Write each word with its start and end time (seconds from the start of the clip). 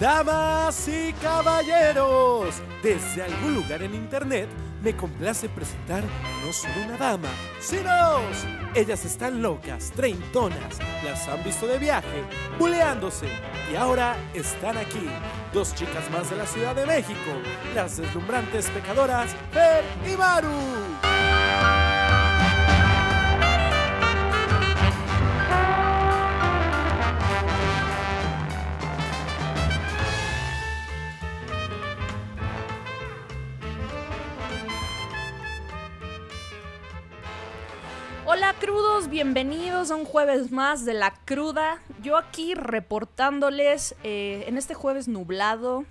Damas 0.00 0.88
y 0.88 1.12
caballeros, 1.14 2.54
desde 2.82 3.22
algún 3.22 3.54
lugar 3.54 3.82
en 3.82 3.94
internet 3.94 4.48
me 4.82 4.96
complace 4.96 5.48
presentar 5.48 6.02
no 6.44 6.52
solo 6.52 6.74
una 6.86 6.96
dama, 6.96 7.28
sino 7.60 7.82
dos. 7.82 8.46
Ellas 8.74 9.04
están 9.04 9.40
locas, 9.40 9.92
treintonas, 9.94 10.78
las 11.04 11.28
han 11.28 11.44
visto 11.44 11.66
de 11.68 11.78
viaje, 11.78 12.24
buleándose 12.58 13.28
y 13.72 13.76
ahora 13.76 14.16
están 14.34 14.76
aquí. 14.76 15.08
Dos 15.52 15.74
chicas 15.74 16.10
más 16.10 16.30
de 16.30 16.36
la 16.36 16.46
Ciudad 16.46 16.74
de 16.74 16.86
México, 16.86 17.30
las 17.74 17.96
deslumbrantes 17.96 18.68
pecadoras 18.70 19.36
Fer 19.52 19.84
y 20.10 20.16
Maru. 20.16 20.81
Bienvenidos 39.82 39.90
a 39.90 40.06
un 40.06 40.12
jueves 40.12 40.52
más 40.52 40.84
de 40.84 40.94
la 40.94 41.12
cruda. 41.24 41.80
Yo 42.04 42.16
aquí 42.16 42.54
reportándoles 42.54 43.96
eh, 44.04 44.44
en 44.46 44.56
este 44.56 44.74
jueves 44.74 45.08
nublado, 45.08 45.84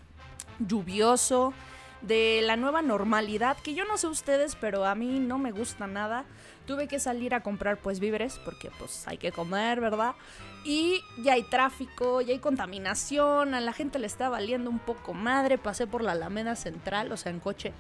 lluvioso, 0.59 1.53
de 2.01 2.41
la 2.41 2.55
nueva 2.55 2.81
normalidad, 2.81 3.57
que 3.57 3.73
yo 3.73 3.83
no 3.83 3.97
sé 3.97 4.07
ustedes, 4.07 4.55
pero 4.55 4.85
a 4.85 4.95
mí 4.95 5.19
no 5.19 5.37
me 5.37 5.51
gusta 5.51 5.87
nada. 5.87 6.23
Tuve 6.65 6.87
que 6.87 6.99
salir 6.99 7.33
a 7.33 7.41
comprar 7.41 7.77
pues 7.77 7.99
víveres, 7.99 8.39
porque 8.45 8.71
pues 8.79 9.05
hay 9.07 9.17
que 9.17 9.33
comer, 9.33 9.81
¿verdad? 9.81 10.15
Y 10.63 11.01
ya 11.21 11.33
hay 11.33 11.43
tráfico, 11.43 12.21
ya 12.21 12.33
hay 12.33 12.39
contaminación, 12.39 13.53
a 13.53 13.59
la 13.59 13.73
gente 13.73 13.99
le 13.99 14.07
está 14.07 14.29
valiendo 14.29 14.69
un 14.69 14.79
poco 14.79 15.13
madre. 15.13 15.57
Pasé 15.57 15.85
por 15.85 16.01
la 16.01 16.13
Alameda 16.13 16.55
Central, 16.55 17.11
o 17.11 17.17
sea, 17.17 17.31
en 17.31 17.39
coche, 17.39 17.73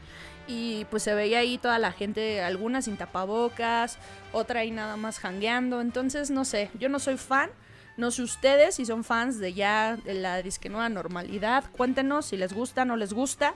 y 0.51 0.85
pues 0.89 1.03
se 1.03 1.13
veía 1.13 1.39
ahí 1.39 1.57
toda 1.57 1.79
la 1.79 1.93
gente, 1.93 2.41
algunas 2.41 2.85
sin 2.85 2.97
tapabocas, 2.97 3.97
otra 4.33 4.59
ahí 4.59 4.71
nada 4.71 4.97
más 4.97 5.17
jangueando. 5.17 5.79
Entonces, 5.79 6.29
no 6.29 6.43
sé, 6.43 6.69
yo 6.77 6.89
no 6.89 6.99
soy 6.99 7.17
fan. 7.17 7.49
No 7.97 8.11
sé 8.11 8.23
ustedes 8.23 8.75
si 8.75 8.85
son 8.85 9.03
fans 9.03 9.39
de 9.39 9.53
ya 9.53 9.95
de 9.95 10.13
la 10.13 10.41
disque 10.41 10.69
nueva 10.69 10.89
normalidad. 10.89 11.63
Cuéntenos 11.71 12.25
si 12.25 12.37
les 12.37 12.51
gusta, 12.53 12.83
no 12.83 12.97
les 12.97 13.13
gusta. 13.13 13.53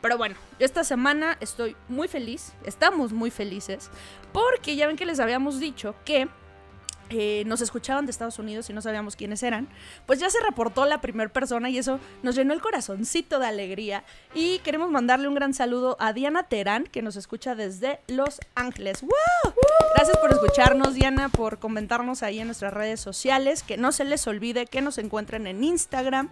Pero 0.00 0.18
bueno, 0.18 0.36
esta 0.60 0.84
semana 0.84 1.36
estoy 1.40 1.74
muy 1.88 2.06
feliz, 2.06 2.52
estamos 2.64 3.12
muy 3.12 3.30
felices, 3.30 3.90
porque 4.32 4.76
ya 4.76 4.86
ven 4.86 4.96
que 4.96 5.06
les 5.06 5.18
habíamos 5.18 5.58
dicho 5.58 5.96
que 6.04 6.28
eh, 7.10 7.44
nos 7.46 7.60
escuchaban 7.60 8.06
de 8.06 8.10
Estados 8.10 8.38
Unidos 8.38 8.68
y 8.70 8.72
no 8.72 8.82
sabíamos 8.82 9.16
quiénes 9.16 9.42
eran, 9.42 9.68
pues 10.06 10.18
ya 10.18 10.30
se 10.30 10.40
reportó 10.40 10.86
la 10.86 11.00
primera 11.00 11.32
persona 11.32 11.70
y 11.70 11.78
eso 11.78 12.00
nos 12.22 12.34
llenó 12.34 12.52
el 12.52 12.60
corazoncito 12.60 13.38
de 13.38 13.46
alegría. 13.46 14.04
Y 14.34 14.58
queremos 14.60 14.90
mandarle 14.90 15.28
un 15.28 15.34
gran 15.34 15.54
saludo 15.54 15.96
a 16.00 16.12
Diana 16.12 16.44
Terán, 16.44 16.84
que 16.84 17.02
nos 17.02 17.16
escucha 17.16 17.54
desde 17.54 18.00
Los 18.08 18.40
Ángeles. 18.54 19.04
Gracias 19.94 20.18
por 20.18 20.32
escucharnos, 20.32 20.94
Diana, 20.94 21.28
por 21.28 21.58
comentarnos 21.58 22.22
ahí 22.22 22.40
en 22.40 22.46
nuestras 22.46 22.72
redes 22.72 23.00
sociales. 23.00 23.62
Que 23.62 23.76
no 23.76 23.92
se 23.92 24.04
les 24.04 24.26
olvide 24.26 24.66
que 24.66 24.80
nos 24.80 24.98
encuentren 24.98 25.46
en 25.46 25.64
Instagram 25.64 26.30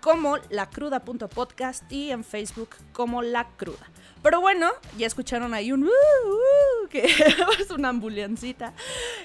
como 0.00 0.38
lacruda.podcast 0.48 1.90
y 1.92 2.10
en 2.10 2.24
Facebook 2.24 2.70
como 2.92 3.22
La 3.22 3.48
Cruda. 3.56 3.90
Pero 4.22 4.40
bueno, 4.40 4.70
ya 4.98 5.06
escucharon 5.06 5.54
ahí 5.54 5.72
un 5.72 5.84
uh, 5.84 5.86
uh, 5.86 6.88
que 6.88 7.04
es 7.58 7.70
una 7.70 7.88
ambulancita. 7.88 8.74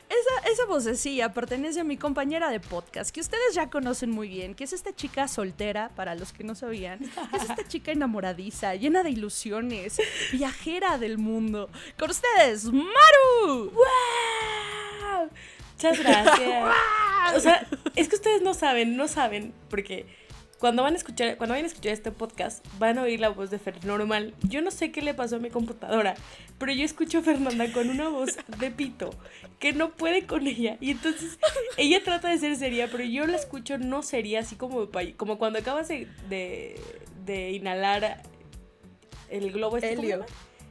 Esa, 0.07 0.49
esa 0.49 0.65
vocecilla 0.65 1.33
pertenece 1.33 1.81
a 1.81 1.83
mi 1.83 1.97
compañera 1.97 2.49
de 2.49 2.61
podcast, 2.61 3.13
que 3.13 3.19
ustedes 3.19 3.53
ya 3.53 3.69
conocen 3.69 4.11
muy 4.11 4.29
bien, 4.29 4.55
que 4.55 4.63
es 4.63 4.71
esta 4.71 4.95
chica 4.95 5.27
soltera, 5.27 5.91
para 5.95 6.15
los 6.15 6.31
que 6.31 6.45
no 6.45 6.55
sabían. 6.55 7.03
Es 7.33 7.43
esta 7.49 7.63
chica 7.67 7.91
enamoradiza, 7.91 8.75
llena 8.75 9.03
de 9.03 9.09
ilusiones, 9.09 9.97
viajera 10.31 10.97
del 10.97 11.17
mundo. 11.17 11.69
Con 11.97 12.11
ustedes, 12.11 12.65
Maru. 12.65 13.71
¡Wow! 13.71 15.29
Muchas 15.73 15.99
gracias. 15.99 16.73
o 17.35 17.39
sea, 17.41 17.67
es 17.95 18.07
que 18.07 18.15
ustedes 18.15 18.41
no 18.41 18.53
saben, 18.53 18.95
no 18.95 19.09
saben, 19.09 19.53
porque 19.69 20.05
cuando 20.65 20.81
van 20.81 20.95
a 20.95 20.97
escuchar, 20.97 21.37
cuando 21.37 21.53
vayan 21.53 21.65
a 21.65 21.67
escuchar 21.67 21.93
este 21.93 22.11
podcast, 22.11 22.65
van 22.79 22.97
a 22.97 23.03
oír 23.03 23.19
la 23.19 23.29
voz 23.29 23.51
de 23.51 23.59
Fer 23.59 23.85
normal. 23.85 24.33
Yo 24.41 24.63
no 24.63 24.71
sé 24.71 24.91
qué 24.91 25.03
le 25.03 25.13
pasó 25.13 25.35
a 25.35 25.39
mi 25.39 25.51
computadora, 25.51 26.15
pero 26.57 26.71
yo 26.71 26.83
escucho 26.83 27.19
a 27.19 27.21
Fernanda 27.21 27.71
con 27.71 27.87
una 27.87 28.09
voz 28.09 28.35
de 28.57 28.71
pito 28.71 29.11
que 29.59 29.73
no 29.73 29.91
puede 29.91 30.25
con 30.25 30.47
ella. 30.47 30.77
Y 30.81 30.89
entonces 30.89 31.37
ella 31.77 32.03
trata 32.03 32.29
de 32.29 32.39
ser 32.39 32.55
seria, 32.55 32.87
pero 32.91 33.03
yo 33.03 33.27
la 33.27 33.37
escucho 33.37 33.77
no 33.77 34.01
seria, 34.01 34.39
así 34.39 34.55
como, 34.55 34.89
como 35.17 35.37
cuando 35.37 35.59
acabas 35.59 35.87
de, 35.87 36.07
de, 36.29 36.81
de 37.27 37.51
inhalar 37.51 38.23
el 39.29 39.51
globo 39.51 39.77
este. 39.77 39.93
Helio. 39.93 40.25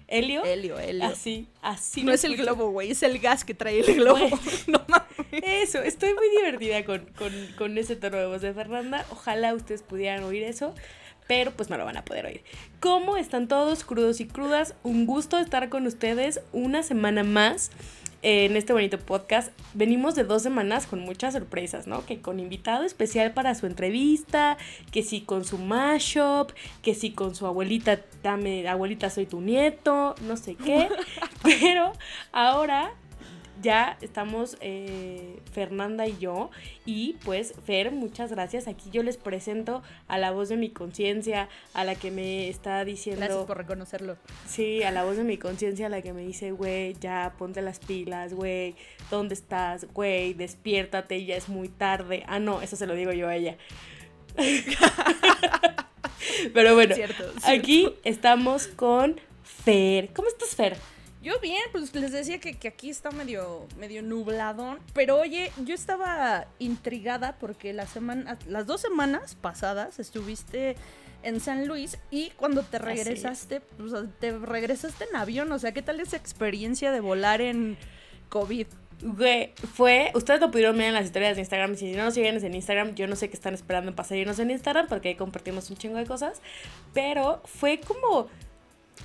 ¿Helio? 0.06 0.44
Helio, 0.44 0.78
helio. 0.78 1.06
Así, 1.06 1.48
así. 1.62 2.02
no 2.02 2.12
es 2.12 2.24
el 2.24 2.36
globo, 2.36 2.70
güey, 2.70 2.90
es 2.90 3.02
el 3.02 3.18
gas 3.18 3.44
que 3.44 3.54
trae 3.54 3.80
el 3.80 3.94
globo. 3.96 4.28
No 4.66 4.84
mames. 4.88 5.04
Eso, 5.42 5.82
estoy 5.82 6.14
muy 6.14 6.28
divertida 6.30 6.84
con, 6.84 7.06
con, 7.16 7.32
con 7.56 7.78
ese 7.78 7.96
tono 7.96 8.18
de 8.18 8.26
voz 8.26 8.42
de 8.42 8.52
Fernanda. 8.52 9.04
Ojalá 9.10 9.54
ustedes 9.54 9.82
pudieran 9.82 10.22
oír 10.24 10.42
eso, 10.42 10.74
pero 11.26 11.50
pues 11.50 11.70
no 11.70 11.76
lo 11.76 11.84
van 11.84 11.96
a 11.96 12.04
poder 12.04 12.26
oír. 12.26 12.42
¿Cómo 12.80 13.16
están 13.16 13.48
todos 13.48 13.84
crudos 13.84 14.20
y 14.20 14.26
crudas? 14.26 14.74
Un 14.82 15.06
gusto 15.06 15.38
estar 15.38 15.68
con 15.68 15.86
ustedes 15.86 16.40
una 16.52 16.82
semana 16.82 17.24
más 17.24 17.70
en 18.24 18.56
este 18.56 18.72
bonito 18.72 18.98
podcast. 18.98 19.52
Venimos 19.74 20.14
de 20.14 20.24
dos 20.24 20.42
semanas 20.42 20.86
con 20.86 21.00
muchas 21.00 21.34
sorpresas, 21.34 21.86
¿no? 21.86 22.06
Que 22.06 22.22
con 22.22 22.40
invitado 22.40 22.84
especial 22.84 23.34
para 23.34 23.54
su 23.54 23.66
entrevista, 23.66 24.56
que 24.90 25.02
sí 25.02 25.20
con 25.20 25.44
su 25.44 25.58
mashup, 25.58 26.50
que 26.82 26.94
sí 26.94 27.10
con 27.10 27.34
su 27.34 27.46
abuelita, 27.46 28.00
dame, 28.22 28.66
abuelita 28.66 29.10
soy 29.10 29.26
tu 29.26 29.42
nieto, 29.42 30.14
no 30.22 30.38
sé 30.38 30.54
qué. 30.54 30.88
Pero 31.42 31.92
ahora 32.32 32.94
ya 33.62 33.96
estamos 34.00 34.56
eh, 34.60 35.40
Fernanda 35.52 36.06
y 36.06 36.16
yo. 36.18 36.50
Y 36.84 37.16
pues, 37.24 37.54
Fer, 37.64 37.90
muchas 37.92 38.30
gracias. 38.30 38.68
Aquí 38.68 38.90
yo 38.90 39.02
les 39.02 39.16
presento 39.16 39.82
a 40.08 40.18
la 40.18 40.30
voz 40.30 40.48
de 40.48 40.56
mi 40.56 40.70
conciencia, 40.70 41.48
a 41.72 41.84
la 41.84 41.94
que 41.94 42.10
me 42.10 42.48
está 42.48 42.84
diciendo. 42.84 43.24
Gracias 43.24 43.44
por 43.46 43.56
reconocerlo. 43.56 44.16
Sí, 44.46 44.82
a 44.82 44.90
la 44.90 45.04
voz 45.04 45.16
de 45.16 45.24
mi 45.24 45.38
conciencia, 45.38 45.86
a 45.86 45.88
la 45.90 46.02
que 46.02 46.12
me 46.12 46.22
dice, 46.22 46.52
güey, 46.52 46.94
ya 47.00 47.34
ponte 47.38 47.62
las 47.62 47.78
pilas, 47.78 48.34
güey, 48.34 48.74
¿dónde 49.10 49.34
estás? 49.34 49.86
Güey, 49.92 50.34
despiértate, 50.34 51.24
ya 51.24 51.36
es 51.36 51.48
muy 51.48 51.68
tarde. 51.68 52.24
Ah, 52.26 52.38
no, 52.38 52.62
eso 52.62 52.76
se 52.76 52.86
lo 52.86 52.94
digo 52.94 53.12
yo 53.12 53.28
a 53.28 53.36
ella. 53.36 53.56
Pero 56.52 56.74
bueno, 56.74 56.94
Cierto, 56.94 57.22
cierto. 57.22 57.48
aquí 57.48 57.94
estamos 58.04 58.66
con 58.66 59.20
Fer. 59.42 60.10
¿Cómo 60.14 60.28
estás, 60.28 60.54
Fer? 60.54 60.76
Yo 61.24 61.40
bien, 61.40 61.62
pues 61.72 61.94
les 61.94 62.12
decía 62.12 62.38
que, 62.38 62.54
que 62.54 62.68
aquí 62.68 62.90
está 62.90 63.10
medio, 63.10 63.66
medio 63.78 64.02
nubladón. 64.02 64.78
Pero 64.92 65.18
oye, 65.18 65.50
yo 65.64 65.74
estaba 65.74 66.46
intrigada 66.58 67.38
porque 67.40 67.72
la 67.72 67.86
semana, 67.86 68.38
las 68.46 68.66
dos 68.66 68.82
semanas 68.82 69.34
pasadas 69.34 69.98
estuviste 69.98 70.76
en 71.22 71.40
San 71.40 71.66
Luis 71.66 71.98
y 72.10 72.28
cuando 72.36 72.62
te 72.62 72.78
regresaste, 72.78 73.60
pues, 73.60 73.92
te 74.20 74.36
regresaste 74.36 75.04
en 75.10 75.16
avión. 75.16 75.50
O 75.50 75.58
sea, 75.58 75.72
¿qué 75.72 75.80
tal 75.80 75.98
esa 75.98 76.18
experiencia 76.18 76.92
de 76.92 77.00
volar 77.00 77.40
en 77.40 77.78
COVID? 78.28 78.66
Güey, 79.02 79.52
fue. 79.74 80.12
Ustedes 80.14 80.40
lo 80.40 80.50
pudieron 80.50 80.76
ver 80.76 80.88
en 80.88 80.94
las 80.94 81.06
historias 81.06 81.36
de 81.36 81.40
Instagram. 81.40 81.74
Si 81.76 81.92
no 81.92 82.04
nos 82.04 82.14
siguen 82.14 82.42
en 82.44 82.54
Instagram, 82.54 82.94
yo 82.94 83.06
no 83.06 83.16
sé 83.16 83.28
qué 83.28 83.34
están 83.34 83.54
esperando 83.54 83.94
para 83.94 84.06
seguirnos 84.06 84.38
en 84.38 84.50
Instagram, 84.50 84.88
porque 84.88 85.08
ahí 85.08 85.14
compartimos 85.14 85.70
un 85.70 85.76
chingo 85.76 85.96
de 85.96 86.04
cosas. 86.04 86.42
Pero 86.92 87.40
fue 87.44 87.80
como. 87.80 88.28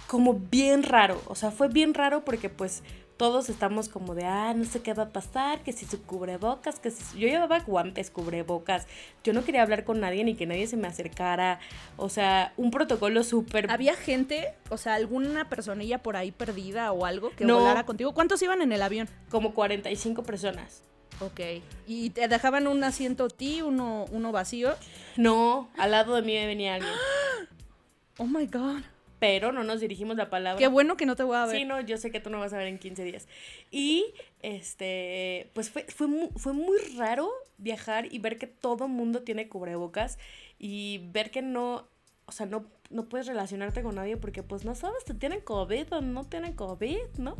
Como 0.07 0.33
bien 0.33 0.83
raro. 0.83 1.21
O 1.27 1.35
sea, 1.35 1.51
fue 1.51 1.67
bien 1.67 1.93
raro 1.93 2.23
porque, 2.25 2.49
pues, 2.49 2.83
todos 3.17 3.49
estamos 3.49 3.89
como 3.89 4.15
de, 4.15 4.23
ah, 4.25 4.53
no 4.55 4.63
sé 4.63 4.81
qué 4.81 4.93
va 4.93 5.03
a 5.03 5.09
pasar, 5.09 5.61
que 5.61 5.73
si 5.73 5.85
su 5.85 6.01
cubrebocas, 6.03 6.79
que 6.79 6.89
si. 6.89 7.03
su-". 7.03 7.17
Yo 7.17 7.27
llevaba 7.27 7.59
guantes, 7.59 8.09
cubrebocas. 8.11 8.87
Yo 9.23 9.33
no 9.33 9.43
quería 9.43 9.61
hablar 9.61 9.83
con 9.83 9.99
nadie 9.99 10.23
ni 10.23 10.35
que 10.35 10.45
nadie 10.45 10.67
se 10.67 10.77
me 10.77 10.87
acercara. 10.87 11.59
O 11.97 12.07
sea, 12.09 12.53
un 12.55 12.71
protocolo 12.71 13.23
súper. 13.23 13.69
¿Había 13.69 13.95
gente, 13.95 14.53
o 14.69 14.77
sea, 14.77 14.93
alguna 14.95 15.49
personilla 15.49 15.97
por 16.01 16.15
ahí 16.15 16.31
perdida 16.31 16.91
o 16.93 17.05
algo 17.05 17.31
que 17.35 17.43
No. 17.45 17.55
volara 17.59 17.85
contigo? 17.85 18.13
¿Cuántos 18.13 18.41
iban 18.41 18.61
en 18.61 18.71
el 18.71 18.81
avión? 18.81 19.09
Como 19.29 19.53
45 19.53 20.23
personas. 20.23 20.83
Ok. 21.19 21.41
¿Y 21.87 22.11
te 22.11 22.29
dejaban 22.29 22.67
un 22.67 22.81
asiento 22.85 23.25
a 23.25 23.27
ti, 23.27 23.61
uno, 23.61 24.05
uno 24.11 24.31
vacío? 24.31 24.73
No, 25.17 25.69
al 25.77 25.91
lado 25.91 26.15
de 26.15 26.21
mí 26.21 26.33
venía 26.33 26.75
alguien. 26.75 26.93
Oh 28.17 28.25
my 28.25 28.45
God. 28.47 28.81
Pero 29.19 29.51
no 29.51 29.63
nos 29.63 29.81
dirigimos 29.81 30.15
la 30.15 30.29
palabra. 30.29 30.57
Qué 30.59 30.67
bueno 30.67 30.95
que 30.95 31.05
no 31.05 31.15
te 31.15 31.23
voy 31.23 31.35
a 31.35 31.45
ver. 31.45 31.57
Sí, 31.57 31.65
no, 31.65 31.81
yo 31.81 31.97
sé 31.97 32.09
que 32.11 32.19
tú 32.21 32.29
no 32.29 32.39
vas 32.39 32.53
a 32.53 32.57
ver 32.57 32.67
en 32.67 32.79
15 32.79 33.03
días. 33.03 33.27
Y, 33.69 34.05
este, 34.41 35.49
pues 35.53 35.69
fue, 35.69 35.83
fue, 35.83 36.07
mu- 36.07 36.29
fue 36.37 36.53
muy 36.53 36.77
raro 36.97 37.29
viajar 37.57 38.07
y 38.13 38.19
ver 38.19 38.37
que 38.37 38.47
todo 38.47 38.87
mundo 38.87 39.21
tiene 39.23 39.49
cubrebocas 39.49 40.17
y 40.57 40.99
ver 41.11 41.31
que 41.31 41.41
no, 41.41 41.87
o 42.25 42.31
sea, 42.31 42.45
no, 42.45 42.65
no 42.89 43.09
puedes 43.09 43.27
relacionarte 43.27 43.81
con 43.83 43.95
nadie 43.95 44.15
porque 44.17 44.41
pues 44.43 44.63
no 44.65 44.73
sabes 44.75 45.03
si 45.05 45.13
tienen 45.13 45.41
COVID 45.41 45.93
o 45.93 46.01
no 46.01 46.23
tienen 46.25 46.53
COVID, 46.53 46.97
¿no? 47.17 47.35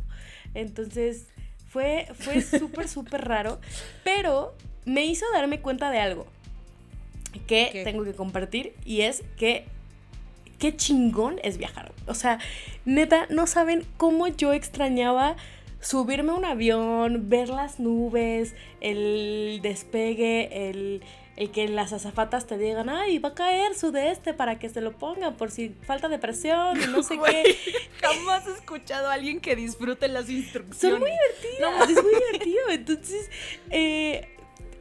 Entonces, 0.54 1.28
fue, 1.68 2.08
fue 2.14 2.42
súper, 2.60 2.88
súper 2.88 3.26
raro, 3.26 3.60
pero 4.04 4.54
me 4.86 5.06
hizo 5.06 5.26
darme 5.34 5.62
cuenta 5.62 5.92
de 5.92 6.00
algo. 6.00 6.26
que 7.48 7.70
¿Qué? 7.72 7.84
tengo 7.84 8.04
que 8.04 8.14
compartir 8.14 8.74
y 8.86 9.02
es 9.02 9.24
que 9.38 9.66
qué 10.60 10.76
chingón 10.76 11.40
es 11.44 11.58
viajar. 11.58 11.92
O 12.08 12.14
sea, 12.14 12.40
neta, 12.86 13.26
no 13.30 13.48
saben 13.48 13.86
cómo 13.98 14.28
yo 14.28 14.54
extrañaba 14.54 15.36
subirme 15.82 16.32
a 16.32 16.36
un 16.36 16.46
avión, 16.46 17.30
ver 17.30 17.50
las 17.50 17.80
nubes, 17.80 18.54
el 18.82 19.60
despegue, 19.64 20.70
el, 20.70 21.02
el 21.38 21.52
que 21.52 21.70
las 21.70 21.94
azafatas 21.94 22.48
te 22.48 22.58
digan, 22.58 22.90
ay, 22.90 23.18
va 23.20 23.30
a 23.30 23.34
caer 23.34 23.74
sudeste 23.74 24.34
para 24.34 24.60
que 24.60 24.68
se 24.68 24.82
lo 24.82 24.92
pongan 24.92 25.36
por 25.36 25.52
si 25.52 25.70
falta 25.70 26.10
de 26.10 26.20
presión 26.20 26.78
y 26.82 26.88
no 26.88 27.02
sé 27.02 27.16
Güey, 27.16 27.44
qué. 27.44 27.74
Jamás 28.02 28.46
he 28.48 28.52
escuchado 28.52 29.08
a 29.08 29.14
alguien 29.14 29.40
que 29.40 29.56
disfrute 29.56 30.10
las 30.10 30.30
instrucciones. 30.30 31.00
Son 31.00 31.00
muy 31.00 31.12
divertidas, 31.12 31.90
es 31.90 32.04
muy 32.04 32.14
divertido. 32.14 32.70
Entonces, 32.72 33.30
eh, 33.70 34.36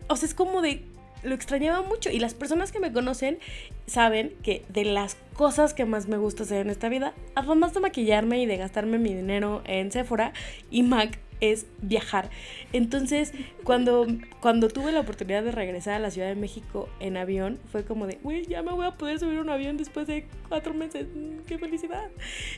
o 0.09 0.17
sea, 0.17 0.29
es 0.29 0.35
como 0.35 0.61
de. 0.61 0.85
Lo 1.23 1.35
extrañaba 1.35 1.83
mucho. 1.83 2.11
Y 2.11 2.19
las 2.19 2.35
personas 2.35 2.73
que 2.73 2.81
me 2.81 2.93
conocen 2.93 3.39
saben 3.87 4.35
que 4.43 4.65
de 4.69 4.85
las 4.85 5.17
cosas 5.35 5.75
que 5.75 5.85
más 5.85 6.09
me 6.09 6.17
gusta 6.17 6.43
hacer 6.43 6.61
en 6.61 6.71
esta 6.71 6.89
vida, 6.89 7.15
además 7.35 7.75
de 7.75 7.81
maquillarme 7.81 8.41
y 8.43 8.47
de 8.47 8.57
gastarme 8.57 8.99
mi 8.99 9.15
dinero 9.15 9.63
en 9.65 9.91
Sephora 9.91 10.33
y 10.71 10.83
Mac, 10.83 11.19
es 11.41 11.67
viajar. 11.81 12.31
Entonces, 12.73 13.33
cuando, 13.63 14.07
cuando 14.41 14.69
tuve 14.69 14.93
la 14.93 15.01
oportunidad 15.01 15.43
de 15.45 15.53
regresar 15.53 15.95
a 15.95 15.99
la 16.01 16.11
Ciudad 16.11 16.29
de 16.29 16.35
México 16.35 16.89
en 17.01 17.17
avión, 17.17 17.61
fue 17.71 17.85
como 17.85 18.07
de, 18.07 18.19
güey, 18.23 18.45
ya 18.47 18.63
me 18.63 18.73
voy 18.73 18.87
a 18.87 18.97
poder 18.97 19.19
subir 19.19 19.39
un 19.39 19.51
avión 19.51 19.77
después 19.77 20.07
de 20.07 20.27
cuatro 20.49 20.75
meses. 20.75 21.07
Mm, 21.15 21.45
¡Qué 21.47 21.59
felicidad! 21.59 22.11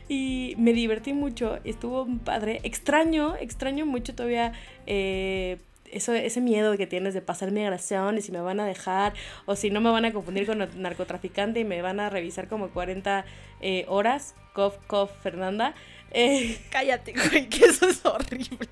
Y 0.09 0.55
me 0.59 0.73
divertí 0.73 1.13
mucho, 1.13 1.59
estuvo 1.65 2.07
padre. 2.25 2.61
Extraño, 2.63 3.37
extraño 3.37 3.87
mucho 3.87 4.15
todavía. 4.15 4.53
eh, 4.87 5.59
eso, 5.93 6.13
ese 6.15 6.41
miedo 6.41 6.77
que 6.77 6.87
tienes 6.87 7.15
de 7.15 7.23
pasar 7.23 7.51
migración 7.51 8.19
y 8.19 8.23
si 8.23 8.33
me 8.33 8.41
van 8.41 8.61
a 8.61 8.67
dejar 8.67 9.15
o 9.47 9.57
si 9.57 9.71
no 9.71 9.81
me 9.81 9.91
van 9.91 10.05
a 10.05 10.13
confundir 10.13 10.47
con 10.47 10.59
nar- 10.59 10.75
narcotraficante 10.75 11.61
y 11.61 11.65
me 11.65 11.83
van 11.83 12.01
a 12.01 12.11
revisar 12.11 12.49
como 12.49 12.69
40 12.71 13.25
eh, 13.61 13.85
horas. 13.89 14.35
Cof, 14.53 14.77
cof, 14.87 15.11
Fernanda. 15.23 15.75
Eh, 16.11 16.61
Cállate, 16.71 17.13
güey, 17.13 17.49
que 17.49 17.65
eso 17.67 17.89
es 17.89 18.05
horrible. 18.05 18.69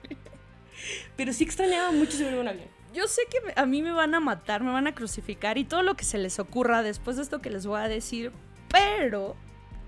pero 1.16 1.32
sí 1.32 1.44
extrañaba 1.44 1.92
mucho 1.92 2.12
subirme 2.12 2.40
un 2.40 2.48
avión. 2.48 2.68
Yo 2.94 3.06
sé 3.06 3.22
que 3.30 3.38
a 3.54 3.66
mí 3.66 3.82
me 3.82 3.92
van 3.92 4.14
a 4.14 4.20
matar, 4.20 4.62
me 4.62 4.72
van 4.72 4.86
a 4.86 4.94
crucificar 4.94 5.58
y 5.58 5.64
todo 5.64 5.82
lo 5.82 5.94
que 5.94 6.04
se 6.04 6.18
les 6.18 6.38
ocurra 6.38 6.82
después 6.82 7.16
de 7.16 7.22
esto 7.22 7.40
que 7.40 7.50
les 7.50 7.66
voy 7.66 7.80
a 7.80 7.88
decir, 7.88 8.32
pero 8.70 9.36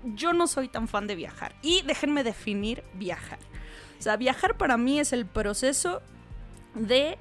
yo 0.03 0.33
no 0.33 0.47
soy 0.47 0.67
tan 0.67 0.87
fan 0.87 1.07
de 1.07 1.15
viajar. 1.15 1.55
Y 1.61 1.81
déjenme 1.81 2.23
definir 2.23 2.83
viajar. 2.93 3.39
O 3.99 4.01
sea, 4.01 4.17
viajar 4.17 4.55
para 4.57 4.77
mí 4.77 4.99
es 4.99 5.13
el 5.13 5.25
proceso 5.25 6.01
de 6.75 7.17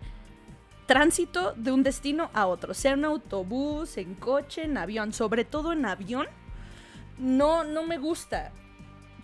tránsito 0.87 1.53
de 1.55 1.73
un 1.73 1.83
destino 1.83 2.31
a 2.35 2.47
otro, 2.47 2.75
sea 2.75 2.93
en 2.93 3.05
autobús, 3.05 3.97
en 3.97 4.15
coche, 4.15 4.65
en 4.65 4.77
avión, 4.77 5.13
sobre 5.13 5.45
todo 5.45 5.73
en 5.73 5.87
avión. 5.87 6.27
No, 7.19 7.63
no 7.65 7.85
me 7.85 7.99
gusta. 7.99 8.53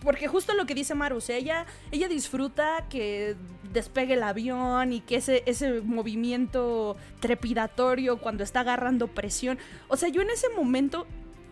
Porque 0.01 0.27
justo 0.27 0.53
lo 0.53 0.65
que 0.65 0.75
dice 0.75 0.95
Maru, 0.95 1.19
ella, 1.27 1.65
ella 1.91 2.07
disfruta 2.07 2.85
que 2.89 3.35
despegue 3.73 4.13
el 4.13 4.23
avión 4.23 4.93
y 4.93 5.01
que 5.01 5.17
ese, 5.17 5.43
ese 5.45 5.81
movimiento 5.81 6.95
trepidatorio 7.19 8.17
cuando 8.17 8.43
está 8.43 8.61
agarrando 8.61 9.07
presión. 9.07 9.57
O 9.87 9.97
sea, 9.97 10.09
yo 10.09 10.21
en 10.21 10.29
ese 10.29 10.47
momento 10.55 11.07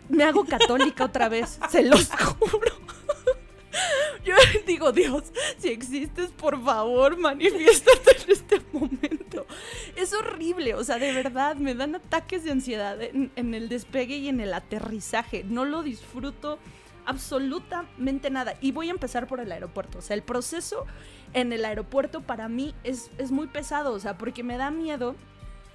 me 0.10 0.24
hago 0.24 0.46
católica 0.46 1.06
otra 1.06 1.30
vez, 1.30 1.60
se 1.70 1.84
los 1.84 2.10
juro. 2.10 2.72
Yo 4.24 4.36
digo, 4.68 4.92
Dios, 4.92 5.24
si 5.58 5.70
existes, 5.70 6.32
por 6.32 6.64
favor, 6.64 7.18
manifiéstate 7.18 8.24
en 8.24 8.32
este 8.32 8.62
momento. 8.72 9.46
Es 9.96 10.14
horrible, 10.14 10.74
o 10.76 10.84
sea, 10.84 10.98
de 10.98 11.14
verdad, 11.14 11.56
me 11.56 11.76
dan 11.76 11.96
ataques 11.96 12.44
de 12.44 12.52
ansiedad 12.52 13.02
en, 13.02 13.32
en 13.36 13.54
el 13.54 13.70
despegue 13.70 14.18
y 14.18 14.30
en 14.30 14.40
el 14.40 14.54
aterrizaje. 14.54 15.44
No 15.44 15.66
lo 15.66 15.84
disfruto 15.84 16.60
absolutamente 17.06 18.30
nada. 18.30 18.56
Y 18.62 18.72
voy 18.72 18.88
a 18.88 18.92
empezar 18.92 19.28
por 19.28 19.40
el 19.40 19.52
aeropuerto. 19.52 20.00
O 20.00 20.02
sea, 20.02 20.16
el 20.16 20.24
proceso 20.24 20.86
en 21.34 21.54
el 21.54 21.66
aeropuerto 21.66 22.22
para 22.22 22.48
mí 22.48 22.74
es, 22.84 23.12
es 23.18 23.32
muy 23.32 23.48
pesado, 23.48 23.94
o 23.94 24.00
sea, 24.00 24.18
porque 24.18 24.44
me 24.44 24.58
da 24.58 24.72
miedo 24.72 25.16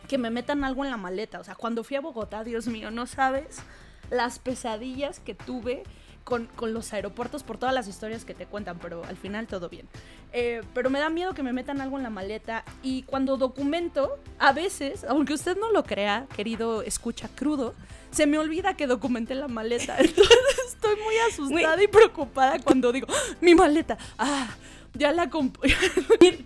que 0.09 0.19
me 0.19 0.31
metan 0.31 0.65
algo 0.65 0.85
en 0.85 0.91
la 0.91 0.97
maleta. 0.97 1.41
O 1.41 1.45
sea, 1.45 1.55
cuando 1.55 1.85
fui 1.85 1.97
a 1.97 2.01
Bogotá, 2.01 2.45
Dios 2.45 2.67
mío, 2.67 2.91
no 2.91 3.07
sabes 3.07 3.63
las 4.11 4.39
pesadillas 4.39 5.21
que 5.21 5.35
tuve 5.35 5.85
con, 6.31 6.47
con 6.57 6.73
los 6.73 6.91
aeropuertos 6.95 7.43
por 7.43 7.59
todas 7.59 7.75
las 7.75 7.87
historias 7.89 8.25
que 8.25 8.33
te 8.33 8.47
cuentan, 8.47 8.79
pero 8.79 9.05
al 9.05 9.19
final 9.19 9.47
todo 9.47 9.69
bien. 9.69 9.87
Eh, 10.33 10.63
pero 10.73 10.89
me 10.89 10.99
da 10.99 11.11
miedo 11.11 11.35
que 11.35 11.43
me 11.43 11.53
metan 11.53 11.83
algo 11.83 11.99
en 11.99 12.05
la 12.05 12.11
maleta 12.11 12.65
y 12.83 13.03
cuando 13.03 13.37
documento, 13.37 14.19
a 14.39 14.53
veces, 14.53 15.05
aunque 15.05 15.35
usted 15.35 15.59
no 15.59 15.71
lo 15.71 15.85
crea, 15.85 16.27
querido 16.35 16.81
escucha 16.81 17.29
crudo, 17.29 17.75
se 18.13 18.27
me 18.27 18.39
olvida 18.39 18.75
que 18.77 18.87
documenté 18.87 19.35
la 19.35 19.49
maleta. 19.49 19.97
Entonces 19.99 20.37
estoy 20.69 20.97
muy 21.05 21.15
asustada 21.31 21.83
y 21.83 21.89
preocupada 21.89 22.59
cuando 22.61 22.93
digo, 22.93 23.09
"Ah, 23.11 23.35
mi 23.43 23.55
maleta, 23.55 23.99
ah, 24.19 24.49
ya 24.95 25.13
la 25.13 25.29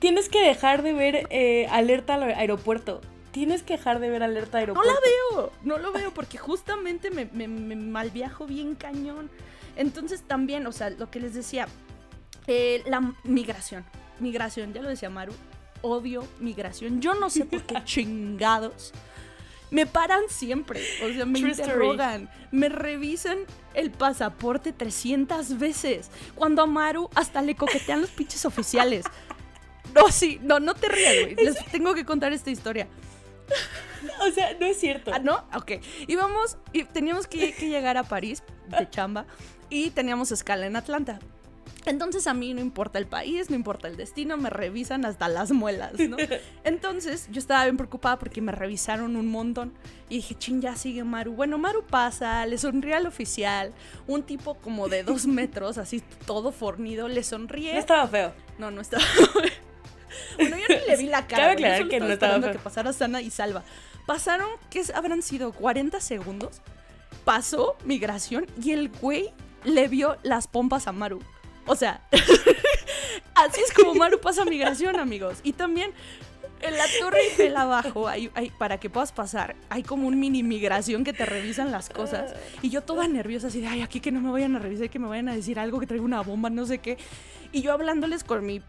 Tienes 0.00 0.28
que 0.28 0.40
dejar 0.40 0.82
de 0.82 0.92
ver 0.92 1.26
eh, 1.30 1.66
alerta 1.70 2.14
al 2.14 2.22
aeropuerto. 2.24 3.00
Tienes 3.32 3.62
que 3.62 3.76
dejar 3.76 3.98
de 3.98 4.10
ver 4.10 4.22
alerta 4.22 4.58
No 4.58 4.60
aeropuerto. 4.60 4.92
la 4.92 5.00
veo, 5.00 5.52
no 5.62 5.78
lo 5.78 5.92
veo 5.92 6.12
porque 6.14 6.38
justamente 6.38 7.10
me, 7.10 7.24
me, 7.32 7.48
me 7.48 7.74
malviajo 7.74 8.46
bien 8.46 8.74
cañón. 8.76 9.28
Entonces 9.76 10.22
también, 10.22 10.66
o 10.66 10.72
sea, 10.72 10.90
lo 10.90 11.10
que 11.10 11.20
les 11.20 11.34
decía, 11.34 11.66
eh, 12.46 12.82
la 12.86 13.14
migración, 13.24 13.84
migración, 14.20 14.72
ya 14.72 14.82
lo 14.82 14.88
decía 14.88 15.10
Maru, 15.10 15.32
odio 15.82 16.26
migración. 16.40 17.00
Yo 17.00 17.14
no 17.14 17.30
sé 17.30 17.44
por 17.44 17.62
qué 17.62 17.76
chingados. 17.84 18.92
Me 19.70 19.86
paran 19.86 20.22
siempre, 20.28 20.80
o 21.02 21.12
sea, 21.12 21.24
me 21.24 21.40
True 21.40 21.50
story. 21.50 21.70
interrogan, 21.70 22.30
me 22.52 22.68
revisan 22.68 23.38
el 23.72 23.90
pasaporte 23.90 24.72
300 24.72 25.58
veces. 25.58 26.10
Cuando 26.36 26.62
a 26.62 26.66
Maru 26.66 27.10
hasta 27.14 27.42
le 27.42 27.56
coquetean 27.56 28.00
los 28.00 28.10
pinches 28.10 28.44
oficiales. 28.44 29.04
No, 29.92 30.10
sí, 30.10 30.38
no, 30.42 30.60
no 30.60 30.74
te 30.74 30.88
rías, 30.88 31.14
güey. 31.22 31.34
Les 31.36 31.64
tengo 31.72 31.94
que 31.94 32.04
contar 32.04 32.32
esta 32.32 32.50
historia. 32.50 32.86
O 34.20 34.30
sea, 34.30 34.56
no 34.60 34.66
es 34.66 34.78
cierto. 34.78 35.10
Ah, 35.12 35.18
¿no? 35.18 35.44
Ok. 35.54 35.72
Íbamos 36.06 36.56
y 36.72 36.84
teníamos 36.84 37.26
que, 37.26 37.52
que 37.52 37.68
llegar 37.68 37.96
a 37.96 38.04
París 38.04 38.42
de 38.68 38.88
chamba 38.90 39.26
y 39.74 39.90
teníamos 39.90 40.30
escala 40.30 40.66
en 40.66 40.76
Atlanta. 40.76 41.18
Entonces 41.84 42.28
a 42.28 42.32
mí 42.32 42.54
no 42.54 42.60
importa 42.60 42.98
el 42.98 43.06
país, 43.06 43.50
no 43.50 43.56
importa 43.56 43.88
el 43.88 43.96
destino, 43.96 44.36
me 44.36 44.48
revisan 44.48 45.04
hasta 45.04 45.28
las 45.28 45.50
muelas, 45.50 45.98
¿no? 45.98 46.16
Entonces 46.64 47.26
yo 47.32 47.40
estaba 47.40 47.64
bien 47.64 47.76
preocupada 47.76 48.18
porque 48.18 48.40
me 48.40 48.52
revisaron 48.52 49.16
un 49.16 49.26
montón 49.26 49.74
y 50.08 50.16
dije, 50.16 50.36
ching, 50.36 50.60
ya 50.60 50.76
sigue 50.76 51.02
Maru. 51.02 51.32
Bueno, 51.32 51.58
Maru 51.58 51.82
pasa, 51.84 52.46
le 52.46 52.56
sonríe 52.56 52.94
al 52.94 53.06
oficial, 53.06 53.74
un 54.06 54.22
tipo 54.22 54.54
como 54.54 54.88
de 54.88 55.02
dos 55.02 55.26
metros, 55.26 55.76
así 55.76 56.02
todo 56.24 56.52
fornido, 56.52 57.08
le 57.08 57.24
sonríe. 57.24 57.72
No 57.72 57.80
estaba 57.80 58.06
feo. 58.06 58.32
No, 58.58 58.70
no 58.70 58.80
estaba. 58.80 59.02
bueno, 60.36 60.56
yo 60.56 60.66
ni 60.68 60.86
le 60.86 60.96
vi 60.96 61.06
la 61.06 61.26
cara. 61.26 61.56
Cabe 61.56 61.62
yo 61.62 61.76
solo 61.78 61.90
que 61.90 61.98
no 62.00 62.06
estaba 62.06 62.12
estaba 62.12 62.32
esperando 62.36 62.46
feo. 62.46 62.56
que 62.56 62.62
pasara 62.62 62.92
sana 62.92 63.20
y 63.20 63.30
salva. 63.30 63.64
Pasaron, 64.06 64.48
¿qué 64.70 64.84
habrán 64.94 65.20
sido? 65.20 65.52
¿40 65.52 65.98
segundos? 65.98 66.62
Pasó 67.24 67.76
migración 67.84 68.46
y 68.62 68.70
el 68.70 68.88
güey 68.88 69.32
le 69.64 69.88
vio 69.88 70.16
las 70.22 70.48
pompas 70.48 70.86
a 70.86 70.92
Maru. 70.92 71.20
O 71.66 71.76
sea, 71.76 72.00
así 73.34 73.60
es 73.60 73.72
como 73.72 73.94
Maru 73.94 74.20
pasa 74.20 74.44
migración, 74.44 74.98
amigos. 74.98 75.38
Y 75.42 75.52
también 75.52 75.92
en 76.60 76.76
la 76.76 76.84
Torre 76.98 77.20
Eiffel 77.20 77.56
abajo, 77.56 78.08
hay, 78.08 78.30
para 78.58 78.78
que 78.78 78.88
puedas 78.88 79.12
pasar, 79.12 79.54
hay 79.68 79.82
como 79.82 80.08
un 80.08 80.18
mini 80.18 80.42
migración 80.42 81.04
que 81.04 81.12
te 81.12 81.26
revisan 81.26 81.70
las 81.70 81.90
cosas. 81.90 82.34
Y 82.62 82.70
yo 82.70 82.80
toda 82.80 83.06
nerviosa, 83.06 83.48
así 83.48 83.60
de, 83.60 83.66
ay, 83.66 83.82
aquí 83.82 84.00
que 84.00 84.10
no 84.10 84.20
me 84.20 84.30
vayan 84.30 84.56
a 84.56 84.58
revisar, 84.58 84.88
que 84.88 84.98
me 84.98 85.06
vayan 85.06 85.28
a 85.28 85.34
decir 85.34 85.58
algo, 85.58 85.78
que 85.78 85.86
traigo 85.86 86.04
una 86.04 86.22
bomba, 86.22 86.50
no 86.50 86.64
sé 86.66 86.78
qué. 86.78 86.96
Y 87.52 87.62
yo 87.62 87.72
hablándoles 87.72 88.24
con 88.24 88.44
mi 88.46 88.62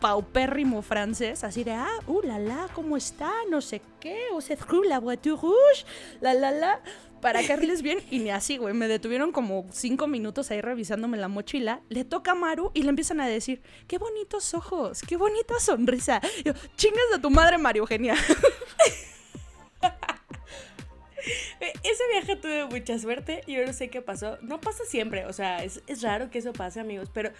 paupérrimo 0.00 0.82
francés, 0.82 1.44
así 1.44 1.64
de, 1.64 1.72
ah, 1.72 1.88
uh, 2.06 2.20
la 2.22 2.38
la, 2.38 2.68
¿cómo 2.74 2.96
está? 2.96 3.30
No 3.50 3.60
sé 3.60 3.80
qué, 4.00 4.24
o 4.32 4.40
se 4.40 4.58
la 4.88 5.00
voiture 5.00 5.40
rouge, 5.40 5.86
la 6.20 6.34
la 6.34 6.50
la, 6.50 6.80
para 7.24 7.42
caerles 7.42 7.80
bien. 7.88 8.00
Y 8.10 8.18
ni 8.18 8.30
así, 8.30 8.58
güey, 8.58 8.74
me 8.74 8.86
detuvieron 8.86 9.32
como 9.32 9.66
cinco 9.72 10.06
minutos 10.06 10.50
ahí 10.50 10.60
revisándome 10.60 11.16
la 11.16 11.28
mochila. 11.28 11.80
Le 11.88 12.04
toca 12.04 12.32
a 12.32 12.34
Maru 12.34 12.70
y 12.74 12.82
le 12.82 12.90
empiezan 12.90 13.18
a 13.18 13.26
decir, 13.26 13.62
qué 13.88 13.96
bonitos 13.96 14.52
ojos, 14.52 15.00
qué 15.00 15.16
bonita 15.16 15.58
sonrisa. 15.58 16.20
Y 16.40 16.42
yo, 16.42 16.52
chingas 16.76 17.04
de 17.12 17.18
tu 17.20 17.30
madre, 17.30 17.56
Mario 17.56 17.84
Eugenia. 17.84 18.14
Ese 21.82 22.02
viaje 22.12 22.36
tuve 22.36 22.66
mucha 22.66 22.98
suerte 22.98 23.40
y 23.46 23.54
yo 23.54 23.64
no 23.64 23.72
sé 23.72 23.88
qué 23.88 24.02
pasó. 24.02 24.36
No 24.42 24.60
pasa 24.60 24.84
siempre, 24.86 25.24
o 25.24 25.32
sea, 25.32 25.64
es, 25.64 25.80
es 25.86 26.02
raro 26.02 26.28
que 26.28 26.40
eso 26.40 26.52
pase, 26.52 26.80
amigos, 26.80 27.08
pero 27.14 27.32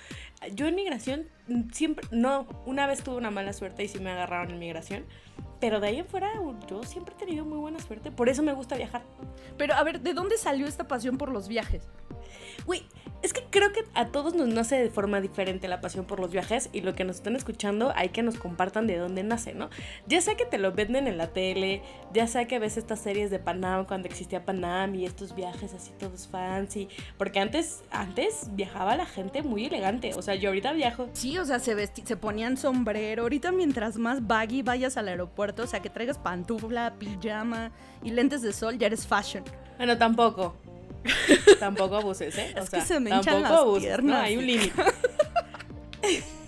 yo 0.49 0.67
en 0.67 0.75
migración 0.75 1.29
siempre, 1.73 2.07
no, 2.11 2.47
una 2.67 2.87
vez 2.87 3.03
tuve 3.03 3.17
una 3.17 3.31
mala 3.31 3.53
suerte 3.53 3.85
y 3.85 3.89
sí 3.89 3.99
me 3.99 4.11
agarraron 4.11 4.51
en 4.51 4.59
migración. 4.59 5.05
Pero 5.61 5.81
de 5.81 5.89
ahí 5.89 5.99
en 5.99 6.07
fuera, 6.07 6.31
yo 6.69 6.83
siempre 6.83 7.15
he 7.15 7.19
tenido 7.19 7.45
muy 7.45 7.59
buena 7.59 7.79
suerte. 7.79 8.11
Por 8.11 8.29
eso 8.29 8.43
me 8.43 8.53
gusta 8.53 8.77
viajar. 8.77 9.03
Pero 9.57 9.75
a 9.75 9.83
ver, 9.83 10.01
¿de 10.01 10.13
dónde 10.13 10.37
salió 10.37 10.67
esta 10.67 10.87
pasión 10.87 11.17
por 11.17 11.31
los 11.31 11.49
viajes? 11.49 11.89
Güey, 12.67 12.83
es 13.23 13.33
que 13.33 13.45
creo 13.49 13.73
que 13.73 13.85
a 13.95 14.09
todos 14.09 14.35
nos 14.35 14.49
nace 14.49 14.77
de 14.77 14.91
forma 14.91 15.21
diferente 15.21 15.67
la 15.67 15.81
pasión 15.81 16.05
por 16.05 16.21
los 16.21 16.31
viajes 16.31 16.69
y 16.73 16.83
lo 16.83 16.95
que 16.95 17.05
nos 17.05 17.17
están 17.17 17.37
escuchando 17.37 17.93
hay 17.97 18.11
que 18.11 18.23
nos 18.23 18.37
compartan 18.37 18.87
de 18.87 18.99
dónde 18.99 19.23
nace, 19.23 19.55
¿no? 19.55 19.71
Ya 20.07 20.21
sea 20.21 20.35
que 20.37 20.45
te 20.45 20.59
lo 20.59 20.73
venden 20.73 21.07
en 21.07 21.17
la 21.17 21.33
tele, 21.33 21.83
ya 22.13 22.27
sea 22.27 22.47
que 22.47 22.59
ves 22.59 22.77
estas 22.77 23.01
series 23.01 23.31
de 23.31 23.39
Panam 23.39 23.87
cuando 23.87 24.09
existía 24.09 24.45
Panam 24.45 24.95
y 24.95 25.07
estos 25.07 25.35
viajes 25.35 25.73
así 25.73 25.93
todos 25.99 26.29
fancy, 26.29 26.89
porque 27.17 27.41
antes 27.41 27.83
antes 27.91 28.49
viajaba 28.53 28.97
la 28.97 29.07
gente 29.07 29.43
muy 29.43 29.67
elegante, 29.67 30.13
o 30.15 30.21
sea, 30.21 30.34
yo 30.35 30.51
ahorita 30.51 30.73
viajo. 30.73 31.09
Sí, 31.13 31.39
o 31.39 31.45
sea, 31.45 31.59
se, 31.59 31.77
vesti- 31.77 32.05
se 32.05 32.17
ponían 32.17 32.57
sombrero. 32.57 33.23
Ahorita 33.23 33.53
mientras 33.53 33.97
más 33.97 34.27
baggy 34.27 34.63
vayas 34.63 34.97
al 34.97 35.09
aeropuerto, 35.09 35.63
o 35.63 35.67
sea, 35.67 35.81
que 35.81 35.91
traigas 35.91 36.19
pantufla, 36.19 36.95
pijama 36.99 37.71
y 38.03 38.11
lentes 38.11 38.43
de 38.43 38.53
sol, 38.53 38.79
ya 38.79 38.87
eres 38.87 39.07
fashion. 39.07 39.45
Bueno, 39.79 39.97
tampoco. 39.99 40.55
tampoco 41.61 41.97
abuses, 41.97 42.37
¿eh? 42.39 42.55
O 42.57 42.61
Es 42.61 42.71
que 42.71 42.77
sea, 42.79 42.85
se 42.87 43.01
me 43.01 43.11
tampoco 43.11 43.39
las 43.41 43.51
abuses. 43.53 43.83
piernas. 43.85 44.17
No, 44.19 44.23
hay 44.25 44.37
un 44.37 44.47
límite. 44.47 44.73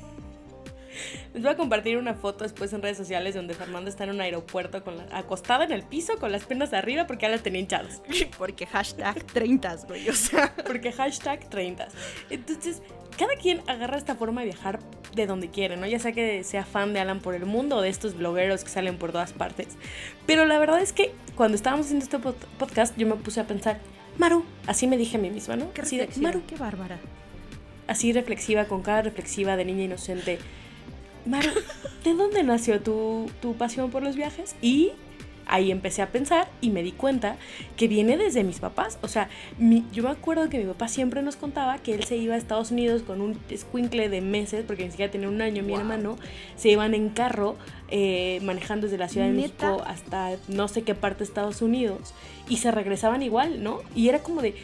Les 1.34 1.42
voy 1.42 1.52
a 1.52 1.56
compartir 1.56 1.98
una 1.98 2.14
foto 2.14 2.44
después 2.44 2.72
en 2.72 2.82
redes 2.82 2.96
sociales 2.96 3.34
donde 3.34 3.54
Fernanda 3.54 3.88
está 3.90 4.04
en 4.04 4.10
un 4.10 4.20
aeropuerto 4.20 4.82
con 4.84 4.96
la- 4.96 5.06
acostada 5.16 5.64
en 5.64 5.72
el 5.72 5.82
piso 5.82 6.16
con 6.18 6.32
las 6.32 6.44
piernas 6.44 6.72
arriba 6.72 7.06
porque 7.06 7.22
ya 7.26 7.30
las 7.30 7.42
tenía 7.42 7.60
hinchadas. 7.60 8.02
Porque 8.38 8.66
hashtag 8.66 9.24
30, 9.26 9.76
güey, 9.88 10.08
o 10.08 10.14
sea. 10.14 10.54
Porque 10.66 10.92
hashtag 10.92 11.48
30. 11.48 11.88
Entonces, 12.30 12.82
cada 13.18 13.34
quien 13.36 13.62
agarra 13.66 13.96
esta 13.96 14.14
forma 14.14 14.40
de 14.42 14.48
viajar 14.48 14.78
de 15.14 15.26
donde 15.26 15.50
quiere, 15.50 15.76
¿no? 15.76 15.86
Ya 15.86 15.98
sea 15.98 16.12
que 16.12 16.44
sea 16.44 16.64
fan 16.64 16.92
de 16.92 17.00
Alan 17.00 17.20
por 17.20 17.34
el 17.34 17.46
mundo 17.46 17.76
o 17.76 17.80
de 17.80 17.88
estos 17.88 18.14
blogueros 18.16 18.62
que 18.64 18.70
salen 18.70 18.98
por 18.98 19.12
todas 19.12 19.32
partes. 19.32 19.68
Pero 20.26 20.44
la 20.44 20.58
verdad 20.58 20.80
es 20.80 20.92
que 20.92 21.12
cuando 21.34 21.56
estábamos 21.56 21.86
haciendo 21.86 22.04
este 22.04 22.18
pod- 22.18 22.34
podcast, 22.58 22.96
yo 22.98 23.06
me 23.06 23.14
puse 23.16 23.40
a 23.40 23.46
pensar, 23.46 23.78
Maru, 24.18 24.44
así 24.66 24.86
me 24.86 24.96
dije 24.98 25.16
a 25.16 25.20
mí 25.20 25.30
misma, 25.30 25.56
¿no? 25.56 25.72
Qué 25.72 25.80
Así 25.82 25.96
de, 25.96 26.08
Maru, 26.20 26.42
qué 26.46 26.56
bárbara. 26.56 26.98
así 27.86 28.12
reflexiva, 28.12 28.66
con 28.66 28.82
cara 28.82 29.02
reflexiva 29.02 29.56
de 29.56 29.64
niña 29.64 29.84
inocente. 29.84 30.38
Maru, 31.26 31.50
¿de 32.04 32.14
dónde 32.14 32.42
nació 32.42 32.80
tu, 32.80 33.30
tu 33.42 33.54
pasión 33.54 33.90
por 33.90 34.02
los 34.02 34.16
viajes? 34.16 34.54
Y 34.62 34.92
ahí 35.48 35.70
empecé 35.70 36.02
a 36.02 36.10
pensar 36.10 36.48
y 36.60 36.70
me 36.70 36.82
di 36.82 36.90
cuenta 36.90 37.36
que 37.76 37.86
viene 37.86 38.16
desde 38.16 38.42
mis 38.42 38.58
papás. 38.58 38.98
O 39.02 39.08
sea, 39.08 39.28
mi- 39.58 39.84
yo 39.92 40.02
me 40.02 40.10
acuerdo 40.10 40.48
que 40.48 40.58
mi 40.58 40.64
papá 40.64 40.88
siempre 40.88 41.22
nos 41.22 41.36
contaba 41.36 41.78
que 41.78 41.94
él 41.94 42.02
se 42.04 42.16
iba 42.16 42.34
a 42.34 42.36
Estados 42.36 42.72
Unidos 42.72 43.02
con 43.02 43.20
un 43.20 43.38
escuincle 43.48 44.08
de 44.08 44.20
meses, 44.20 44.64
porque 44.66 44.84
ni 44.84 44.90
siquiera 44.90 45.12
tenía 45.12 45.28
un 45.28 45.40
año 45.40 45.62
mi 45.62 45.70
Wow. 45.70 45.80
hermano. 45.80 46.16
Se 46.56 46.68
iban 46.70 46.94
en 46.94 47.10
carro 47.10 47.56
eh, 47.90 48.40
manejando 48.42 48.86
desde 48.86 48.98
la 48.98 49.08
Ciudad 49.08 49.28
de 49.28 49.34
¿Neta? 49.34 49.70
México 49.70 49.84
hasta 49.86 50.32
no 50.48 50.66
sé 50.66 50.82
qué 50.82 50.96
parte 50.96 51.18
de 51.18 51.24
Estados 51.24 51.62
Unidos 51.62 52.12
y 52.48 52.56
se 52.56 52.72
regresaban 52.72 53.22
igual, 53.22 53.62
¿no? 53.62 53.78
Y 53.94 54.08
era 54.08 54.24
como 54.24 54.42
de, 54.42 54.54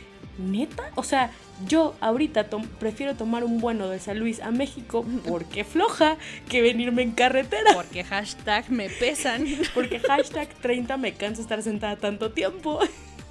¿neta? 0.42 0.82
O 0.94 1.02
sea, 1.02 1.30
yo 1.68 1.94
ahorita 2.00 2.48
tom- 2.50 2.66
prefiero 2.78 3.14
tomar 3.14 3.44
un 3.44 3.60
vuelo 3.60 3.88
de 3.88 3.98
San 4.00 4.18
Luis 4.18 4.40
a 4.40 4.50
México 4.50 5.04
porque 5.28 5.64
floja 5.64 6.16
que 6.48 6.60
venirme 6.62 7.02
en 7.02 7.12
carretera. 7.12 7.72
Porque 7.74 8.04
hashtag 8.04 8.70
me 8.70 8.90
pesan. 8.90 9.46
Porque 9.74 9.98
hashtag 10.00 10.48
30 10.60 10.96
me 10.96 11.14
canso 11.14 11.40
estar 11.42 11.62
sentada 11.62 11.96
tanto 11.96 12.32
tiempo. 12.32 12.80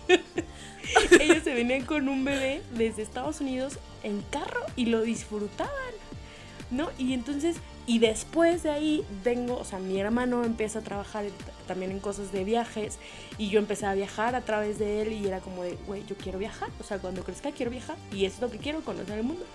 Ellos 1.19 1.43
se 1.43 1.53
venían 1.53 1.85
con 1.85 2.09
un 2.09 2.23
bebé 2.25 2.61
desde 2.73 3.01
Estados 3.01 3.39
Unidos 3.39 3.77
en 4.03 4.21
carro 4.29 4.61
y 4.75 4.87
lo 4.87 5.01
disfrutaban, 5.01 5.71
¿no? 6.69 6.89
Y 6.97 7.13
entonces, 7.13 7.57
y 7.85 7.99
después 7.99 8.63
de 8.63 8.71
ahí 8.71 9.05
vengo, 9.23 9.57
o 9.57 9.63
sea, 9.63 9.79
mi 9.79 9.99
hermano 9.99 10.43
empieza 10.43 10.79
a 10.79 10.81
trabajar 10.81 11.25
también 11.71 11.91
en 11.91 11.99
cosas 11.99 12.31
de 12.31 12.43
viajes 12.43 12.99
y 13.37 13.49
yo 13.49 13.59
empecé 13.59 13.85
a 13.85 13.93
viajar 13.93 14.35
a 14.35 14.41
través 14.41 14.77
de 14.77 15.01
él 15.01 15.13
y 15.13 15.25
era 15.27 15.39
como 15.39 15.63
de, 15.63 15.77
güey, 15.87 16.03
yo 16.05 16.15
quiero 16.17 16.37
viajar, 16.37 16.69
o 16.79 16.83
sea, 16.83 16.97
cuando 16.99 17.23
crezca 17.23 17.51
quiero 17.51 17.71
viajar 17.71 17.95
y 18.11 18.25
eso 18.25 18.35
es 18.35 18.41
lo 18.41 18.51
que 18.51 18.57
quiero, 18.57 18.81
conocer 18.81 19.17
el 19.17 19.23
mundo. 19.23 19.45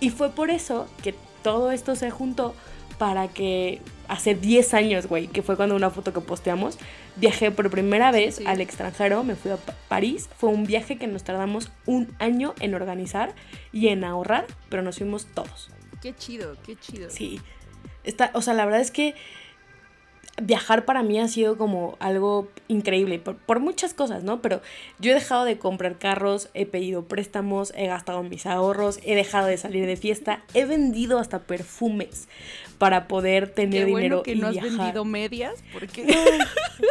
Y 0.00 0.10
fue 0.10 0.30
por 0.30 0.50
eso 0.50 0.88
que 1.02 1.14
todo 1.42 1.70
esto 1.70 1.94
se 1.94 2.10
juntó 2.10 2.54
para 2.98 3.28
que 3.28 3.80
hace 4.08 4.34
10 4.34 4.74
años, 4.74 5.06
güey, 5.06 5.28
que 5.28 5.42
fue 5.42 5.56
cuando 5.56 5.74
una 5.76 5.88
foto 5.90 6.12
que 6.12 6.20
posteamos, 6.20 6.76
viajé 7.16 7.50
por 7.50 7.70
primera 7.70 8.10
vez 8.10 8.36
Sí. 8.36 8.44
al 8.46 8.60
extranjero, 8.60 9.22
me 9.24 9.36
fui 9.36 9.50
a 9.52 9.56
Pa- 9.56 9.74
París, 9.88 10.28
fue 10.36 10.50
un 10.50 10.64
viaje 10.64 10.98
que 10.98 11.06
nos 11.06 11.22
tardamos 11.24 11.70
un 11.86 12.14
año 12.18 12.54
en 12.60 12.74
organizar 12.74 13.34
y 13.72 13.88
en 13.88 14.04
ahorrar, 14.04 14.46
pero 14.68 14.82
nos 14.82 14.98
fuimos 14.98 15.26
todos. 15.32 15.70
Qué 16.02 16.14
chido, 16.14 16.56
qué 16.66 16.76
chido. 16.76 17.08
Sí. 17.10 17.40
Está, 18.04 18.30
o 18.34 18.42
sea, 18.42 18.54
la 18.54 18.64
verdad 18.64 18.80
es 18.80 18.90
que 18.90 19.14
viajar 20.40 20.84
para 20.84 21.02
mí 21.02 21.18
ha 21.18 21.28
sido 21.28 21.56
como 21.56 21.96
algo 22.00 22.48
increíble 22.68 23.18
por, 23.18 23.36
por 23.36 23.60
muchas 23.60 23.94
cosas, 23.94 24.22
¿no? 24.22 24.40
Pero 24.42 24.60
yo 24.98 25.12
he 25.12 25.14
dejado 25.14 25.44
de 25.44 25.58
comprar 25.58 25.98
carros, 25.98 26.48
he 26.54 26.66
pedido 26.66 27.04
préstamos, 27.04 27.72
he 27.76 27.86
gastado 27.86 28.22
mis 28.22 28.46
ahorros, 28.46 28.98
he 29.04 29.14
dejado 29.14 29.46
de 29.46 29.56
salir 29.56 29.86
de 29.86 29.96
fiesta, 29.96 30.42
he 30.54 30.64
vendido 30.64 31.18
hasta 31.18 31.40
perfumes 31.40 32.28
para 32.78 33.08
poder 33.08 33.48
tener 33.48 33.80
Qué 33.80 33.86
dinero 33.86 34.16
bueno 34.16 34.22
que 34.22 34.32
y 34.32 34.40
no 34.40 34.48
has 34.48 34.60
vendido 34.60 35.04
medias, 35.04 35.62
porque 35.72 36.06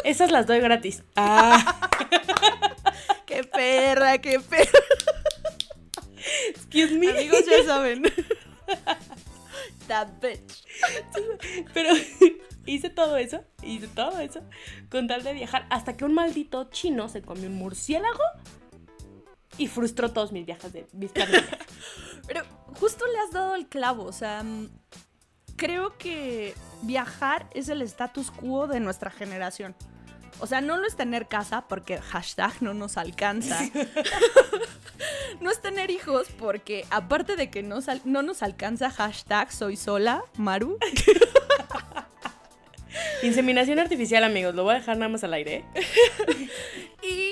Esas 0.03 0.31
las 0.31 0.45
doy 0.47 0.59
gratis. 0.59 1.03
Ah, 1.15 1.89
qué 3.25 3.43
perra, 3.43 4.19
qué 4.19 4.39
perra. 4.39 4.79
excuse 6.49 6.93
me. 6.97 7.09
Amigos 7.09 7.43
ya 7.45 7.63
saben. 7.65 8.03
That 9.89 10.21
bitch. 10.21 10.63
Pero 11.73 11.89
hice 12.67 12.89
todo 12.89 13.17
eso, 13.17 13.43
hice 13.63 13.87
todo 13.87 14.19
eso 14.19 14.41
con 14.89 15.07
tal 15.07 15.23
de 15.23 15.33
viajar 15.33 15.65
hasta 15.71 15.97
que 15.97 16.05
un 16.05 16.13
maldito 16.13 16.69
chino 16.69 17.09
se 17.09 17.23
comió 17.23 17.47
un 17.47 17.55
murciélago 17.55 18.23
y 19.57 19.67
frustró 19.67 20.11
todos 20.11 20.31
mis 20.31 20.45
viajes 20.45 20.71
de 20.71 20.87
mis 20.93 21.11
planes. 21.11 21.43
Pero 22.27 22.43
justo 22.79 23.05
le 23.07 23.19
has 23.19 23.31
dado 23.31 23.55
el 23.55 23.67
clavo, 23.67 24.03
o 24.03 24.11
sea, 24.11 24.43
mm, 24.43 24.69
creo 25.55 25.97
que 25.97 26.53
viajar 26.83 27.49
es 27.55 27.67
el 27.69 27.81
status 27.81 28.29
quo 28.29 28.67
de 28.67 28.79
nuestra 28.79 29.09
generación. 29.09 29.75
O 30.39 30.47
sea, 30.47 30.61
no 30.61 30.77
lo 30.77 30.87
es 30.87 30.95
tener 30.95 31.27
casa 31.27 31.65
porque 31.67 31.97
hashtag 31.99 32.53
no 32.61 32.73
nos 32.73 32.97
alcanza. 32.97 33.59
no 35.41 35.51
es 35.51 35.61
tener 35.61 35.91
hijos 35.91 36.27
porque 36.37 36.85
aparte 36.89 37.35
de 37.35 37.49
que 37.49 37.63
no, 37.63 37.81
sal- 37.81 38.01
no 38.05 38.21
nos 38.21 38.43
alcanza 38.43 38.89
hashtag 38.89 39.51
soy 39.51 39.75
sola, 39.75 40.23
Maru. 40.37 40.77
Inseminación 43.21 43.79
artificial, 43.79 44.23
amigos, 44.23 44.55
lo 44.55 44.63
voy 44.63 44.75
a 44.75 44.79
dejar 44.79 44.97
nada 44.97 45.09
más 45.09 45.23
al 45.23 45.33
aire. 45.33 45.63
Y 47.01 47.28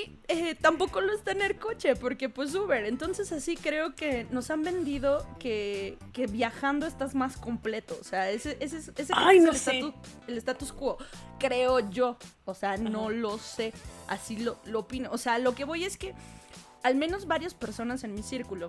tampoco 0.60 1.00
lo 1.00 1.12
es 1.12 1.22
tener 1.22 1.58
coche, 1.58 1.94
porque 1.96 2.28
pues 2.28 2.54
Uber. 2.54 2.84
Entonces 2.84 3.30
así 3.32 3.56
creo 3.56 3.94
que 3.94 4.26
nos 4.30 4.50
han 4.50 4.62
vendido 4.62 5.26
que, 5.38 5.98
que 6.12 6.26
viajando 6.26 6.86
estás 6.86 7.14
más 7.14 7.36
completo. 7.36 7.96
O 8.00 8.04
sea, 8.04 8.30
ese, 8.30 8.56
ese, 8.60 8.78
es- 8.78 8.92
ese 8.96 9.12
Ay, 9.16 9.38
el, 9.38 9.48
status, 9.48 9.94
el 10.26 10.38
status 10.38 10.72
quo. 10.72 10.98
Creo 11.38 11.80
yo. 11.90 12.16
O 12.44 12.54
sea, 12.54 12.76
no 12.76 13.04
Ajá. 13.04 13.10
lo 13.10 13.38
sé. 13.38 13.72
Así 14.08 14.36
lo, 14.38 14.58
lo 14.64 14.80
opino. 14.80 15.10
O 15.12 15.18
sea, 15.18 15.38
lo 15.38 15.54
que 15.54 15.64
voy 15.64 15.84
es 15.84 15.96
que 15.96 16.14
al 16.82 16.94
menos 16.94 17.26
varias 17.26 17.54
personas 17.54 18.04
en 18.04 18.14
mi 18.14 18.22
círculo 18.22 18.68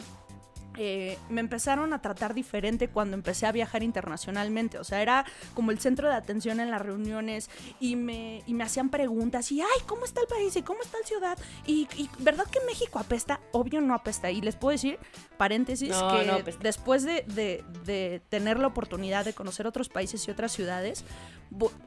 eh, 0.82 1.18
me 1.30 1.42
empezaron 1.42 1.92
a 1.92 2.02
tratar 2.02 2.34
diferente 2.34 2.88
cuando 2.88 3.16
empecé 3.16 3.46
a 3.46 3.52
viajar 3.52 3.84
internacionalmente. 3.84 4.80
O 4.80 4.84
sea, 4.86 5.02
era 5.02 5.26
como 5.54 5.72
el 5.72 5.80
centro 5.80 6.08
de 6.08 6.16
atención 6.16 6.62
en 6.62 6.72
las 6.72 6.82
reuniones 6.82 7.50
y 7.82 7.98
me, 7.98 8.42
y 8.48 8.54
me 8.54 8.64
hacían 8.64 8.90
preguntas 8.90 9.52
y, 9.52 9.60
ay, 9.62 9.68
¿cómo 9.86 10.06
está 10.06 10.22
el 10.22 10.28
país? 10.28 10.56
¿Y 10.56 10.62
cómo 10.62 10.82
está 10.82 10.98
la 11.02 11.06
ciudad? 11.06 11.38
Y, 11.66 11.88
y, 11.98 12.10
¿verdad 12.20 12.46
que 12.50 12.60
México 12.66 12.98
apesta? 12.98 13.42
Obvio 13.52 13.82
no 13.82 13.94
apesta. 13.94 14.32
Y 14.32 14.40
les 14.40 14.56
puedo 14.56 14.72
decir, 14.72 14.98
paréntesis, 15.38 15.90
No, 15.90 16.18
que 16.18 16.26
no 16.26 16.38
después 16.62 17.04
de, 17.04 17.24
de- 17.28 17.64
de 17.86 18.22
tener 18.30 18.58
la 18.58 18.68
oportunidad 18.68 19.26
de 19.26 19.34
conocer 19.34 19.68
otros 19.68 19.90
países 19.90 20.26
y 20.28 20.32
otras 20.32 20.54
ciudades, 20.54 21.04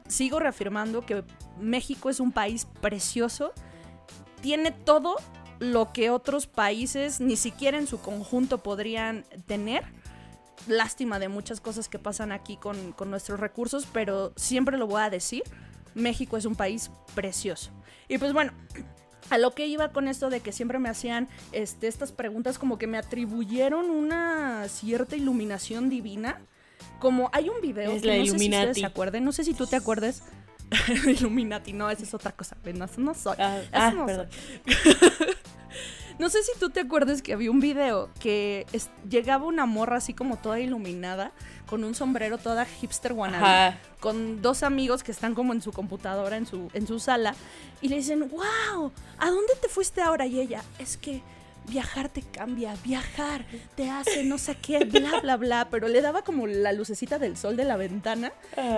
sigo 0.07 0.39
reafirmando 0.39 1.05
que 1.05 1.23
México 1.59 2.09
es 2.11 2.19
un 2.19 2.31
país 2.31 2.67
precioso. 2.79 3.53
Tiene 4.41 4.71
todo 4.71 5.15
lo 5.59 5.93
que 5.93 6.09
otros 6.09 6.47
países 6.47 7.19
ni 7.19 7.35
siquiera 7.35 7.77
en 7.77 7.87
su 7.87 7.99
conjunto 7.99 8.59
podrían 8.59 9.25
tener. 9.45 9.83
Lástima 10.67 11.19
de 11.19 11.27
muchas 11.27 11.59
cosas 11.61 11.89
que 11.89 11.99
pasan 11.99 12.31
aquí 12.31 12.57
con, 12.57 12.93
con 12.93 13.09
nuestros 13.09 13.39
recursos, 13.39 13.87
pero 13.91 14.33
siempre 14.35 14.77
lo 14.77 14.87
voy 14.87 15.01
a 15.01 15.09
decir, 15.09 15.43
México 15.95 16.37
es 16.37 16.45
un 16.45 16.55
país 16.55 16.91
precioso. 17.15 17.71
Y 18.07 18.17
pues 18.17 18.33
bueno, 18.33 18.53
a 19.29 19.37
lo 19.37 19.51
que 19.51 19.67
iba 19.67 19.89
con 19.91 20.07
esto 20.07 20.29
de 20.29 20.41
que 20.41 20.51
siempre 20.51 20.79
me 20.79 20.89
hacían 20.89 21.27
este, 21.51 21.87
estas 21.87 22.11
preguntas 22.11 22.57
como 22.57 22.77
que 22.77 22.87
me 22.87 22.97
atribuyeron 22.97 23.89
una 23.89 24.67
cierta 24.67 25.15
iluminación 25.15 25.89
divina. 25.89 26.41
Como 26.99 27.29
hay 27.33 27.49
un 27.49 27.61
video 27.61 27.91
Es 27.91 28.01
que 28.01 28.07
la 28.07 28.17
no 28.17 28.25
sé 28.25 28.37
si 28.37 28.45
ustedes 28.45 28.77
se 28.77 28.85
acuerden, 28.85 29.23
no 29.23 29.31
sé 29.31 29.43
si 29.43 29.53
tú 29.53 29.67
te 29.67 29.75
acuerdes. 29.75 30.23
Illuminati, 31.07 31.73
no, 31.73 31.89
esa 31.89 32.03
es 32.03 32.13
otra 32.13 32.31
cosa. 32.31 32.55
No, 32.73 32.87
no 32.97 33.13
soy. 33.13 33.35
Ah, 33.39 33.57
Eso 33.59 33.69
ah, 33.73 33.91
no 33.91 34.05
perdón. 34.05 34.29
No 36.19 36.29
sé 36.29 36.43
si 36.43 36.51
tú 36.59 36.69
te 36.69 36.81
acuerdas 36.81 37.23
que 37.23 37.33
había 37.33 37.49
un 37.49 37.59
video 37.59 38.09
que 38.19 38.67
es- 38.71 38.91
llegaba 39.09 39.45
una 39.45 39.65
morra 39.65 39.97
así 39.97 40.13
como 40.13 40.37
toda 40.37 40.59
iluminada, 40.59 41.31
con 41.65 41.83
un 41.83 41.95
sombrero 41.95 42.37
toda 42.37 42.65
hipster 42.65 43.13
wannabe, 43.13 43.43
Ajá. 43.43 43.79
con 43.99 44.39
dos 44.43 44.61
amigos 44.61 45.01
que 45.01 45.11
están 45.11 45.33
como 45.33 45.53
en 45.53 45.61
su 45.63 45.71
computadora, 45.71 46.37
en 46.37 46.45
su, 46.45 46.69
en 46.75 46.85
su 46.85 46.99
sala, 46.99 47.33
y 47.81 47.87
le 47.87 47.95
dicen, 47.95 48.29
wow, 48.29 48.91
¿a 49.17 49.29
dónde 49.31 49.53
te 49.59 49.67
fuiste 49.67 50.01
ahora? 50.01 50.27
Y 50.27 50.39
ella, 50.39 50.61
es 50.77 50.97
que 50.97 51.23
viajar 51.67 52.09
te 52.09 52.21
cambia, 52.21 52.75
viajar 52.83 53.45
te 53.75 53.89
hace 53.89 54.23
no 54.23 54.37
sé 54.37 54.55
qué, 54.55 54.85
bla, 54.85 55.19
bla, 55.21 55.37
bla, 55.37 55.67
pero 55.69 55.87
le 55.87 56.01
daba 56.01 56.23
como 56.23 56.47
la 56.47 56.73
lucecita 56.73 57.19
del 57.19 57.37
sol 57.37 57.55
de 57.55 57.65
la 57.65 57.77
ventana. 57.77 58.31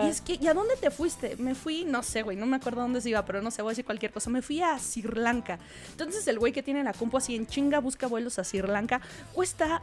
Y 0.04 0.08
es 0.08 0.22
que, 0.22 0.38
¿y 0.40 0.48
a 0.48 0.54
dónde 0.54 0.76
te 0.78 0.92
fuiste? 0.92 1.36
Me 1.38 1.56
fui, 1.56 1.86
no 1.86 2.04
sé, 2.04 2.22
güey, 2.22 2.38
no 2.38 2.46
me 2.46 2.58
acuerdo 2.58 2.82
dónde 2.82 3.02
se 3.02 3.10
iba, 3.10 3.26
pero 3.26 3.42
no 3.42 3.52
sé, 3.52 3.62
voy 3.62 3.70
a 3.70 3.74
decir 3.74 3.86
cualquier 3.86 4.12
cosa. 4.12 4.30
Me 4.30 4.42
fui 4.42 4.62
a 4.62 4.78
Sri 4.80 5.04
Lanka. 5.14 5.60
Entonces 5.92 6.28
el 6.28 6.40
güey 6.40 6.54
que 6.54 6.64
tiene 6.64 6.84
la 6.84 6.94
compu 6.94 7.18
así 7.18 7.36
en 7.36 7.48
chinga 7.48 7.80
busca 7.80 8.08
vuelos 8.08 8.40
a 8.40 8.44
Sri 8.44 8.62
Lanka, 8.62 9.02
cuesta 9.34 9.82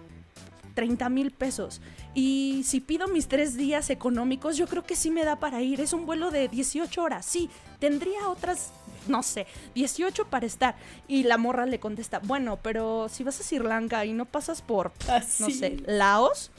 30 0.74 1.08
mil 1.08 1.30
pesos. 1.30 1.80
Y 2.14 2.62
si 2.64 2.80
pido 2.80 3.08
mis 3.08 3.28
tres 3.28 3.56
días 3.56 3.90
económicos, 3.90 4.56
yo 4.56 4.66
creo 4.66 4.84
que 4.84 4.96
sí 4.96 5.10
me 5.10 5.24
da 5.24 5.36
para 5.36 5.62
ir. 5.62 5.80
Es 5.80 5.92
un 5.92 6.06
vuelo 6.06 6.30
de 6.30 6.48
18 6.48 7.02
horas. 7.02 7.26
Sí, 7.26 7.50
tendría 7.78 8.28
otras, 8.28 8.72
no 9.08 9.22
sé, 9.22 9.46
18 9.74 10.26
para 10.26 10.46
estar. 10.46 10.74
Y 11.08 11.24
la 11.24 11.38
morra 11.38 11.66
le 11.66 11.80
contesta, 11.80 12.20
bueno, 12.20 12.58
pero 12.62 13.08
si 13.08 13.24
vas 13.24 13.40
a 13.40 13.42
Sri 13.42 13.58
Lanka 13.58 14.04
y 14.04 14.12
no 14.12 14.24
pasas 14.24 14.62
por, 14.62 14.92
no 15.06 15.14
Así. 15.14 15.52
sé, 15.52 15.76
Laos, 15.86 16.50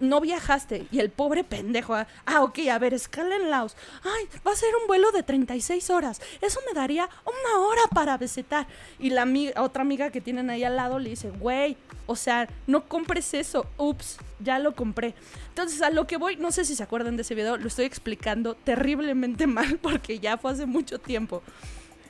no 0.00 0.20
viajaste. 0.20 0.86
Y 0.90 0.98
el 0.98 1.10
pobre 1.10 1.44
pendejo, 1.44 1.94
ah, 1.94 2.06
ah, 2.26 2.42
ok, 2.42 2.58
a 2.70 2.78
ver, 2.78 2.92
escala 2.92 3.36
en 3.36 3.50
Laos. 3.50 3.76
Ay, 4.02 4.28
va 4.46 4.52
a 4.52 4.56
ser 4.56 4.74
un 4.80 4.86
vuelo 4.86 5.12
de 5.12 5.22
36 5.22 5.90
horas. 5.90 6.20
Eso 6.40 6.60
me 6.66 6.74
daría 6.74 7.08
una 7.24 7.64
hora 7.66 7.82
para 7.94 8.18
visitar. 8.18 8.66
Y 8.98 9.10
la 9.10 9.22
amiga, 9.22 9.62
otra 9.62 9.82
amiga 9.82 10.10
que 10.10 10.20
tienen 10.20 10.50
ahí 10.50 10.64
al 10.64 10.76
lado 10.76 10.98
le 10.98 11.10
dice, 11.10 11.30
güey, 11.30 11.76
o 12.06 12.16
sea, 12.16 12.48
no 12.66 12.88
compres 12.88 13.34
eso. 13.34 13.66
Ups, 13.76 14.18
ya 14.40 14.58
lo 14.58 14.74
compré. 14.74 15.14
Entonces, 15.48 15.82
a 15.82 15.90
lo 15.90 16.06
que 16.06 16.16
voy, 16.16 16.36
no 16.36 16.52
sé 16.52 16.64
si 16.64 16.74
se 16.74 16.82
acuerdan 16.82 17.16
de 17.16 17.22
ese 17.22 17.34
video, 17.34 17.56
lo 17.56 17.68
estoy 17.68 17.84
explicando 17.84 18.54
terriblemente 18.54 19.46
mal 19.48 19.78
porque 19.80 20.18
ya 20.18 20.36
fue 20.38 20.52
hace 20.52 20.66
mucho 20.66 20.98
tiempo. 20.98 21.42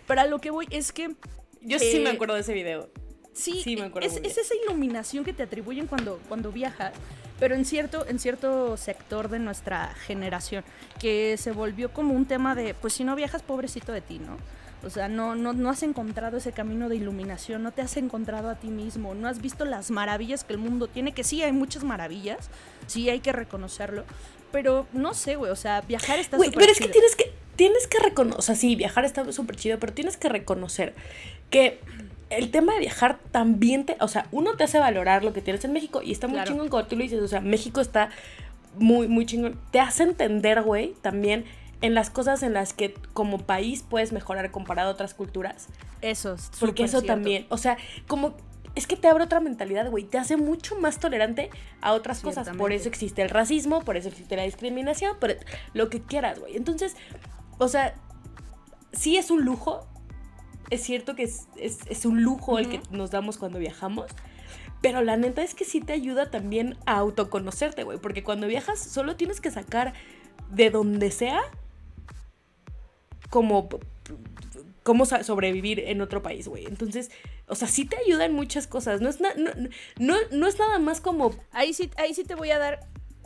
Pero 0.06 0.20
a 0.22 0.26
lo 0.26 0.40
que 0.40 0.50
voy 0.50 0.66
es 0.70 0.92
que 0.92 1.14
Yo 1.60 1.78
sí 1.78 2.00
me 2.00 2.10
Eh, 2.10 2.14
acuerdo 2.14 2.34
de 2.34 2.40
ese 2.40 2.52
video. 2.52 2.90
Sí, 3.34 3.60
Sí, 3.62 3.76
me 3.76 3.84
acuerdo 3.84 4.06
es, 4.08 4.16
es 4.16 4.36
esa 4.36 4.54
iluminación 4.66 5.24
que 5.24 5.32
te 5.32 5.42
atribuyen 5.44 5.86
cuando, 5.86 6.20
cuando 6.28 6.52
viajas, 6.52 6.92
pero 7.40 7.54
en 7.54 7.64
cierto, 7.64 8.06
en 8.06 8.18
cierto 8.18 8.76
sector 8.76 9.30
de 9.30 9.38
nuestra 9.38 9.94
generación, 9.94 10.64
que 11.00 11.36
se 11.38 11.50
volvió 11.52 11.92
como 11.94 12.12
un 12.12 12.26
tema 12.26 12.54
de, 12.54 12.74
pues 12.74 12.92
si 12.92 13.04
no 13.04 13.16
viajas, 13.16 13.42
pobrecito 13.42 13.90
de 13.92 14.02
ti, 14.02 14.18
¿no? 14.18 14.36
O 14.84 14.90
sea, 14.90 15.08
no, 15.08 15.34
no, 15.34 15.52
no 15.52 15.70
has 15.70 15.82
encontrado 15.82 16.36
ese 16.38 16.52
camino 16.52 16.88
de 16.88 16.96
iluminación, 16.96 17.62
no 17.62 17.70
te 17.70 17.82
has 17.82 17.96
encontrado 17.96 18.50
a 18.50 18.56
ti 18.56 18.68
mismo, 18.68 19.14
no 19.14 19.28
has 19.28 19.40
visto 19.40 19.64
las 19.64 19.90
maravillas 19.90 20.44
que 20.44 20.52
el 20.54 20.58
mundo 20.58 20.88
tiene, 20.88 21.12
que 21.12 21.24
sí 21.24 21.42
hay 21.42 21.52
muchas 21.52 21.84
maravillas, 21.84 22.50
sí 22.86 23.08
hay 23.08 23.20
que 23.20 23.32
reconocerlo, 23.32 24.04
pero 24.50 24.86
no 24.92 25.14
sé, 25.14 25.36
güey, 25.36 25.50
o 25.52 25.56
sea, 25.56 25.82
viajar 25.82 26.18
está 26.18 26.36
súper 26.36 26.54
pero 26.54 26.72
es 26.72 26.78
que 26.78 26.88
tienes 26.88 27.14
que, 27.14 27.32
tienes 27.56 27.86
que 27.86 27.98
reconocer, 28.00 28.38
o 28.38 28.42
sea, 28.42 28.54
sí, 28.54 28.74
viajar 28.74 29.04
está 29.04 29.30
súper 29.32 29.56
chido, 29.56 29.78
pero 29.78 29.92
tienes 29.92 30.16
que 30.16 30.28
reconocer 30.28 30.94
que 31.50 31.78
el 32.30 32.50
tema 32.50 32.72
de 32.74 32.80
viajar 32.80 33.18
también 33.30 33.84
te, 33.84 33.96
o 34.00 34.08
sea, 34.08 34.26
uno 34.32 34.56
te 34.56 34.64
hace 34.64 34.78
valorar 34.78 35.22
lo 35.22 35.32
que 35.32 35.42
tienes 35.42 35.64
en 35.64 35.72
México 35.72 36.00
y 36.02 36.12
está 36.12 36.26
muy 36.26 36.36
Claro. 36.36 36.50
chingón 36.50 36.68
cuando 36.70 36.88
tú 36.88 36.96
lo 36.96 37.02
dices, 37.02 37.20
o 37.20 37.28
sea, 37.28 37.40
México 37.40 37.80
está 37.80 38.08
muy, 38.78 39.06
muy 39.06 39.26
chingón. 39.26 39.60
Te 39.70 39.80
hace 39.80 40.02
entender, 40.02 40.62
güey, 40.62 40.94
también 41.02 41.44
en 41.82 41.94
las 41.94 42.10
cosas 42.10 42.42
en 42.42 42.54
las 42.54 42.72
que 42.72 42.94
como 43.12 43.38
país 43.38 43.84
puedes 43.88 44.12
mejorar 44.12 44.50
comparado 44.50 44.88
a 44.90 44.92
otras 44.92 45.14
culturas. 45.14 45.66
Eso, 46.00 46.34
es 46.34 46.50
Porque 46.58 46.84
eso 46.84 47.00
cierto. 47.00 47.08
también, 47.14 47.46
o 47.50 47.58
sea, 47.58 47.76
como 48.08 48.34
es 48.74 48.86
que 48.86 48.96
te 48.96 49.06
abre 49.08 49.24
otra 49.24 49.40
mentalidad, 49.40 49.90
güey, 49.90 50.04
te 50.04 50.16
hace 50.16 50.36
mucho 50.38 50.76
más 50.80 50.98
tolerante 50.98 51.50
a 51.82 51.92
otras 51.92 52.20
cosas. 52.20 52.48
Por 52.56 52.72
eso 52.72 52.88
existe 52.88 53.20
el 53.20 53.28
racismo, 53.28 53.82
por 53.82 53.96
eso 53.98 54.08
existe 54.08 54.34
la 54.34 54.44
discriminación, 54.44 55.18
por 55.20 55.36
lo 55.74 55.90
que 55.90 56.00
quieras, 56.00 56.38
güey. 56.40 56.56
Entonces, 56.56 56.96
o 57.58 57.68
sea, 57.68 57.94
sí 58.92 59.18
es 59.18 59.30
un 59.30 59.44
lujo, 59.44 59.86
es 60.70 60.82
cierto 60.82 61.14
que 61.14 61.24
es, 61.24 61.48
es- 61.56 61.80
es 61.88 62.06
un 62.06 62.22
lujo 62.22 62.58
el 62.58 62.68
que 62.70 62.80
nos 62.90 63.10
damos 63.10 63.36
cuando 63.36 63.58
viajamos. 63.58 64.06
Pero 64.80 65.02
la 65.02 65.16
neta 65.16 65.42
es 65.42 65.54
que 65.54 65.64
sí 65.64 65.80
te 65.80 65.92
ayuda 65.92 66.30
también 66.30 66.76
a 66.86 66.96
autoconocerte, 66.96 67.84
güey. 67.84 67.98
Porque 67.98 68.24
cuando 68.24 68.46
viajas 68.46 68.80
solo 68.80 69.16
tienes 69.16 69.40
que 69.40 69.50
sacar 69.50 69.92
de 70.50 70.70
donde 70.70 71.10
sea 71.10 71.40
como 73.32 73.68
cómo 74.82 75.06
sobrevivir 75.06 75.80
en 75.80 76.00
otro 76.02 76.22
país, 76.22 76.46
güey. 76.48 76.66
Entonces, 76.66 77.10
o 77.46 77.54
sea, 77.54 77.66
sí 77.68 77.84
te 77.86 77.96
ayuda 77.96 78.26
en 78.26 78.34
muchas 78.34 78.66
cosas. 78.66 79.00
No 79.00 79.08
es, 79.08 79.20
na- 79.20 79.32
no, 79.34 79.50
no, 79.98 80.16
no 80.30 80.46
es 80.46 80.58
nada 80.58 80.78
más 80.78 81.00
como 81.00 81.34
Ahí 81.52 81.72
sí, 81.72 81.88
ahí 81.96 82.12
sí 82.14 82.24
te 82.24 82.34
voy 82.34 82.50
a 82.50 82.58
dar, 82.58 82.80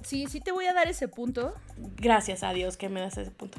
sí, 0.04 0.26
sí 0.28 0.40
te 0.40 0.52
voy 0.52 0.66
a 0.66 0.72
dar 0.74 0.87
ese 0.88 1.09
punto. 1.09 1.54
gracias 1.96 2.42
a 2.44 2.52
Dios 2.52 2.76
que 2.76 2.88
me 2.88 3.00
das 3.00 3.16
ese 3.18 3.31
punto. 3.33 3.59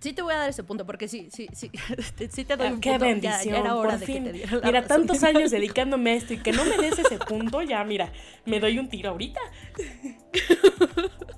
Sí 0.00 0.12
te 0.12 0.22
voy 0.22 0.34
a 0.34 0.36
dar 0.38 0.50
ese 0.50 0.62
punto, 0.62 0.84
porque 0.86 1.08
sí, 1.08 1.28
sí, 1.32 1.48
sí, 1.54 1.70
sí 2.30 2.44
te 2.44 2.56
doy 2.56 2.68
Ah, 2.68 2.72
un 2.72 2.80
Qué 2.80 2.90
punto. 2.90 3.04
Ya- 3.06 3.10
bendición. 3.12 3.54
Ya, 3.54 3.60
era 3.60 3.74
hora 3.76 3.90
por 3.90 3.98
de 4.00 4.06
fin. 4.06 4.16
que 4.24 4.30
te 4.30 4.32
diera 4.32 4.52
la 4.58 4.66
mira, 4.66 4.80
razón. 4.82 5.06
tantos 5.06 5.22
años 5.30 5.50
dedicándome 5.50 6.10
a 6.10 6.14
esto 6.14 6.34
y 6.34 6.38
que 6.38 6.52
no 6.52 6.64
me 6.64 6.76
des 6.76 6.98
ese 6.98 7.18
punto, 7.18 7.62
ya 7.62 7.82
mira, 7.84 8.12
me 8.46 8.60
doy 8.60 8.78
un 8.78 8.88
tiro 8.88 9.10
ahorita. 9.10 9.40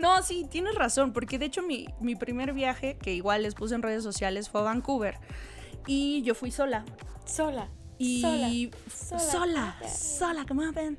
No, 0.00 0.22
sí, 0.22 0.46
tienes 0.50 0.74
razón, 0.74 1.12
porque 1.12 1.38
de 1.38 1.44
hecho 1.46 1.62
mi, 1.62 1.86
mi 2.00 2.16
primer 2.16 2.54
viaje, 2.54 2.96
que 2.96 3.12
igual 3.12 3.42
les 3.42 3.54
puse 3.54 3.74
en 3.74 3.82
redes 3.82 4.02
sociales, 4.02 4.48
fue 4.48 4.62
a 4.62 4.64
Vancouver. 4.64 5.18
Y 5.86 6.22
yo 6.22 6.34
fui 6.34 6.50
sola. 6.50 6.84
Sola. 7.26 7.68
Y 7.98 8.22
sola, 8.88 9.20
sola, 9.20 9.76
sola, 9.78 9.88
sola, 9.90 10.46
come 10.48 10.66
on, 10.66 10.98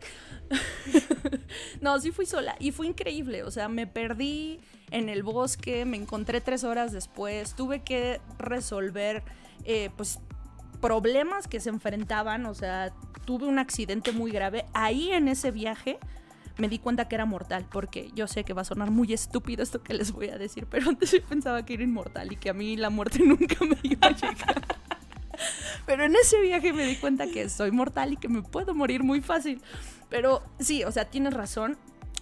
no, 1.81 1.99
sí 1.99 2.11
fui 2.11 2.27
sola 2.27 2.55
y 2.59 2.71
fue 2.71 2.85
increíble. 2.85 3.43
O 3.43 3.49
sea, 3.49 3.69
me 3.69 3.87
perdí 3.87 4.59
en 4.91 5.09
el 5.09 5.23
bosque, 5.23 5.83
me 5.85 5.97
encontré 5.97 6.41
tres 6.41 6.63
horas 6.63 6.91
después, 6.91 7.55
tuve 7.55 7.81
que 7.83 8.21
resolver, 8.37 9.23
eh, 9.63 9.89
pues, 9.97 10.19
problemas 10.79 11.47
que 11.47 11.59
se 11.59 11.69
enfrentaban. 11.69 12.45
O 12.45 12.53
sea, 12.53 12.93
tuve 13.25 13.47
un 13.47 13.57
accidente 13.57 14.11
muy 14.11 14.29
grave. 14.29 14.65
Ahí 14.73 15.11
en 15.11 15.27
ese 15.27 15.49
viaje 15.49 15.97
me 16.57 16.69
di 16.69 16.79
cuenta 16.79 17.07
que 17.07 17.15
era 17.15 17.25
mortal, 17.25 17.65
porque 17.71 18.11
yo 18.15 18.27
sé 18.27 18.43
que 18.43 18.53
va 18.53 18.61
a 18.61 18.65
sonar 18.65 18.91
muy 18.91 19.13
estúpido 19.13 19.63
esto 19.63 19.81
que 19.83 19.93
les 19.93 20.11
voy 20.11 20.29
a 20.29 20.37
decir, 20.37 20.67
pero 20.69 20.89
antes 20.89 21.11
yo 21.11 21.21
pensaba 21.23 21.65
que 21.65 21.73
era 21.73 21.83
inmortal 21.83 22.31
y 22.31 22.35
que 22.35 22.49
a 22.49 22.53
mí 22.53 22.77
la 22.77 22.89
muerte 22.89 23.19
nunca 23.25 23.57
me 23.65 23.77
iba 23.83 24.07
a 24.07 24.15
llegar. 24.15 24.61
Pero 25.85 26.03
en 26.03 26.15
ese 26.15 26.39
viaje 26.41 26.73
me 26.73 26.85
di 26.85 26.95
cuenta 26.95 27.27
que 27.27 27.49
soy 27.49 27.71
mortal 27.71 28.13
y 28.13 28.17
que 28.17 28.27
me 28.27 28.43
puedo 28.43 28.75
morir 28.75 29.03
muy 29.03 29.21
fácil. 29.21 29.61
Pero 30.09 30.43
sí, 30.59 30.83
o 30.83 30.91
sea, 30.91 31.05
tienes 31.05 31.33
razón. 31.33 31.77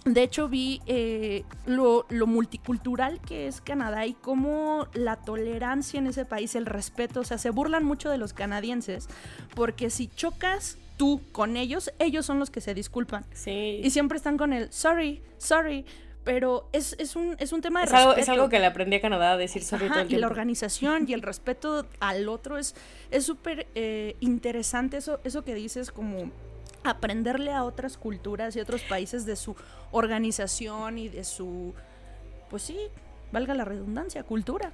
De 0.06 0.22
hecho, 0.22 0.48
vi 0.48 0.80
eh, 0.86 1.44
lo, 1.66 2.06
lo 2.08 2.26
multicultural 2.26 3.20
que 3.20 3.46
es 3.46 3.60
Canadá 3.60 4.06
y 4.06 4.14
cómo 4.14 4.88
la 4.94 5.16
tolerancia 5.16 5.98
en 5.98 6.06
ese 6.06 6.24
país, 6.24 6.54
el 6.54 6.64
respeto, 6.64 7.20
o 7.20 7.24
sea, 7.24 7.36
se 7.36 7.50
burlan 7.50 7.84
mucho 7.84 8.08
de 8.08 8.16
los 8.16 8.32
canadienses, 8.32 9.08
porque 9.54 9.90
si 9.90 10.08
chocas 10.08 10.78
tú 11.00 11.22
con 11.32 11.56
ellos, 11.56 11.90
ellos 11.98 12.26
son 12.26 12.38
los 12.38 12.50
que 12.50 12.60
se 12.60 12.74
disculpan. 12.74 13.24
Sí. 13.32 13.80
Y 13.82 13.88
siempre 13.88 14.18
están 14.18 14.36
con 14.36 14.52
el 14.52 14.70
sorry, 14.70 15.22
sorry, 15.38 15.86
pero 16.24 16.68
es, 16.74 16.94
es, 16.98 17.16
un, 17.16 17.36
es 17.38 17.54
un 17.54 17.62
tema 17.62 17.80
de 17.80 17.86
Es 17.86 17.92
respeto. 17.92 18.10
algo, 18.10 18.20
es 18.20 18.28
algo 18.28 18.48
que 18.50 18.58
le 18.58 18.66
aprendí 18.66 18.96
a 18.96 19.00
Canadá 19.00 19.32
a 19.32 19.36
decir 19.38 19.64
sorry 19.64 19.86
Ajá, 19.86 19.94
todo 19.94 20.02
el 20.02 20.12
y 20.12 20.16
la 20.18 20.26
organización 20.26 21.06
y 21.08 21.14
el 21.14 21.22
respeto 21.30 21.86
al 22.00 22.28
otro 22.28 22.58
es 22.58 22.74
es 23.10 23.24
súper 23.24 23.66
eh, 23.74 24.14
interesante 24.20 24.98
eso, 24.98 25.20
eso 25.24 25.42
que 25.42 25.54
dices 25.54 25.90
como 25.90 26.30
aprenderle 26.84 27.50
a 27.52 27.64
otras 27.64 27.96
culturas 27.96 28.54
y 28.54 28.60
otros 28.60 28.82
países 28.82 29.24
de 29.24 29.36
su 29.36 29.56
organización 29.92 30.98
y 30.98 31.08
de 31.08 31.24
su 31.24 31.72
pues 32.50 32.62
sí, 32.62 32.76
valga 33.32 33.54
la 33.54 33.64
redundancia, 33.64 34.22
cultura. 34.24 34.70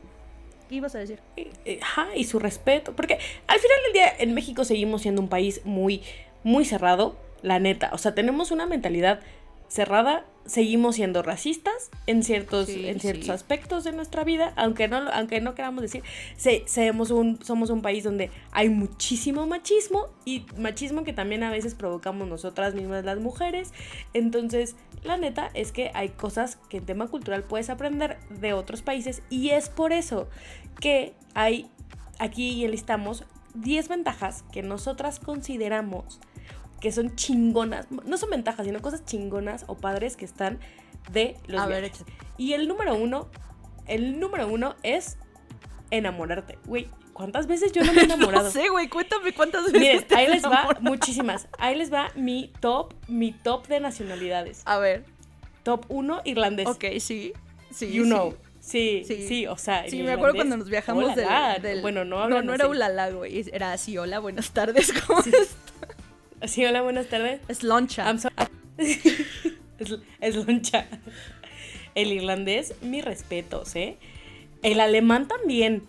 ¿Qué 0.68 0.76
ibas 0.76 0.94
a 0.94 0.98
decir? 0.98 1.20
Eh, 1.36 1.78
Ajá, 1.82 2.08
y 2.14 2.24
su 2.24 2.38
respeto. 2.38 2.94
Porque 2.94 3.18
al 3.46 3.58
final 3.58 3.76
del 3.84 3.92
día 3.92 4.12
en 4.18 4.34
México 4.34 4.64
seguimos 4.64 5.02
siendo 5.02 5.22
un 5.22 5.28
país 5.28 5.60
muy, 5.64 6.02
muy 6.42 6.64
cerrado, 6.64 7.16
la 7.42 7.58
neta. 7.58 7.90
O 7.92 7.98
sea, 7.98 8.14
tenemos 8.14 8.50
una 8.50 8.66
mentalidad 8.66 9.20
cerrada, 9.68 10.24
seguimos 10.46 10.96
siendo 10.96 11.22
racistas 11.22 11.90
en 12.06 12.22
ciertos, 12.22 12.66
Sí, 12.66 12.86
en 12.88 13.00
ciertos 13.00 13.26
sí. 13.26 13.30
aspectos 13.30 13.84
de 13.84 13.92
nuestra 13.92 14.24
vida, 14.24 14.52
aunque 14.56 14.88
no, 14.88 14.98
aunque 15.12 15.40
no 15.40 15.54
queramos 15.54 15.82
decir, 15.82 16.02
se, 16.36 16.62
seamos 16.66 17.10
un, 17.10 17.42
somos 17.44 17.70
un 17.70 17.82
país 17.82 18.04
donde 18.04 18.30
hay 18.52 18.68
muchísimo 18.68 19.46
machismo 19.46 20.08
y 20.24 20.46
machismo 20.56 21.04
que 21.04 21.12
también 21.12 21.42
a 21.42 21.50
veces 21.50 21.74
provocamos 21.74 22.28
nosotras 22.28 22.74
mismas 22.74 23.04
las 23.04 23.18
mujeres. 23.18 23.72
Entonces, 24.14 24.76
la 25.04 25.16
neta 25.16 25.50
es 25.54 25.72
que 25.72 25.90
hay 25.94 26.10
cosas 26.10 26.58
que 26.68 26.78
en 26.78 26.86
tema 26.86 27.08
cultural 27.08 27.44
puedes 27.44 27.70
aprender 27.70 28.18
de 28.30 28.52
otros 28.52 28.82
países 28.82 29.22
y 29.30 29.50
es 29.50 29.68
por 29.68 29.92
eso 29.92 30.28
que 30.80 31.14
hay, 31.34 31.70
aquí 32.18 32.64
enlistamos 32.64 33.24
10 33.54 33.88
ventajas 33.88 34.44
que 34.52 34.62
nosotras 34.62 35.18
consideramos 35.18 36.20
que 36.80 36.92
son 36.92 37.14
chingonas, 37.16 37.86
no 37.90 38.16
son 38.18 38.30
ventajas, 38.30 38.66
sino 38.66 38.80
cosas 38.82 39.04
chingonas 39.04 39.64
o 39.66 39.76
padres 39.76 40.16
que 40.16 40.24
están 40.24 40.58
de 41.10 41.36
los 41.46 41.60
A 41.62 41.66
ver, 41.66 41.82
viajes. 41.82 42.00
échate. 42.02 42.12
Y 42.36 42.52
el 42.52 42.68
número 42.68 42.94
uno, 42.96 43.28
el 43.86 44.18
número 44.20 44.48
uno 44.48 44.74
es 44.82 45.16
enamorarte. 45.90 46.58
Güey, 46.66 46.88
¿Cuántas 47.12 47.46
veces 47.46 47.72
yo 47.72 47.82
no 47.82 47.94
me 47.94 48.02
he 48.02 48.04
enamorado? 48.12 48.44
No 48.44 48.50
sé, 48.50 48.68
güey, 48.68 48.88
cuéntame 48.90 49.32
cuántas 49.32 49.64
veces. 49.72 49.80
Miren, 49.80 50.04
ahí 50.14 50.26
les 50.28 50.44
va 50.44 50.68
muchísimas. 50.80 51.48
Ahí 51.58 51.74
les 51.74 51.90
va 51.90 52.10
mi 52.14 52.52
top, 52.60 52.92
mi 53.08 53.32
top 53.32 53.66
de 53.68 53.80
nacionalidades. 53.80 54.60
A 54.66 54.76
ver, 54.78 55.04
Top 55.62 55.86
1, 55.88 56.20
irlandés. 56.26 56.66
ok, 56.68 56.84
sí. 57.00 57.32
Sí, 57.70 57.90
you 57.90 58.04
sí. 58.04 58.10
know. 58.10 58.34
Sí, 58.60 59.02
Sí. 59.06 59.26
sí, 59.26 59.46
o 59.46 59.56
sea. 59.56 59.88
Sí, 59.88 60.02
me 60.02 60.12
acuerdo 60.12 60.34
cuando 60.34 60.56
nos 60.58 60.68
viajamos 60.68 61.14
del, 61.16 61.80
Bueno, 61.80 62.04
no 62.04 62.28
no, 62.28 62.42
no 62.42 62.52
era 62.52 62.68
ulala, 62.68 63.08
güey. 63.10 63.44
Era 63.50 63.72
así, 63.72 63.96
hola, 63.96 64.18
buenas 64.18 64.50
tardes, 64.50 64.92
¿cómo 65.06 65.20
estás? 65.20 65.56
Sí, 66.44 66.64
hola, 66.64 66.82
buenas 66.82 67.06
tardes. 67.06 67.40
Es 67.48 67.62
loncha. 67.62 68.16
So- 68.18 68.28
es, 68.78 69.96
es 70.20 70.36
loncha. 70.36 70.86
El 71.94 72.12
irlandés, 72.12 72.74
mis 72.82 73.04
respetos, 73.04 73.74
¿eh? 73.74 73.96
El 74.62 74.80
alemán 74.80 75.28
también. 75.28 75.82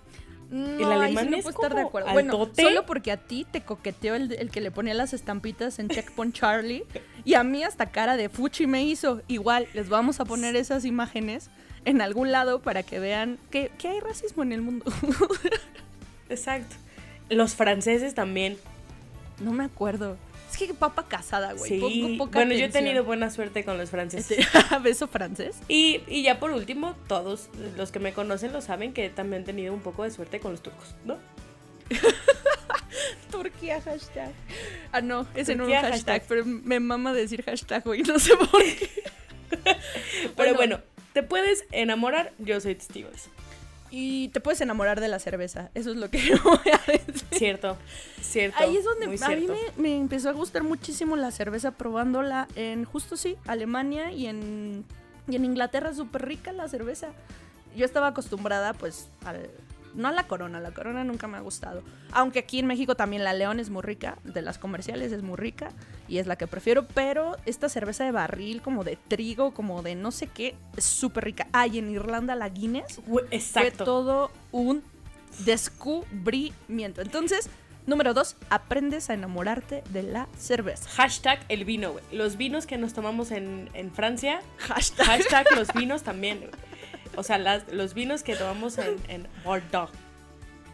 No, 0.50 0.78
el 0.78 1.02
alemán 1.02 1.26
sí 1.26 1.32
no 1.32 1.38
es 1.38 1.44
puedo 1.44 1.58
estar 1.62 1.76
de 1.76 1.82
acuerdo. 1.82 2.14
Bueno, 2.14 2.50
solo 2.58 2.86
porque 2.86 3.12
a 3.12 3.18
ti 3.18 3.46
te 3.50 3.62
coqueteó 3.62 4.16
el, 4.16 4.32
el 4.32 4.50
que 4.50 4.62
le 4.62 4.72
ponía 4.72 4.94
las 4.94 5.14
estampitas 5.14 5.78
en 5.80 5.90
Checkpoint 5.90 6.34
Charlie 6.34 6.86
y 7.26 7.34
a 7.34 7.44
mí 7.44 7.64
hasta 7.66 7.88
cara 7.88 8.16
de 8.16 8.30
fuchi 8.30 8.66
me 8.66 8.86
hizo. 8.86 9.22
Igual, 9.28 9.68
les 9.74 9.90
vamos 9.90 10.22
a 10.22 10.26
poner 10.26 10.56
esas 10.56 10.86
imágenes 10.86 11.50
en 11.84 12.00
algún 12.02 12.32
lado 12.32 12.62
para 12.62 12.84
que 12.84 13.00
vean 13.00 13.38
que, 13.52 13.72
que 13.78 13.90
hay 13.90 14.00
racismo 14.00 14.44
en 14.44 14.54
el 14.54 14.62
mundo. 14.62 14.86
Exacto. 16.30 16.76
Los 17.30 17.56
franceses 17.56 18.16
también. 18.16 18.58
no 19.42 19.52
me 19.52 19.66
acuerdo. 19.66 20.16
Es 20.52 20.58
que 20.58 20.74
papa 20.74 21.08
casada, 21.08 21.54
güey. 21.54 21.80
Sí. 21.80 22.16
Poca 22.18 22.40
Bueno, 22.40 22.54
yo 22.54 22.66
he 22.66 22.70
tenido 22.70 23.04
buena 23.04 23.30
suerte 23.30 23.64
con 23.64 23.78
los 23.78 23.90
franceses. 23.90 24.40
Este, 24.40 24.80
beso 24.82 25.08
francés. 25.08 25.58
Y, 25.68 26.02
y 26.08 26.24
ya 26.24 26.40
por 26.40 26.52
último, 26.52 26.96
todos 27.08 27.50
los 27.76 27.92
que 27.92 28.00
me 28.00 28.14
conocen 28.14 28.54
lo 28.54 28.62
saben 28.62 28.94
que 28.94 29.10
también 29.10 29.44
he 29.44 29.46
tenido 29.46 29.74
un 29.74 29.82
poco 29.82 30.04
de 30.04 30.12
suerte 30.12 30.40
con 30.40 30.52
los 30.52 30.62
turcos, 30.62 30.96
¿no? 31.06 31.18
Turquía 33.32 33.82
hashtag. 33.82 34.32
Ah, 34.92 35.02
no, 35.02 35.28
ese 35.36 35.56
no 35.56 35.64
es 35.64 35.70
un 35.70 35.76
hashtag, 35.76 35.92
hashtag. 35.92 36.24
pero 36.28 36.46
me 36.46 36.80
mama 36.80 37.14
decir 37.14 37.44
hashtag, 37.44 37.84
güey. 37.84 38.04
No 38.04 38.18
sé 38.20 38.36
por 38.36 38.64
qué. 38.64 38.90
Pero 40.36 40.56
bueno, 40.56 40.82
te 41.14 41.24
puedes 41.24 41.66
enamorar, 41.72 42.34
yo 42.38 42.60
soy 42.60 42.76
testigo 42.76 43.10
de 43.10 43.16
eso. 43.16 43.30
Y 43.90 44.30
te 44.30 44.40
puedes 44.40 44.60
enamorar 44.62 45.00
de 45.00 45.08
la 45.08 45.20
cerveza. 45.20 45.70
Eso 45.74 45.92
es 45.92 45.98
lo 45.98 46.10
que 46.10 46.20
voy 46.44 46.72
a 46.74 46.92
decir. 46.92 47.26
Cierto, 47.32 47.78
cierto. 48.22 48.58
Ahí 48.60 48.78
es 48.78 48.84
donde 48.84 49.06
a 49.06 49.30
mí 49.30 49.48
me, 49.48 49.82
me 49.82 49.98
empezó 49.98 50.30
a 50.30 50.34
gustar 50.34 50.64
muchísimo 50.64 51.16
la 51.16 51.32
cerveza 51.32 51.72
probándola 51.72 52.48
en 52.56 52.86
justo 52.86 53.18
sí, 53.18 53.38
Alemania 53.46 54.12
y 54.12 54.28
en, 54.28 54.86
y 55.28 55.36
en 55.36 55.46
Inglaterra, 55.46 55.94
súper 55.94 56.26
rica 56.26 56.52
la 56.52 56.68
cerveza. 56.68 57.10
Yo 57.76 57.86
estaba 57.86 58.08
acostumbrada 58.08 58.74
pues 58.74 59.10
al... 59.24 59.50
No 59.98 60.08
a 60.08 60.12
la 60.12 60.28
corona, 60.28 60.60
la 60.62 60.72
corona 60.72 61.04
nunca 61.04 61.28
me 61.28 61.38
ha 61.38 61.42
gustado. 61.42 61.82
Aunque 62.12 62.40
aquí 62.40 62.60
en 62.60 62.68
México 62.68 62.96
también 62.96 63.24
la 63.24 63.34
León 63.34 63.60
es 63.60 63.70
muy 63.70 63.82
rica, 63.82 64.18
de 64.24 64.42
las 64.42 64.58
comerciales 64.60 65.12
es 65.12 65.24
muy 65.24 65.36
rica 65.36 65.72
y 66.08 66.20
es 66.20 66.28
la 66.28 66.36
que 66.38 66.48
prefiero, 66.48 66.88
pero 66.88 67.36
esta 67.46 67.68
cerveza 67.68 68.06
de 68.06 68.12
barril, 68.12 68.62
como 68.62 68.84
de 68.84 68.96
trigo, 68.96 69.54
como 69.54 69.82
de 69.82 69.96
no 69.96 70.12
sé 70.12 70.28
qué, 70.28 70.56
es 70.78 70.86
súper 70.86 71.26
rica. 71.26 71.48
Ah, 71.52 71.68
y 71.68 71.80
en 71.80 71.90
Irlanda 71.90 72.36
la 72.36 72.48
Guinness 72.50 73.02
Güey, 73.08 73.26
fue 73.26 73.36
Exacto. 73.38 73.84
todo 73.84 74.32
un 74.52 74.84
descubrimiento. 75.46 77.02
Entonces, 77.02 77.50
número 77.88 78.14
dos, 78.14 78.36
aprendes 78.50 79.10
a 79.10 79.14
enamorarte 79.14 79.84
de 79.90 80.04
la 80.04 80.28
cerveza. 80.38 80.88
Hashtag 80.90 81.40
el 81.50 81.66
vino, 81.66 81.94
güey. 81.94 82.04
Los 82.12 82.38
vinos 82.38 82.68
que 82.68 82.78
nos 82.78 82.94
tomamos 82.94 83.32
en, 83.32 83.70
en 83.74 83.92
Francia. 83.92 84.42
Hashtag. 84.58 85.08
Hashtag 85.08 85.48
los 85.56 85.74
vinos 85.74 86.04
también, 86.04 86.40
güey. 86.40 86.52
O 87.18 87.24
sea, 87.24 87.38
las- 87.38 87.68
los 87.74 87.94
vinos 87.94 88.24
que 88.24 88.36
tomamos 88.36 88.78
en, 88.78 88.96
en 89.10 89.28
Bordeaux. 89.44 89.92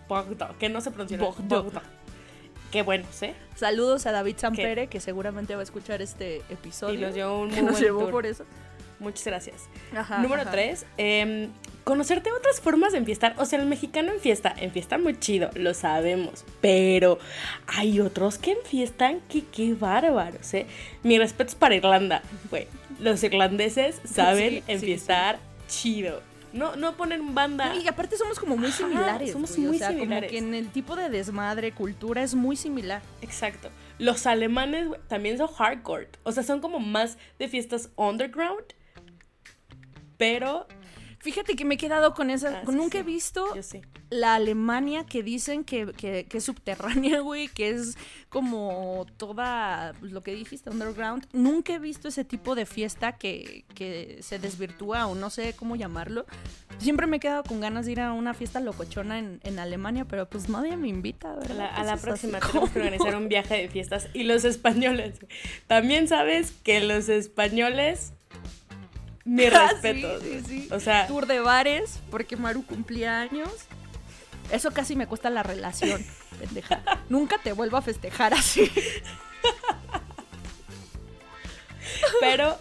Bordeaux, 0.08 0.56
que 0.60 0.70
no 0.70 0.82
se 0.82 0.92
pronuncia. 0.92 1.18
Bordeaux. 1.18 1.64
Bordeaux. 1.64 1.86
Qué 2.72 2.82
buenos, 2.82 3.22
¿eh? 3.24 3.34
Saludos 3.56 4.06
a 4.08 4.12
David 4.12 4.36
Sampere, 4.38 4.88
que 4.88 5.00
seguramente 5.00 5.54
va 5.56 5.62
a 5.62 5.64
escuchar 5.64 6.02
este 6.02 6.38
episodio. 6.50 6.96
Y 6.96 7.02
nos 7.02 7.14
llevó 7.16 7.40
un 7.42 7.50
que 7.52 7.56
muy 7.62 7.64
nos 7.64 7.72
buen 7.74 7.84
llevó 7.84 8.00
tour. 8.02 8.12
por 8.12 8.26
eso. 8.26 8.46
Muchas 9.00 9.26
gracias. 9.26 9.64
Ajá, 9.96 10.20
Número 10.20 10.42
ajá. 10.44 10.52
tres, 10.52 10.86
em, 10.98 11.50
conocerte 11.84 12.32
otras 12.32 12.62
formas 12.62 12.94
de 12.94 13.00
enfiestar. 13.00 13.36
O 13.38 13.46
sea, 13.46 13.60
el 13.60 13.66
mexicano 13.68 14.12
enfiesta, 14.14 14.54
enfiesta 14.58 14.98
muy 14.98 15.20
chido, 15.20 15.50
lo 15.56 15.74
sabemos. 15.74 16.46
Pero 16.62 17.20
hay 17.68 18.00
otros 18.00 18.38
que 18.38 18.52
enfiestan 18.54 19.20
que 19.30 19.44
qué 19.46 19.74
bárbaros, 19.74 20.54
¿eh? 20.54 20.66
Mi 21.04 21.18
respeto 21.20 21.50
es 21.50 21.56
para 21.56 21.76
Irlanda, 21.76 22.22
güey. 22.50 22.68
Los 23.00 23.24
irlandeses 23.24 24.00
saben 24.06 24.50
Sí, 24.50 24.56
sí, 24.58 24.64
enfiestar 24.72 25.40
chido. 25.68 26.22
No, 26.54 26.76
no 26.76 26.96
ponen 26.96 27.34
banda. 27.36 27.74
No, 27.74 27.82
y 27.82 27.88
aparte 27.88 28.16
somos 28.16 28.40
como 28.40 28.56
muy 28.56 28.68
Ajá, 28.70 28.78
similares. 28.78 29.32
somos 29.32 29.58
muy 29.58 29.76
o 29.76 29.80
sea, 29.80 29.90
similares. 29.90 30.30
Como 30.32 30.32
que 30.32 30.38
en 30.48 30.54
el 30.54 30.70
tipo 30.70 30.96
de 30.96 31.10
desmadre, 31.10 31.74
cultura 31.74 32.22
es 32.24 32.36
muy 32.36 32.56
similar. 32.56 33.02
Exacto. 33.22 33.70
Los 33.98 34.26
alemanes 34.28 34.88
también 35.08 35.38
son 35.38 35.48
hardcore. 35.48 36.10
O 36.24 36.32
sea, 36.32 36.44
son 36.44 36.62
como 36.62 36.80
más 36.80 37.18
de 37.40 37.48
fiestas 37.48 37.90
underground. 37.96 38.66
Pero 40.18 40.68
Fíjate 41.20 41.56
que 41.56 41.64
me 41.64 41.76
he 41.76 41.78
quedado 41.78 42.14
con 42.14 42.30
esa. 42.30 42.60
Ah, 42.60 42.62
con- 42.66 42.74
sí, 42.74 42.80
nunca 42.82 42.98
sí. 42.98 42.98
he 43.00 43.04
visto 43.04 43.56
yo 43.56 43.64
sí. 43.64 43.82
La 44.14 44.36
Alemania 44.36 45.06
que 45.06 45.24
dicen 45.24 45.64
que, 45.64 45.92
que- 45.94 46.26
que 46.26 46.38
es 46.38 46.44
subterránea, 46.44 47.20
güey, 47.22 47.48
que 47.48 47.70
es 47.70 47.98
como 48.30 49.06
toda 49.18 49.94
pues, 50.00 50.12
lo 50.12 50.22
que 50.22 50.34
dijiste, 50.34 50.70
underground. 50.70 51.28
Nunca 51.34 51.74
he 51.74 51.80
visto 51.80 52.08
ese 52.08 52.24
tipo 52.24 52.56
de 52.56 52.66
fiesta 52.66 53.14
que, 53.14 53.66
que 53.76 54.20
se 54.22 54.40
desvirtúa 54.40 55.08
o 55.08 55.16
no 55.16 55.30
sé 55.30 55.54
cómo 55.54 55.76
llamarlo. 55.76 56.26
Siempre 56.80 57.08
me 57.08 57.18
he 57.18 57.20
quedado 57.20 57.44
con 57.44 57.60
ganas 57.60 57.86
de 57.86 57.92
ir 57.94 58.00
a 58.02 58.14
una 58.14 58.34
fiesta 58.34 58.60
locochona 58.60 59.20
en, 59.20 59.40
en 59.44 59.60
Alemania, 59.60 60.06
pero 60.06 60.28
pues 60.28 60.50
nadie 60.50 60.78
me 60.78 60.88
invita, 60.88 61.32
A 61.34 61.36
¿verdad? 61.36 61.56
la, 61.58 61.68
a 61.68 61.84
la 61.84 61.98
próxima 61.98 62.40
tenemos 62.40 62.70
que 62.72 62.80
organizar 62.80 63.16
un 63.16 63.28
viaje 63.30 63.56
de 63.56 63.70
fiestas. 63.70 64.08
Y 64.14 64.24
los 64.24 64.46
españoles. 64.46 65.20
También 65.68 66.08
sabes 66.08 66.52
que 66.64 66.80
los 66.82 67.10
españoles. 67.10 68.14
Mi 69.26 69.46
Ah, 69.54 69.70
sí, 69.70 69.74
respeto. 69.88 70.20
sí, 70.22 70.42
sí. 70.48 70.68
O 70.72 70.80
sea, 70.80 71.08
Tour 71.08 71.28
de 71.28 71.40
bares, 71.40 72.00
porque 72.12 72.36
Maru 72.36 72.66
cumplía 72.66 73.22
años. 73.22 73.50
Eso 74.52 74.72
casi 74.72 74.96
me 74.96 75.08
cuesta 75.08 75.30
la 75.30 75.44
relación, 75.44 76.04
pendeja. 76.40 76.84
Nunca 77.10 77.38
te 77.42 77.54
vuelvo 77.54 77.78
a 77.78 77.82
festejar 77.82 78.34
así. 78.34 78.72
pero 82.20 82.58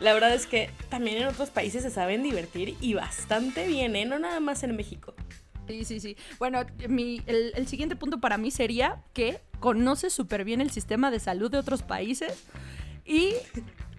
la 0.00 0.14
verdad 0.14 0.34
es 0.34 0.46
que 0.46 0.70
también 0.88 1.18
en 1.18 1.28
otros 1.28 1.50
países 1.50 1.82
se 1.82 1.90
saben 1.90 2.22
divertir 2.22 2.76
y 2.80 2.94
bastante 2.94 3.66
bien, 3.66 3.96
¿eh? 3.96 4.04
No 4.04 4.18
nada 4.18 4.40
más 4.40 4.62
en 4.62 4.76
México. 4.76 5.14
Sí, 5.66 5.84
sí, 5.84 6.00
sí. 6.00 6.16
Bueno, 6.38 6.64
mi, 6.88 7.22
el, 7.26 7.52
el 7.54 7.68
siguiente 7.68 7.94
punto 7.94 8.20
para 8.20 8.38
mí 8.38 8.50
sería 8.50 9.02
que 9.12 9.40
conoces 9.60 10.12
súper 10.12 10.44
bien 10.44 10.60
el 10.60 10.70
sistema 10.70 11.10
de 11.10 11.20
salud 11.20 11.50
de 11.50 11.58
otros 11.58 11.82
países 11.82 12.32
y 13.04 13.34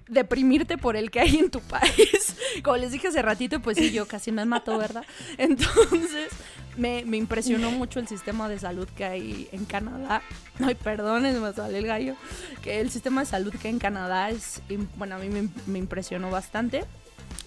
deprimirte 0.08 0.78
por 0.78 0.96
el 0.96 1.12
que 1.12 1.20
hay 1.20 1.38
en 1.38 1.52
tu 1.52 1.62
país. 1.62 2.36
Como 2.64 2.78
les 2.78 2.92
dije 2.92 3.08
hace 3.08 3.22
ratito, 3.22 3.60
pues 3.62 3.78
sí, 3.78 3.92
yo 3.92 4.08
casi 4.08 4.32
me 4.32 4.46
mato, 4.46 4.78
¿verdad? 4.78 5.04
Entonces, 5.38 6.30
me, 6.78 7.04
me 7.06 7.18
impresionó 7.18 7.72
mucho 7.72 8.00
el 8.00 8.08
sistema 8.08 8.50
de 8.50 8.60
salud 8.60 8.88
que 8.96 9.06
hay 9.06 9.50
en 9.52 9.66
Canadá. 9.66 10.22
Ay, 10.64 10.76
perdón, 10.76 11.24
me 11.24 11.54
sale 11.54 11.78
el 11.78 11.86
gallo. 11.88 12.16
Que 12.62 12.80
el 12.80 12.90
sistema 12.90 13.22
de 13.22 13.28
salud 13.28 13.54
que 13.54 13.68
hay 13.68 13.74
en 13.74 13.80
Canadá 13.80 14.30
es, 14.30 14.62
bueno, 14.96 15.16
a 15.16 15.20
mí 15.20 15.30
me, 15.30 15.50
me 15.68 15.80
impresionó 15.80 16.30
bastante. 16.32 16.86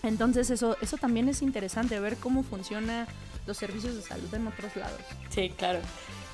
Entonces, 0.03 0.51
eso, 0.51 0.77
eso 0.81 0.97
también 0.97 1.29
es 1.29 1.43
interesante, 1.43 1.99
ver 2.01 2.17
cómo 2.17 2.43
funciona 2.43 3.07
los 3.47 3.57
servicios 3.57 3.95
de 3.97 4.03
salud 4.03 4.33
en 4.35 4.47
otros 4.47 4.75
lados. 4.77 5.01
Sí, 5.31 5.53
claro. 5.57 5.81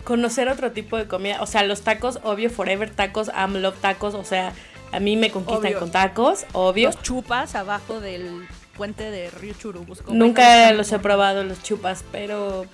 Conocer 0.05 0.49
otro 0.49 0.73
tipo 0.73 0.97
de 0.97 1.07
comida. 1.07 1.43
O 1.43 1.47
sea, 1.47 1.65
los 1.65 1.83
tacos, 1.83 2.21
obvio, 2.23 2.51
Forever 2.51 2.91
Tacos, 2.91 3.29
I'm 3.29 3.57
Love 3.57 3.79
Tacos. 3.81 4.15
O 4.15 4.25
sea, 4.25 4.53
a 4.93 5.01
mí 5.01 5.17
me 5.17 5.31
conquistan 5.31 5.67
Obvio. 5.67 5.79
con 5.81 5.91
tacos, 5.91 6.47
obvio. 6.53 6.89
Los 6.89 7.03
chupas 7.03 7.55
abajo 7.55 8.01
del 8.01 8.47
puente 8.79 9.11
de 9.11 9.29
Río 9.31 9.53
Churubusco. 9.53 10.07
güey, 10.07 10.19
Nunca 10.19 10.73
los 10.73 10.91
he 10.93 10.99
probado, 10.99 11.45
los 11.45 11.63
chupas, 11.63 12.03
pero. 12.11 12.65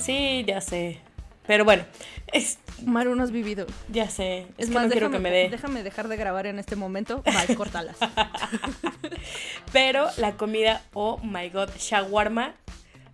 Sí, 0.00 0.44
ya 0.46 0.60
sé. 0.60 1.00
Pero 1.46 1.64
bueno, 1.64 1.84
es, 2.32 2.58
Maru, 2.84 3.14
no 3.14 3.22
has 3.22 3.30
vivido. 3.30 3.66
ya 3.88 4.10
sé. 4.10 4.48
Es, 4.58 4.64
Es 4.64 4.68
que 4.68 4.74
más, 4.74 4.84
no 4.86 4.90
quiero 4.90 5.08
que 5.10 5.18
déjame, 5.18 5.30
me 5.30 5.36
dé. 5.36 5.48
déjame 5.48 5.82
dejar 5.84 6.08
de 6.08 6.16
grabar 6.16 6.46
en 6.46 6.58
este 6.58 6.74
momento. 6.74 7.22
Vale, 7.24 7.54
córtalas. 7.54 7.96
Pero 9.72 10.08
la 10.16 10.32
comida, 10.36 10.82
oh 10.92 11.18
my 11.22 11.48
god, 11.50 11.68
shawarma. 11.78 12.54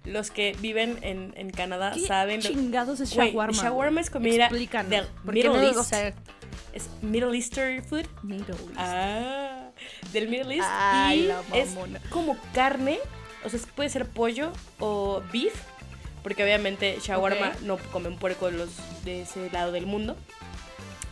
Los 0.04 0.30
que 0.32 0.56
viven 0.60 0.98
en, 1.02 1.32
en 1.36 1.50
Canadá 1.50 1.92
¿Qué 1.94 2.00
saben. 2.06 2.40
chingados 2.40 2.98
es 3.00 3.10
shawarma? 3.10 3.52
shawarma 3.56 4.00
es 4.00 4.10
comida 4.10 4.46
Explícanos, 4.46 4.90
del 4.90 5.06
Middle 5.24 5.50
no, 5.50 5.62
East. 5.62 5.92
Es 6.72 6.88
Middle 7.02 7.36
Eastern 7.36 7.84
food. 7.84 8.06
Middle 8.24 8.54
East. 8.54 8.72
Ah, 8.78 9.61
del 10.12 10.28
Middle 10.28 10.54
East. 10.56 10.68
Ay, 10.70 11.30
y 11.52 11.58
es 11.58 11.70
como 12.10 12.36
carne, 12.54 12.98
o 13.44 13.48
sea, 13.48 13.60
puede 13.74 13.88
ser 13.88 14.06
pollo 14.06 14.52
o 14.78 15.22
beef, 15.32 15.54
porque 16.22 16.42
obviamente 16.44 16.98
shawarma 17.02 17.52
no 17.62 17.78
comen 17.90 18.16
puerco 18.16 18.50
de, 18.50 18.58
los, 18.58 18.70
de 19.04 19.22
ese 19.22 19.50
lado 19.50 19.72
del 19.72 19.86
mundo. 19.86 20.16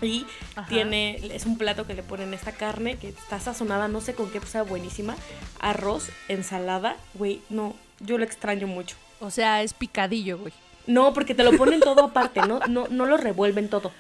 Y 0.03 0.25
Ajá. 0.57 0.67
tiene, 0.69 1.21
es 1.35 1.45
un 1.45 1.59
plato 1.59 1.87
que 1.87 1.93
le 1.93 2.03
ponen 2.03 2.33
esta 2.33 2.53
carne 2.53 2.97
que 2.97 3.09
está 3.09 3.39
sazonada, 3.39 3.87
no 3.87 4.01
sé 4.01 4.15
con 4.15 4.31
qué, 4.31 4.41
pues, 4.41 4.57
buenísima. 4.67 5.15
Arroz, 5.59 6.09
ensalada, 6.29 6.97
güey, 7.15 7.43
no, 7.51 7.77
yo 8.01 8.17
lo 8.17 8.25
extraño 8.25 8.67
mucho. 8.67 8.97
O 9.21 9.31
sea, 9.31 9.63
es 9.63 9.75
picadillo, 9.75 10.39
güey. 10.39 10.55
No, 10.87 11.13
porque 11.13 11.35
te 11.35 11.45
lo 11.45 11.53
ponen 11.53 11.81
todo 11.81 12.05
aparte, 12.05 12.41
¿no? 12.41 12.61
No, 12.69 12.89
no 12.89 13.05
lo 13.05 13.19
revuelven 13.19 13.69
todo. 13.69 13.93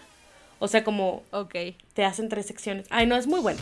O 0.58 0.68
sea, 0.68 0.84
como 0.84 1.22
Ok. 1.30 1.54
te 1.94 2.04
hacen 2.04 2.28
tres 2.28 2.46
secciones. 2.46 2.86
Ay, 2.90 3.06
no, 3.06 3.16
es 3.16 3.26
muy 3.26 3.40
bueno. 3.40 3.60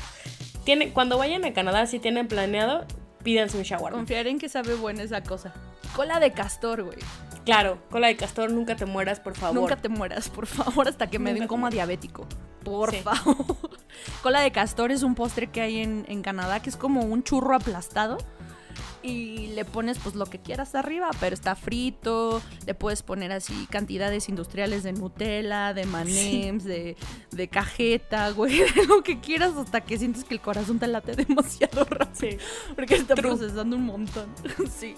Cuando 0.92 1.16
vayan 1.18 1.44
a 1.44 1.52
Canadá, 1.52 1.86
si 1.86 1.98
tienen 1.98 2.28
planeado, 2.28 2.84
pídanse 3.22 3.56
un 3.56 3.62
shawarma. 3.62 3.98
Confiaré 3.98 4.30
en 4.30 4.38
que 4.38 4.48
sabe 4.48 4.74
buena 4.74 5.02
esa 5.02 5.22
cosa. 5.22 5.52
Cola 5.96 6.20
de 6.20 6.32
castor, 6.32 6.82
güey. 6.82 6.98
Claro, 7.44 7.78
cola 7.90 8.08
de 8.08 8.16
castor, 8.16 8.50
nunca 8.52 8.76
te 8.76 8.84
mueras, 8.84 9.20
por 9.20 9.34
favor. 9.34 9.54
Nunca 9.58 9.76
te 9.76 9.88
mueras, 9.88 10.28
por 10.28 10.46
favor, 10.46 10.86
hasta 10.86 11.06
que 11.08 11.18
me 11.18 11.32
den 11.32 11.46
coma 11.48 11.70
diabético. 11.70 12.26
Por 12.62 12.90
Sí. 12.90 12.98
favor. 12.98 13.36
Cola 14.22 14.40
de 14.40 14.52
castor 14.52 14.92
es 14.92 15.02
un 15.02 15.14
postre 15.14 15.46
que 15.46 15.60
hay 15.62 15.78
en, 15.80 16.04
en 16.08 16.22
Canadá 16.22 16.60
que 16.60 16.68
es 16.68 16.76
como 16.76 17.00
un 17.00 17.22
churro 17.22 17.54
aplastado. 17.56 18.18
Y 19.02 19.48
le 19.48 19.64
pones 19.64 19.98
pues 19.98 20.14
lo 20.14 20.26
que 20.26 20.38
quieras 20.38 20.74
arriba, 20.74 21.10
pero 21.20 21.34
está 21.34 21.54
frito. 21.54 22.42
Le 22.66 22.74
puedes 22.74 23.02
poner 23.02 23.32
así 23.32 23.66
cantidades 23.70 24.28
industriales 24.28 24.82
de 24.82 24.92
Nutella, 24.92 25.72
de 25.72 25.86
manems, 25.86 26.64
de, 26.64 26.96
de 27.30 27.48
cajeta, 27.48 28.30
güey, 28.30 28.58
de 28.74 28.86
lo 28.86 29.02
que 29.02 29.20
quieras 29.20 29.54
hasta 29.56 29.80
que 29.80 29.98
sientes 29.98 30.24
que 30.24 30.34
el 30.34 30.40
corazón 30.40 30.78
te 30.78 30.86
late 30.88 31.14
demasiado 31.16 31.84
rápido. 31.84 32.08
Sí. 32.18 32.38
Porque 32.74 32.96
está 32.96 33.14
True. 33.14 33.36
procesando 33.36 33.76
un 33.76 33.84
montón. 33.84 34.26
sí. 34.78 34.96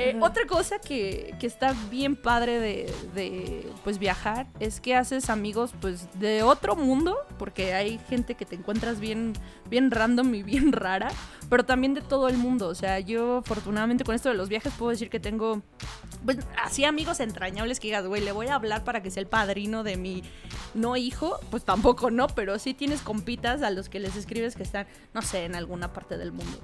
Eh. 0.00 0.16
Otra 0.20 0.46
cosa 0.46 0.78
que, 0.78 1.34
que 1.40 1.48
está 1.48 1.74
bien 1.90 2.14
padre 2.14 2.60
de, 2.60 2.94
de, 3.16 3.68
pues 3.82 3.98
viajar 3.98 4.46
es 4.60 4.80
que 4.80 4.94
haces 4.94 5.28
amigos 5.28 5.72
pues 5.80 6.08
de 6.20 6.44
otro 6.44 6.76
mundo, 6.76 7.16
porque 7.36 7.74
hay 7.74 7.98
gente 8.08 8.36
que 8.36 8.46
te 8.46 8.54
encuentras 8.54 9.00
bien, 9.00 9.32
bien 9.68 9.90
random 9.90 10.32
y 10.36 10.44
bien 10.44 10.70
rara, 10.72 11.08
pero 11.50 11.64
también 11.64 11.94
de 11.94 12.00
todo 12.00 12.28
el 12.28 12.38
mundo. 12.38 12.68
O 12.68 12.76
sea, 12.76 13.00
yo 13.00 13.38
afortunadamente 13.38 14.04
con 14.04 14.14
esto 14.14 14.28
de 14.28 14.36
los 14.36 14.48
viajes 14.48 14.72
puedo 14.78 14.90
decir 14.90 15.10
que 15.10 15.18
tengo 15.18 15.62
pues 16.24 16.38
así 16.62 16.84
amigos 16.84 17.18
entrañables 17.18 17.80
que 17.80 17.88
digas, 17.88 18.06
güey, 18.06 18.22
le 18.22 18.30
voy 18.30 18.46
a 18.46 18.54
hablar 18.54 18.84
para 18.84 19.02
que 19.02 19.10
sea 19.10 19.20
el 19.20 19.28
padrino 19.28 19.82
de 19.82 19.96
mi 19.96 20.22
no 20.74 20.96
hijo, 20.96 21.40
pues 21.50 21.64
tampoco 21.64 22.12
no, 22.12 22.28
pero 22.28 22.60
sí 22.60 22.72
tienes 22.72 23.02
compitas 23.02 23.62
a 23.62 23.70
los 23.70 23.88
que 23.88 23.98
les 23.98 24.14
escribes 24.14 24.54
que 24.54 24.62
están, 24.62 24.86
no 25.12 25.22
sé, 25.22 25.44
en 25.44 25.56
alguna 25.56 25.92
parte 25.92 26.16
del 26.16 26.30
mundo. 26.30 26.58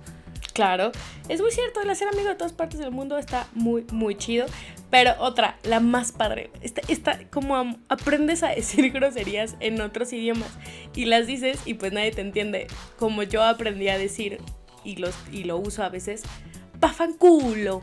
Claro, 0.54 0.92
es 1.28 1.40
muy 1.40 1.50
cierto, 1.50 1.80
el 1.80 1.90
hacer 1.90 2.06
amigo 2.06 2.28
de 2.28 2.36
todas 2.36 2.52
partes 2.52 2.78
del 2.78 2.92
mundo 2.92 3.18
está 3.18 3.48
muy, 3.54 3.84
muy 3.90 4.14
chido. 4.14 4.46
Pero 4.88 5.14
otra, 5.18 5.58
la 5.64 5.80
más 5.80 6.12
padre, 6.12 6.50
esta, 6.62 6.80
esta 6.86 7.28
como 7.30 7.76
aprendes 7.88 8.44
a 8.44 8.50
decir 8.50 8.90
groserías 8.92 9.56
en 9.58 9.80
otros 9.80 10.12
idiomas 10.12 10.50
y 10.94 11.06
las 11.06 11.26
dices 11.26 11.58
y 11.64 11.74
pues 11.74 11.92
nadie 11.92 12.12
te 12.12 12.20
entiende. 12.20 12.68
Como 13.00 13.24
yo 13.24 13.42
aprendí 13.42 13.88
a 13.88 13.98
decir 13.98 14.38
y, 14.84 14.94
los, 14.96 15.16
y 15.32 15.42
lo 15.42 15.56
uso 15.56 15.82
a 15.82 15.88
veces, 15.88 16.22
bafanculo. 16.78 17.82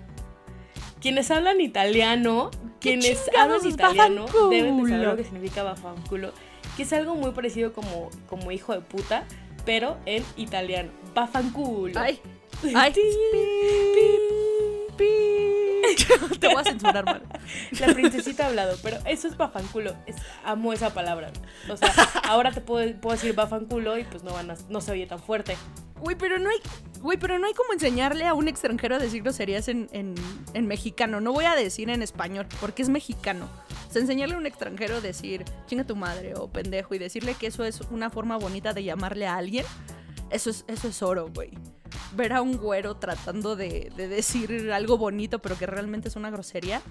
Quienes 1.02 1.30
hablan 1.30 1.60
italiano, 1.60 2.52
¿Qué 2.80 2.98
quienes 2.98 3.30
hablan 3.38 3.68
italiano 3.68 4.28
bafanculo? 4.28 4.50
deben 4.50 4.84
de 4.84 4.90
saber 4.90 5.08
lo 5.08 5.18
que 5.18 5.24
significa 5.26 5.64
bafanculo, 5.64 6.32
que 6.78 6.84
es 6.84 6.94
algo 6.94 7.16
muy 7.16 7.32
parecido 7.32 7.74
como, 7.74 8.10
como 8.28 8.50
hijo 8.54 8.72
de 8.72 8.80
puta, 8.80 9.26
pero 9.66 9.98
en 10.06 10.24
italiano. 10.38 10.92
Bafanculo. 11.14 12.00
Ay, 12.00 12.22
ay. 12.76 12.94
Te 16.40 16.48
voy 16.48 16.58
a 16.58 16.64
censurar, 16.64 17.06
man. 17.06 17.22
La 17.80 17.94
princesita 17.94 18.46
ha 18.46 18.48
hablado, 18.48 18.78
pero 18.82 18.98
eso 19.06 19.28
es 19.28 19.38
bafanculo. 19.38 19.96
Es, 20.06 20.16
amo 20.44 20.74
esa 20.74 20.94
palabra. 20.94 21.32
O 21.70 21.78
sea, 21.78 21.94
ahora 22.28 22.52
te 22.52 22.62
puedo, 22.62 22.94
puedo 23.00 23.16
decir 23.16 23.34
bafanculo 23.36 23.98
y 23.98 24.04
pues 24.04 24.24
no 24.24 24.34
van 24.34 24.52
a, 24.52 24.56
no 24.70 24.82
se 24.82 24.92
oye 24.92 25.06
tan 25.06 25.20
fuerte. 25.20 25.58
Güey, 26.00 26.16
pero 26.16 26.40
no 26.40 26.50
hay. 26.50 26.58
Güey, 27.02 27.18
pero 27.18 27.40
no 27.40 27.48
hay 27.48 27.54
como 27.54 27.74
enseñarle 27.74 28.28
a 28.28 28.34
un 28.34 28.48
extranjero 28.48 28.96
a 28.96 29.00
decir 29.00 29.24
groserías 29.24 29.68
en, 29.68 29.90
en, 29.92 30.14
en 30.54 30.68
mexicano. 30.68 31.20
No 31.20 31.32
voy 31.32 31.46
a 31.46 31.56
decir 31.56 31.90
en 31.90 32.02
español, 32.02 32.48
porque 32.60 32.82
es 32.84 32.90
mexicano. 32.90 33.50
O 33.90 33.92
sea, 33.92 34.02
enseñarle 34.02 34.36
a 34.36 34.38
un 34.38 34.46
extranjero 34.46 34.96
a 34.98 35.02
decir 35.02 35.44
chinga 35.68 35.84
tu 35.84 35.96
madre 35.96 36.36
o 36.36 36.48
pendejo 36.48 36.96
y 36.96 37.00
decirle 37.00 37.36
que 37.36 37.48
eso 37.48 37.66
es 37.66 37.82
una 37.92 38.10
forma 38.10 38.38
bonita 38.38 38.74
de 38.74 38.84
llamarle 38.84 39.28
a 39.28 39.36
alguien. 39.36 39.66
Eso 40.32 40.50
es, 40.50 40.64
eso 40.68 40.88
es 40.88 41.02
oro, 41.04 41.30
güey. 41.34 41.52
Ver 42.16 42.34
a 42.34 42.42
un 42.42 42.58
güero 42.58 42.96
tratando 42.96 43.56
de, 43.56 43.92
de 43.96 44.08
decir 44.08 44.72
algo 44.72 44.98
bonito, 44.98 45.40
pero 45.40 45.58
que 45.58 45.66
realmente 45.66 46.08
es 46.08 46.16
una 46.16 46.30
grosería. 46.30 46.82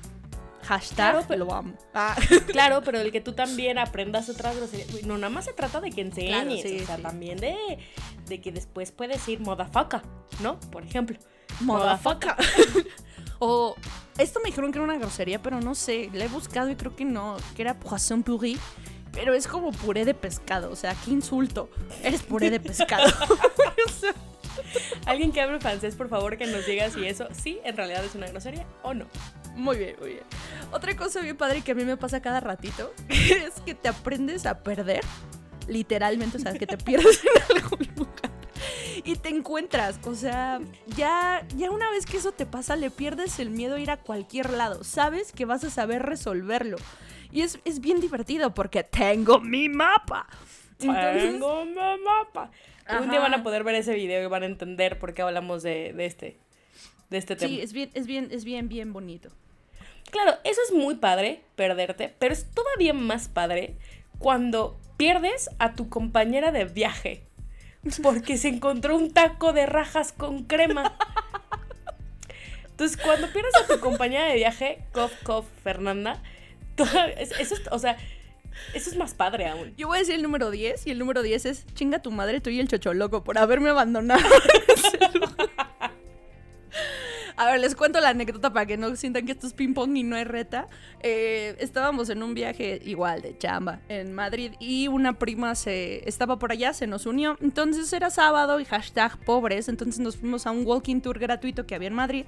Hashtag 0.62 0.94
Claro, 1.12 1.24
pero- 1.26 1.44
lo 1.46 1.55
amo. 1.55 1.72
Ah. 1.94 2.14
Claro, 2.46 2.83
pero 2.85 3.00
el 3.00 3.11
que 3.11 3.20
tú 3.22 3.33
también 3.33 3.79
aprendas 3.79 4.29
otras 4.29 4.57
groserías. 4.57 4.90
Güey, 4.92 5.05
No, 5.05 5.16
nada 5.16 5.31
más 5.31 5.46
se 5.46 5.53
trata 5.55 5.81
de 5.81 5.90
que 5.90 6.03
enseñes. 6.03 6.31
Claro, 6.35 6.50
sí, 6.50 6.81
o 6.83 6.87
sea, 6.87 6.96
sí. 6.96 7.03
también 7.03 7.38
de, 7.38 7.57
de 8.26 8.40
que 8.40 8.53
después 8.53 8.92
puedes 8.92 9.16
decir 9.16 9.40
modafaca, 9.40 10.03
¿no? 10.42 10.61
Por 10.61 10.85
ejemplo. 10.85 11.18
Motherfucker. 11.61 12.35
o 13.38 13.74
esto 14.18 14.40
me 14.40 14.50
dijeron 14.50 14.70
que 14.70 14.79
era 14.79 14.85
una 14.85 14.98
grosería, 14.98 15.40
pero 15.42 15.61
no 15.61 15.74
sé. 15.74 16.11
La 16.12 16.26
he 16.26 16.29
buscado 16.29 16.70
y 16.70 16.76
creo 16.76 16.94
que 16.94 17.05
no. 17.07 17.37
Que 17.57 17.62
era 17.62 17.79
poisson 17.81 18.22
puré. 18.22 18.57
Pero 19.12 19.35
es 19.35 19.46
como 19.46 19.73
puré 19.73 20.05
de 20.05 20.14
pescado. 20.14 20.70
O 20.70 20.77
sea, 20.77 20.94
qué 21.05 21.11
insulto. 21.11 21.68
Eres 22.03 22.23
puré 22.23 22.51
de 22.51 22.61
pescado. 22.61 23.07
O 23.87 23.92
sea, 23.92 24.14
Alguien 25.07 25.33
que 25.33 25.40
hable 25.40 25.59
francés, 25.61 25.94
por 25.94 26.09
favor, 26.09 26.37
que 26.37 26.46
nos 26.46 26.66
diga 26.66 26.90
si 26.90 27.07
eso 27.07 27.29
sí 27.33 27.61
en 27.64 27.77
realidad 27.77 28.05
es 28.05 28.14
una 28.14 28.27
grosería 28.27 28.66
o 28.83 28.94
no. 28.94 29.07
muy 29.55 29.79
bien, 29.79 29.96
muy 30.01 30.11
bien. 30.11 30.25
Otra 30.73 30.94
cosa 30.96 31.20
bien 31.20 31.37
padre 31.37 31.62
que 31.62 31.73
a 31.73 31.75
mí 31.75 31.85
me 31.85 31.96
pasa 31.96 32.20
cada 32.20 32.40
ratito 32.40 32.92
es 33.09 33.61
que 33.64 33.75
te 33.75 33.88
aprendes 33.88 34.46
a 34.46 34.62
perder. 34.62 35.03
Literalmente, 35.66 36.37
o 36.37 36.40
sea, 36.40 36.53
que 36.53 36.66
te 36.66 36.77
pierdes 36.77 37.20
en 37.25 37.57
algún 37.57 37.87
lugar. 37.96 38.30
Y 39.04 39.16
te 39.16 39.28
encuentras, 39.28 39.98
o 40.06 40.14
sea, 40.14 40.60
ya, 40.96 41.46
ya 41.56 41.70
una 41.70 41.90
vez 41.90 42.06
que 42.06 42.16
eso 42.16 42.32
te 42.32 42.46
pasa, 42.46 42.76
le 42.76 42.90
pierdes 42.90 43.38
el 43.38 43.50
miedo 43.50 43.76
a 43.76 43.80
ir 43.80 43.90
a 43.90 43.96
cualquier 43.96 44.50
lado. 44.50 44.84
Sabes 44.84 45.32
que 45.32 45.44
vas 45.44 45.64
a 45.64 45.70
saber 45.70 46.02
resolverlo. 46.02 46.76
Y 47.32 47.42
es, 47.42 47.58
es 47.64 47.80
bien 47.80 48.00
divertido 48.00 48.52
porque 48.54 48.82
tengo 48.82 49.40
mi 49.40 49.68
mapa. 49.68 50.26
Entonces, 50.80 51.32
Tengo 51.32 51.64
mi 51.64 51.74
mapa. 51.74 52.50
Un 52.88 53.10
día 53.10 53.20
Ajá. 53.20 53.28
van 53.28 53.34
a 53.34 53.42
poder 53.42 53.62
ver 53.62 53.76
ese 53.76 53.94
video 53.94 54.22
y 54.22 54.26
van 54.26 54.42
a 54.42 54.46
entender 54.46 54.98
por 54.98 55.14
qué 55.14 55.22
hablamos 55.22 55.62
de, 55.62 55.92
de 55.92 56.06
este, 56.06 56.38
de 57.08 57.18
este 57.18 57.36
tema. 57.36 57.48
sí, 57.48 57.60
es 57.60 57.72
bien, 57.72 57.90
es 57.94 58.06
bien, 58.06 58.28
es 58.32 58.44
bien, 58.44 58.68
bien 58.68 58.92
bonito. 58.92 59.30
Claro, 60.10 60.32
eso 60.42 60.60
es 60.66 60.74
muy 60.74 60.96
padre, 60.96 61.42
perderte, 61.54 62.12
pero 62.18 62.32
es 62.32 62.50
todavía 62.50 62.92
más 62.92 63.28
padre 63.28 63.76
cuando 64.18 64.76
pierdes 64.96 65.50
a 65.58 65.74
tu 65.74 65.88
compañera 65.88 66.50
de 66.50 66.64
viaje 66.64 67.22
porque 68.03 68.37
se 68.37 68.49
encontró 68.49 68.97
un 68.97 69.12
taco 69.12 69.53
de 69.53 69.66
rajas 69.66 70.12
con 70.12 70.45
crema. 70.45 70.97
Entonces, 72.71 72.97
cuando 72.97 73.31
pierdes 73.31 73.55
a 73.57 73.66
tu 73.66 73.79
compañera 73.81 74.27
de 74.27 74.37
viaje, 74.37 74.85
cof, 74.93 75.12
cof, 75.23 75.47
Fernanda, 75.62 76.23
eso 77.19 77.35
es, 77.38 77.62
o 77.71 77.79
sea, 77.79 77.99
eso 78.73 78.90
es 78.90 78.97
más 78.97 79.12
padre 79.12 79.49
aún. 79.49 79.75
Yo 79.77 79.88
voy 79.88 79.97
a 79.97 80.01
decir 80.01 80.14
el 80.14 80.23
número 80.23 80.51
10 80.51 80.87
y 80.87 80.90
el 80.90 80.99
número 80.99 81.23
10 81.23 81.45
es 81.45 81.66
chinga 81.75 82.01
tu 82.01 82.11
madre, 82.11 82.40
tú 82.40 82.49
y 82.49 82.59
el 82.59 82.69
chocholoco 82.69 83.23
por 83.23 83.37
haberme 83.37 83.69
abandonado. 83.69 84.23
A 87.40 87.46
ver, 87.46 87.59
les 87.59 87.74
cuento 87.74 88.03
la 88.03 88.11
anécdota 88.11 88.53
para 88.53 88.66
que 88.66 88.76
no 88.76 88.94
sientan 88.96 89.24
que 89.24 89.33
esto 89.33 89.46
es 89.46 89.55
ping 89.55 89.72
pong 89.72 89.96
y 89.96 90.03
no 90.03 90.14
hay 90.14 90.24
reta. 90.24 90.68
Eh, 91.03 91.57
estábamos 91.59 92.11
en 92.11 92.22
un 92.22 92.35
viaje 92.35 92.83
igual 92.85 93.22
de 93.22 93.38
chamba 93.38 93.81
en 93.88 94.12
Madrid 94.12 94.53
y 94.61 94.88
una 94.88 95.18
prima 95.18 95.55
se 95.55 96.07
estaba 96.07 96.38
por 96.38 96.53
allá, 96.53 96.74
se 96.74 96.87
nos 96.87 97.07
unió. 97.07 97.38
Entonces 97.40 97.90
era 97.94 98.11
sábado 98.11 98.61
y 98.61 98.66
hashtag 98.66 99.16
pobres, 99.24 99.70
entonces 99.70 100.00
nos 100.00 100.18
fuimos 100.18 100.46
a 100.46 100.50
un 100.50 100.66
walking 100.66 101.00
tour 101.00 101.18
gratuito 101.18 101.66
que 101.66 101.74
había 101.74 101.88
en 101.88 101.94
Madrid. 101.94 102.26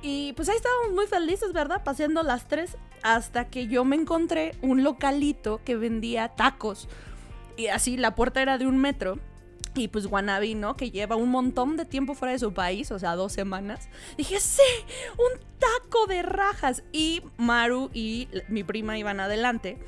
Y 0.00 0.32
pues 0.32 0.48
ahí 0.48 0.56
estábamos 0.56 0.92
muy 0.94 1.06
felices, 1.06 1.52
¿verdad? 1.52 1.84
Paseando 1.84 2.22
las 2.22 2.48
tres 2.48 2.78
hasta 3.02 3.48
que 3.48 3.66
yo 3.66 3.84
me 3.84 3.96
encontré 3.96 4.54
un 4.62 4.82
localito 4.82 5.60
que 5.66 5.76
vendía 5.76 6.28
tacos. 6.28 6.88
Y 7.58 7.66
así 7.66 7.98
la 7.98 8.14
puerta 8.14 8.40
era 8.40 8.56
de 8.56 8.66
un 8.66 8.78
metro. 8.78 9.18
Y 9.74 9.88
pues 9.88 10.06
Guanabí, 10.06 10.54
¿no? 10.54 10.76
Que 10.76 10.90
lleva 10.90 11.16
un 11.16 11.30
montón 11.30 11.76
de 11.76 11.84
tiempo 11.84 12.14
fuera 12.14 12.32
de 12.32 12.38
su 12.38 12.52
país, 12.52 12.90
o 12.90 12.98
sea, 12.98 13.14
dos 13.14 13.32
semanas. 13.32 13.88
Dije, 14.16 14.40
sí, 14.40 14.62
un 15.12 15.40
taco 15.58 16.06
de 16.06 16.22
rajas. 16.22 16.82
Y 16.92 17.22
Maru 17.36 17.90
y 17.94 18.28
mi 18.48 18.64
prima 18.64 18.98
iban 18.98 19.20
adelante. 19.20 19.78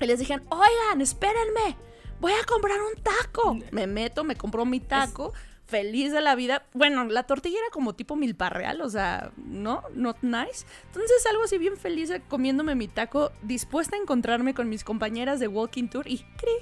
Y 0.00 0.06
les 0.06 0.18
dijeron, 0.18 0.44
oigan, 0.48 1.00
espérenme, 1.00 1.76
voy 2.20 2.32
a 2.32 2.44
comprar 2.44 2.78
un 2.80 3.00
taco. 3.02 3.58
Me 3.70 3.86
meto, 3.86 4.24
me 4.24 4.36
compro 4.36 4.64
mi 4.64 4.80
taco. 4.80 5.32
Feliz 5.64 6.12
de 6.12 6.20
la 6.20 6.34
vida. 6.34 6.66
Bueno, 6.74 7.04
la 7.04 7.22
tortilla 7.22 7.58
era 7.58 7.70
como 7.72 7.94
tipo 7.94 8.16
milpa 8.16 8.50
real, 8.50 8.82
o 8.82 8.90
sea, 8.90 9.32
¿no? 9.36 9.84
Not 9.94 10.18
nice. 10.22 10.66
Entonces 10.86 11.24
algo 11.30 11.44
así 11.44 11.56
bien 11.56 11.76
feliz 11.76 12.12
comiéndome 12.28 12.74
mi 12.74 12.88
taco, 12.88 13.32
dispuesta 13.42 13.96
a 13.96 14.00
encontrarme 14.00 14.52
con 14.52 14.68
mis 14.68 14.84
compañeras 14.84 15.40
de 15.40 15.48
Walking 15.48 15.88
Tour 15.88 16.06
y 16.08 16.18
cri, 16.18 16.52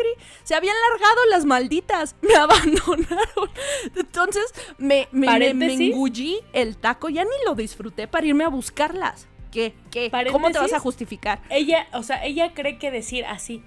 cri. 0.00 0.24
Se 0.42 0.54
habían 0.54 0.76
largado 0.90 1.26
las 1.30 1.44
malditas, 1.44 2.16
me 2.22 2.34
abandonaron. 2.34 3.50
Entonces 3.96 4.44
me, 4.78 4.88
me, 4.88 5.08
me, 5.12 5.20
me 5.20 5.26
Paréntesis. 5.26 5.92
engullí 5.92 6.40
el 6.52 6.76
taco, 6.76 7.08
ya 7.08 7.24
ni 7.24 7.30
lo 7.46 7.54
disfruté 7.54 8.08
para 8.08 8.26
irme 8.26 8.44
a 8.44 8.48
buscarlas. 8.48 9.28
¿Qué? 9.50 9.74
¿Qué? 9.90 10.10
¿Cómo 10.30 10.50
te 10.50 10.58
vas 10.58 10.72
a 10.72 10.78
justificar? 10.78 11.40
Ella, 11.50 11.88
o 11.92 12.02
sea, 12.04 12.24
ella 12.24 12.54
cree 12.54 12.78
que 12.78 12.90
decir 12.92 13.24
así, 13.24 13.62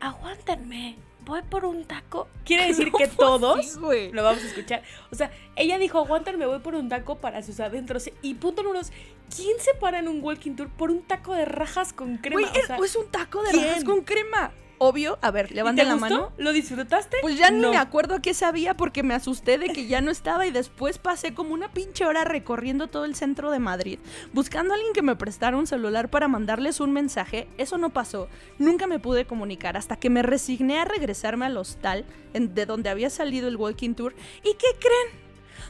aguántenme, 0.00 0.96
voy 1.24 1.42
por 1.42 1.64
un 1.64 1.84
taco. 1.84 2.28
Quiere 2.44 2.66
decir 2.68 2.92
que 2.92 3.06
todos 3.08 3.76
lo 3.76 4.22
vamos 4.22 4.42
a 4.42 4.46
escuchar. 4.46 4.82
O 5.10 5.14
sea, 5.14 5.30
ella 5.56 5.78
dijo, 5.78 5.98
aguantan, 5.98 6.38
me 6.38 6.46
voy 6.46 6.58
por 6.60 6.74
un 6.74 6.88
taco 6.88 7.18
para 7.18 7.42
sus 7.42 7.60
adentros. 7.60 8.10
Y 8.22 8.34
punto 8.34 8.62
número 8.62 8.80
dos, 8.80 8.92
¿quién 9.34 9.58
se 9.60 9.74
para 9.74 9.98
en 9.98 10.08
un 10.08 10.22
walking 10.22 10.56
tour 10.56 10.68
por 10.68 10.90
un 10.90 11.02
taco 11.02 11.34
de 11.34 11.44
rajas 11.44 11.92
con 11.92 12.18
crema? 12.18 12.40
Güey, 12.40 12.44
o 12.46 12.66
sea, 12.66 12.76
es, 12.76 12.84
es 12.84 12.96
un 12.96 13.10
taco 13.10 13.42
de 13.42 13.50
¿quién? 13.50 13.64
rajas 13.66 13.84
con 13.84 14.02
crema. 14.02 14.52
Obvio, 14.80 15.18
a 15.22 15.30
ver, 15.32 15.46
¿y 15.46 15.48
te 15.48 15.54
levanten 15.56 15.88
la 15.88 15.94
gustó? 15.94 16.08
mano. 16.08 16.32
¿Lo 16.38 16.52
disfrutaste? 16.52 17.16
Pues 17.20 17.36
ya 17.36 17.50
ni 17.50 17.60
No. 17.60 17.70
me 17.70 17.76
acuerdo 17.78 18.14
a 18.14 18.22
qué 18.22 18.32
sabía 18.32 18.74
porque 18.76 19.02
me 19.02 19.14
asusté 19.14 19.58
de 19.58 19.68
que 19.70 19.86
ya 19.88 20.00
no 20.00 20.10
estaba 20.10 20.46
y 20.46 20.52
después 20.52 20.98
pasé 20.98 21.34
como 21.34 21.52
una 21.52 21.72
pinche 21.72 22.06
hora 22.06 22.24
recorriendo 22.24 22.86
todo 22.86 23.04
el 23.04 23.14
centro 23.16 23.50
de 23.50 23.58
Madrid 23.58 23.98
buscando 24.32 24.72
a 24.72 24.76
alguien 24.76 24.92
que 24.92 25.02
me 25.02 25.16
prestara 25.16 25.56
un 25.56 25.66
celular 25.66 26.10
para 26.10 26.28
mandarles 26.28 26.78
un 26.80 26.92
mensaje. 26.92 27.48
Eso 27.58 27.76
no 27.76 27.90
pasó. 27.90 28.28
Nunca 28.58 28.86
me 28.86 28.98
pude 29.00 29.24
comunicar 29.26 29.76
hasta 29.76 29.96
que 29.96 30.10
me 30.10 30.22
resigné 30.22 30.78
a 30.78 30.84
regresarme 30.84 31.46
al 31.46 31.56
hostal 31.56 32.04
en- 32.32 32.54
de 32.54 32.64
donde 32.66 32.88
había 32.88 33.10
salido 33.10 33.48
el 33.48 33.56
walking 33.56 33.94
tour. 33.94 34.14
¿Y 34.44 34.54
qué 34.54 34.68
creen? 34.78 35.27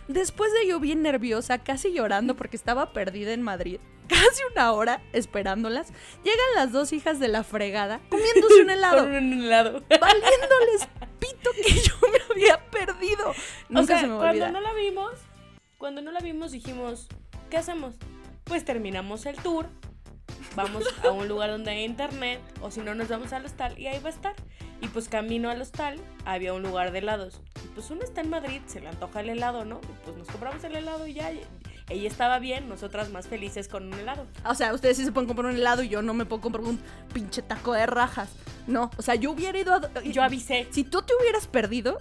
Después 0.09 0.51
de 0.55 0.66
yo 0.66 0.81
bien 0.81 1.03
nerviosa, 1.03 1.59
casi 1.59 1.92
llorando 1.92 2.35
porque 2.35 2.57
estaba 2.57 2.92
perdida 2.94 3.33
en 3.33 3.42
Madrid, 3.42 3.79
casi 4.09 4.42
una 4.53 4.73
hora 4.73 5.03
esperándolas, 5.12 5.92
llegan 6.25 6.47
las 6.57 6.73
dos 6.73 6.92
hijas 6.92 7.21
de 7.21 7.29
la 7.29 7.44
fregada 7.44 8.01
comiéndose 8.09 8.62
un 8.62 8.71
helado 8.71 9.05
Con 9.05 9.14
un 9.14 9.33
helado. 9.35 9.83
valiéndoles 10.01 10.88
pito 11.18 11.51
que 11.53 11.75
yo 11.75 11.94
me 12.11 12.18
había 12.31 12.71
perdido. 12.71 13.35
Nunca 13.68 13.83
o 13.83 13.87
sea, 13.87 14.01
se 14.01 14.07
me 14.07 14.16
cuando 14.16 14.31
olvida. 14.31 14.51
no 14.51 14.61
la 14.61 14.73
vimos, 14.73 15.12
cuando 15.77 16.01
no 16.01 16.11
la 16.11 16.21
vimos 16.21 16.53
dijimos, 16.53 17.09
¿qué 17.51 17.59
hacemos? 17.59 17.94
Pues 18.44 18.64
terminamos 18.64 19.27
el 19.27 19.37
tour, 19.37 19.66
vamos 20.57 20.85
a 21.05 21.11
un 21.11 21.29
lugar 21.29 21.51
donde 21.51 21.71
hay 21.73 21.85
internet, 21.85 22.40
o 22.62 22.71
si 22.71 22.81
no 22.81 22.94
nos 22.94 23.09
vamos 23.09 23.33
al 23.35 23.44
hostal 23.44 23.79
y 23.79 23.88
ahí 23.88 24.01
va 24.01 24.09
a 24.09 24.12
estar. 24.12 24.35
Y 24.80 24.88
pues 24.88 25.08
camino 25.08 25.50
al 25.50 25.60
hostal 25.60 25.98
había 26.24 26.54
un 26.54 26.62
lugar 26.62 26.92
de 26.92 26.98
helados. 26.98 27.40
Y 27.64 27.68
pues 27.68 27.90
uno 27.90 28.02
está 28.02 28.20
en 28.20 28.30
Madrid, 28.30 28.60
se 28.66 28.80
le 28.80 28.88
antoja 28.88 29.20
el 29.20 29.30
helado, 29.30 29.64
¿no? 29.64 29.80
Y 29.82 30.04
pues 30.04 30.16
nos 30.16 30.28
compramos 30.28 30.62
el 30.64 30.76
helado 30.76 31.06
y 31.06 31.14
ya. 31.14 31.30
Ella 31.88 32.08
estaba 32.08 32.38
bien, 32.38 32.68
nosotras 32.68 33.10
más 33.10 33.26
felices 33.26 33.66
con 33.66 33.86
un 33.86 33.94
helado. 33.94 34.26
O 34.44 34.54
sea, 34.54 34.74
ustedes 34.74 34.98
sí 34.98 35.04
se 35.04 35.12
pueden 35.12 35.26
comprar 35.26 35.50
un 35.50 35.56
helado 35.56 35.82
y 35.82 35.88
yo 35.88 36.02
no 36.02 36.14
me 36.14 36.26
puedo 36.26 36.42
comprar 36.42 36.64
un 36.64 36.78
pinche 37.12 37.42
taco 37.42 37.72
de 37.72 37.86
rajas. 37.86 38.30
No, 38.66 38.90
o 38.98 39.02
sea, 39.02 39.14
yo 39.14 39.30
hubiera 39.30 39.58
ido 39.58 39.74
a... 39.74 40.02
Yo 40.02 40.22
avisé. 40.22 40.68
Si 40.70 40.84
tú 40.84 41.02
te 41.02 41.14
hubieras 41.18 41.46
perdido, 41.46 41.98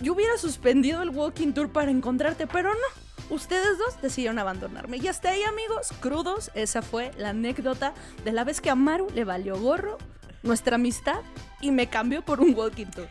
yo 0.00 0.12
hubiera 0.12 0.36
suspendido 0.36 1.02
el 1.02 1.10
walking 1.10 1.52
tour 1.52 1.72
para 1.72 1.90
encontrarte, 1.90 2.46
pero 2.46 2.70
no. 2.74 3.34
Ustedes 3.34 3.78
dos 3.78 4.00
decidieron 4.02 4.38
abandonarme. 4.38 4.98
Y 4.98 5.08
hasta 5.08 5.30
ahí, 5.30 5.42
amigos, 5.44 5.88
crudos, 6.00 6.50
esa 6.54 6.82
fue 6.82 7.12
la 7.16 7.30
anécdota 7.30 7.94
de 8.24 8.32
la 8.32 8.44
vez 8.44 8.60
que 8.60 8.68
a 8.68 8.74
Maru 8.74 9.08
le 9.14 9.24
valió 9.24 9.58
gorro 9.58 9.96
nuestra 10.42 10.76
amistad 10.76 11.20
y 11.60 11.70
me 11.70 11.88
cambió 11.88 12.22
por 12.22 12.40
un 12.40 12.54
walking 12.54 12.86
tour. 12.86 13.08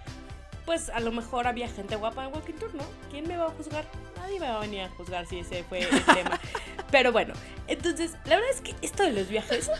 Pues 0.66 0.90
a 0.90 1.00
lo 1.00 1.12
mejor 1.12 1.48
había 1.48 1.68
gente 1.68 1.96
guapa 1.96 2.26
en 2.26 2.34
Walking 2.34 2.54
Tour, 2.54 2.74
¿no? 2.76 2.84
¿Quién 3.10 3.28
me 3.28 3.36
va 3.36 3.48
a 3.48 3.50
juzgar? 3.50 3.84
Nadie 4.16 4.40
me 4.40 4.48
va 4.48 4.58
a 4.58 4.60
venir 4.62 4.82
a 4.82 4.90
juzgar 4.90 5.26
si 5.26 5.40
ese 5.40 5.64
fue 5.64 5.80
el 5.80 5.90
tema. 6.06 6.40
Pero 6.92 7.14
bueno, 7.14 7.34
entonces, 7.68 8.12
la 8.26 8.36
verdad 8.36 8.52
es 8.54 8.60
que 8.60 8.76
esto 8.82 9.04
de 9.04 9.14
los 9.14 9.30
viajes, 9.30 9.72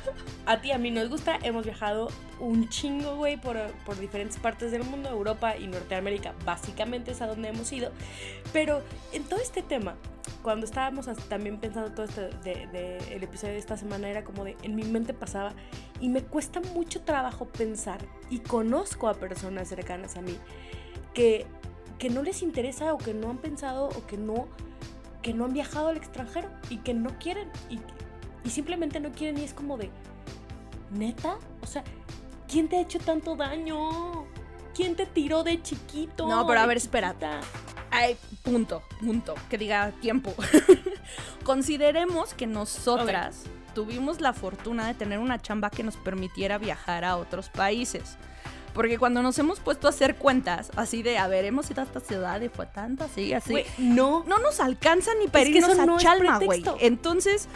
a 0.46 0.62
ti 0.62 0.72
a 0.72 0.78
mí 0.78 0.92
nos 0.92 1.10
gusta. 1.10 1.38
Hemos 1.44 1.66
viajado 1.66 2.08
un 2.40 2.70
chingo, 2.70 3.16
güey, 3.18 3.36
por, 3.36 3.58
por 3.86 4.00
diferentes 4.00 4.38
partes 4.38 4.72
del 4.72 4.84
mundo, 4.86 5.10
Europa 5.10 5.58
y 5.58 5.68
Norteamérica, 5.68 6.34
básicamente 6.46 7.12
es 7.12 7.22
a 7.22 7.28
donde 7.28 7.50
hemos 7.50 7.72
ido. 7.74 7.92
Pero 8.54 8.82
en 9.12 9.24
todo 9.26 9.42
este 9.42 9.62
tema, 9.62 9.98
cuando 10.42 10.66
estábamos 10.66 11.08
también 11.28 11.60
pensando 11.60 11.92
todo 11.92 12.06
esto 12.06 12.22
de, 12.44 12.68
de- 12.68 12.98
el 13.14 13.24
episodio 13.24 13.54
de 13.54 13.60
esta 13.60 13.76
semana, 13.76 14.10
era 14.10 14.24
como 14.24 14.46
de, 14.46 14.56
en 14.64 14.76
mi 14.76 14.84
mente 14.84 15.14
pasaba, 15.14 15.54
y 16.00 16.08
me 16.08 16.24
cuesta 16.24 16.62
mucho 16.74 17.02
trabajo 17.02 17.46
pensar, 17.46 18.00
y 18.30 18.40
conozco 18.40 19.10
a 19.10 19.16
personas 19.16 19.68
cercanas 19.68 20.16
a 20.16 20.22
mí, 20.22 20.38
que, 21.14 21.46
que 22.00 22.10
no 22.10 22.24
les 22.24 22.42
interesa 22.42 22.94
o 22.94 22.98
que 22.98 23.14
no 23.14 23.30
han 23.30 23.38
pensado 23.38 23.90
o 23.90 24.08
que 24.08 24.18
no, 24.18 24.48
que 25.22 25.34
no 25.34 25.46
han 25.46 25.54
viajado 25.54 25.90
al 25.90 25.98
extranjero 25.98 26.50
y 26.70 26.78
que 26.78 26.94
no 26.94 27.18
quieren 27.20 27.50
y, 27.70 27.80
y 28.44 28.50
simplemente 28.50 29.00
no 29.00 29.12
quieren 29.12 29.38
y 29.38 29.44
es 29.44 29.54
como 29.54 29.78
de, 29.78 29.90
neta, 30.92 31.38
o 31.62 31.68
sea, 31.68 31.84
¿quién 32.48 32.68
te 32.68 32.78
ha 32.78 32.82
hecho 32.82 33.00
tanto 33.00 33.36
daño? 33.36 34.26
¿Quién 34.74 34.96
te 34.96 35.06
tiró 35.06 35.44
de 35.44 35.62
chiquito? 35.62 36.28
No, 36.28 36.48
pero 36.48 36.62
a 36.62 36.66
ver, 36.66 36.78
espera. 36.78 37.16
Ay, 37.90 38.18
punto, 38.42 38.84
punto, 39.00 39.36
que 39.50 39.58
diga 39.58 39.92
tiempo. 40.02 40.34
Consideremos 41.44 42.34
que 42.34 42.48
nosotras 42.48 43.44
tuvimos 43.76 44.22
la 44.22 44.34
fortuna 44.34 44.88
de 44.88 44.94
tener 44.94 45.20
una 45.20 45.42
chamba 45.42 45.70
que 45.70 45.84
nos 45.84 45.98
permitiera 45.98 46.58
viajar 46.58 47.04
a 47.04 47.18
otros 47.18 47.50
países. 47.50 48.18
Porque 48.74 48.98
cuando 48.98 49.22
nos 49.22 49.38
hemos 49.40 49.60
puesto 49.60 49.88
a 49.88 49.90
hacer 49.90 50.16
cuentas, 50.16 50.72
así 50.76 51.04
de, 51.04 51.18
a 51.18 51.28
ver, 51.28 51.46
hemos 51.46 51.70
ido 51.70 51.82
a 51.82 51.86
esta 51.86 52.00
ciudad 52.00 52.40
y 52.42 52.50
fue 52.50 52.66
tanto, 52.68 53.04
así, 53.04 53.34
así. 53.34 53.52
Güey, 53.52 53.66
no, 53.78 54.24
no 54.28 54.40
nos 54.40 54.60
alcanza 54.60 55.12
ni 55.20 55.28
para 55.28 55.44
Es 55.44 55.50
irnos 55.50 55.78
a 55.78 55.86
no 55.86 55.98
Chalma, 55.98 56.40
güey. 56.40 56.64
Entonces, 56.80 57.48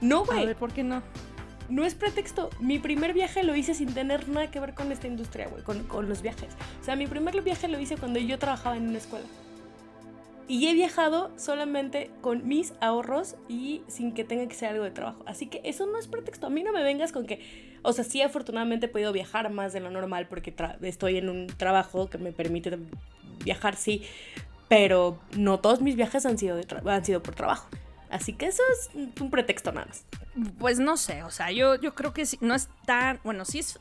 no, 0.00 0.22
a 0.22 0.24
güey. 0.26 0.46
ver, 0.46 0.56
¿por 0.56 0.72
qué 0.72 0.82
no? 0.82 1.02
No 1.68 1.84
es 1.84 1.94
pretexto. 1.94 2.50
Mi 2.58 2.80
primer 2.80 3.12
viaje 3.12 3.44
lo 3.44 3.54
hice 3.54 3.74
sin 3.74 3.94
tener 3.94 4.28
nada 4.28 4.50
que 4.50 4.58
ver 4.58 4.74
con 4.74 4.90
esta 4.90 5.06
industria, 5.06 5.46
güey, 5.48 5.62
con, 5.62 5.84
con 5.84 6.08
los 6.08 6.20
viajes. 6.20 6.52
O 6.80 6.84
sea, 6.84 6.96
mi 6.96 7.06
primer 7.06 7.40
viaje 7.42 7.68
lo 7.68 7.78
hice 7.78 7.96
cuando 7.96 8.18
yo 8.18 8.38
trabajaba 8.38 8.76
en 8.76 8.88
una 8.88 8.98
escuela. 8.98 9.26
Y 10.50 10.66
he 10.66 10.74
viajado 10.74 11.30
solamente 11.36 12.10
con 12.22 12.48
mis 12.48 12.72
ahorros 12.80 13.36
y 13.48 13.82
sin 13.86 14.12
que 14.12 14.24
tenga 14.24 14.48
que 14.48 14.54
ser 14.56 14.70
algo 14.70 14.82
de 14.82 14.90
trabajo. 14.90 15.22
Así 15.24 15.46
que 15.46 15.60
eso 15.62 15.86
no 15.86 15.96
es 15.96 16.08
pretexto. 16.08 16.48
A 16.48 16.50
mí 16.50 16.64
no 16.64 16.72
me 16.72 16.82
vengas 16.82 17.12
con 17.12 17.24
que... 17.24 17.78
O 17.82 17.92
sea, 17.92 18.02
sí 18.02 18.20
afortunadamente 18.20 18.86
he 18.86 18.88
podido 18.88 19.12
viajar 19.12 19.48
más 19.52 19.72
de 19.72 19.78
lo 19.78 19.92
normal 19.92 20.26
porque 20.26 20.52
estoy 20.82 21.18
en 21.18 21.28
un 21.28 21.46
trabajo 21.46 22.10
que 22.10 22.18
me 22.18 22.32
permite 22.32 22.76
viajar, 23.44 23.76
sí. 23.76 24.02
Pero 24.68 25.20
no 25.36 25.60
todos 25.60 25.82
mis 25.82 25.94
viajes 25.94 26.26
han 26.26 26.36
sido, 26.36 26.56
de 26.56 26.66
han 26.84 27.04
sido 27.04 27.22
por 27.22 27.36
trabajo. 27.36 27.68
Así 28.10 28.32
que 28.32 28.46
eso 28.46 28.64
es 28.72 28.90
un 29.20 29.30
pretexto 29.30 29.70
nada 29.70 29.86
más. 29.86 30.04
Pues 30.58 30.80
no 30.80 30.96
sé, 30.96 31.22
o 31.22 31.30
sea, 31.30 31.52
yo, 31.52 31.76
yo 31.76 31.94
creo 31.94 32.12
que 32.12 32.26
no 32.40 32.56
es 32.56 32.68
tan, 32.86 33.20
bueno, 33.22 33.44
sí 33.44 33.60
es, 33.60 33.78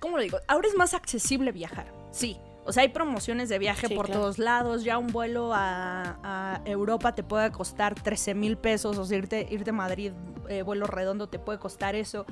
¿cómo 0.00 0.16
lo 0.16 0.24
digo? 0.24 0.40
Ahora 0.48 0.66
es 0.66 0.74
más 0.74 0.94
accesible 0.94 1.52
viajar, 1.52 1.86
sí. 2.10 2.38
O 2.66 2.72
sea, 2.72 2.82
hay 2.82 2.88
promociones 2.88 3.48
de 3.48 3.58
viaje 3.58 3.86
Sí, 3.86 3.94
por 3.94 4.06
claro. 4.06 4.20
todos 4.22 4.38
lados, 4.38 4.84
ya 4.84 4.98
un 4.98 5.06
vuelo 5.08 5.52
a, 5.54 6.18
a 6.22 6.60
Europa 6.64 7.14
te 7.14 7.22
puede 7.22 7.50
costar 7.52 7.94
13 7.94 8.34
mil 8.34 8.56
pesos, 8.58 8.98
o 8.98 9.04
sea, 9.04 9.18
irte, 9.18 9.46
irte 9.50 9.70
a 9.70 9.72
Madrid, 9.72 10.12
eh, 10.48 10.62
vuelo 10.62 10.86
redondo 10.86 11.28
te 11.28 11.38
puede 11.38 11.58
costar 11.58 11.94
eso. 11.94 12.26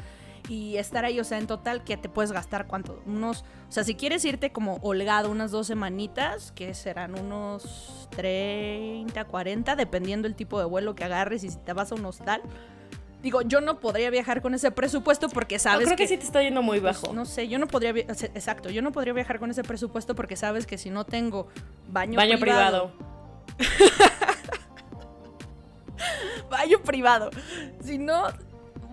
Y 0.46 0.76
estar 0.76 1.06
ahí, 1.06 1.18
o 1.20 1.24
sea, 1.24 1.38
en 1.38 1.46
total 1.46 1.84
que 1.84 1.96
te 1.96 2.10
puedes 2.10 2.30
gastar 2.30 2.66
cuánto, 2.66 3.00
unos, 3.06 3.44
o 3.66 3.72
sea, 3.72 3.82
si 3.82 3.94
quieres 3.94 4.22
irte 4.26 4.52
como 4.52 4.76
holgado 4.82 5.30
unas 5.30 5.50
dos 5.50 5.66
semanitas, 5.68 6.52
que 6.52 6.74
serán 6.74 7.18
unos 7.18 8.08
30, 8.10 9.24
40, 9.24 9.74
dependiendo 9.76 10.28
el 10.28 10.34
tipo 10.34 10.58
de 10.58 10.66
vuelo 10.66 10.94
que 10.94 11.04
agarres 11.04 11.44
y 11.44 11.50
si 11.50 11.56
te 11.56 11.72
vas 11.72 11.92
a 11.92 11.94
un 11.94 12.04
hostal. 12.04 12.42
Digo, 13.24 13.40
yo 13.40 13.62
no 13.62 13.80
podría 13.80 14.10
viajar 14.10 14.42
con 14.42 14.52
ese 14.52 14.70
presupuesto 14.70 15.30
porque 15.30 15.54
Yo 15.54 15.60
sabes 15.60 15.86
creo 15.86 15.96
que, 15.96 16.02
que, 16.02 16.08
sí 16.08 16.18
te 16.18 16.24
está 16.24 16.42
yendo 16.42 16.60
muy 16.60 16.78
pues, 16.78 17.00
bajo. 17.00 17.14
no 17.14 17.24
sé, 17.24 17.48
yo 17.48 17.58
no 17.58 17.66
podría, 17.66 17.92
exacto, 17.92 18.68
yo 18.68 18.82
no 18.82 18.92
podría 18.92 19.14
viajar 19.14 19.38
con 19.38 19.50
ese 19.50 19.62
presupuesto 19.62 20.14
porque 20.14 20.36
sabes 20.36 20.66
que 20.66 20.76
si 20.76 20.90
no 20.90 21.06
tengo 21.06 21.48
baño, 21.88 22.18
Baño 22.18 22.38
privado, 22.38 22.92
privado. 23.56 23.74
baño 26.50 26.82
privado, 26.82 27.30
si 27.82 27.96
no 27.96 28.26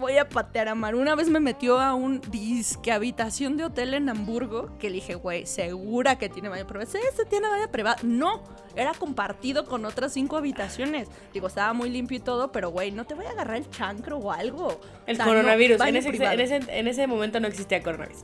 voy 0.02 0.18
a 0.18 0.28
patear 0.28 0.68
a 0.68 0.76
Mar. 0.76 0.96
Una 0.96 1.16
vez 1.16 1.30
me 1.30 1.40
metió 1.40 1.80
a 1.80 1.94
un 1.94 2.20
disque 2.30 2.92
habitación 2.92 3.56
de 3.56 3.64
hotel 3.64 3.94
en 3.94 4.10
Hamburgo 4.10 4.78
que 4.80 4.90
le 4.90 4.96
dije, 4.96 5.16
güey, 5.16 5.46
segura 5.46 6.18
que 6.18 6.28
tiene 6.28 6.50
baño 6.50 6.68
privado. 6.68 6.92
Sí, 6.92 6.98
este 7.10 7.24
tiene 7.24 7.48
baño 7.48 7.72
privado. 7.72 7.98
No, 8.04 8.44
era 8.76 8.94
compartido 8.94 9.66
con 9.66 9.86
otras 9.86 10.12
cinco 10.12 10.36
habitaciones. 10.36 11.08
Digo, 11.34 11.48
estaba 11.48 11.72
muy 11.72 11.90
limpio 11.90 12.18
y 12.18 12.22
todo, 12.22 12.52
pero 12.52 12.72
güey, 12.72 12.92
no 12.92 13.06
te 13.06 13.14
voy 13.14 13.26
a 13.28 13.30
agarrar 13.30 13.56
el 13.58 13.70
chancro 13.70 14.18
o 14.18 14.32
algo. 14.32 14.82
El 15.06 15.14
O 15.14 15.16
sea, 15.16 15.26
no, 15.26 15.32
coronavirus. 15.32 15.78
baño 15.78 15.90
en, 15.92 15.96
ese, 15.98 16.10
privado. 16.10 16.34
en, 16.34 16.40
ese, 16.42 16.60
en 16.80 16.88
ese 16.88 17.08
momento 17.08 17.40
no 17.40 17.48
existía 17.48 17.82
coronavirus. 17.82 18.24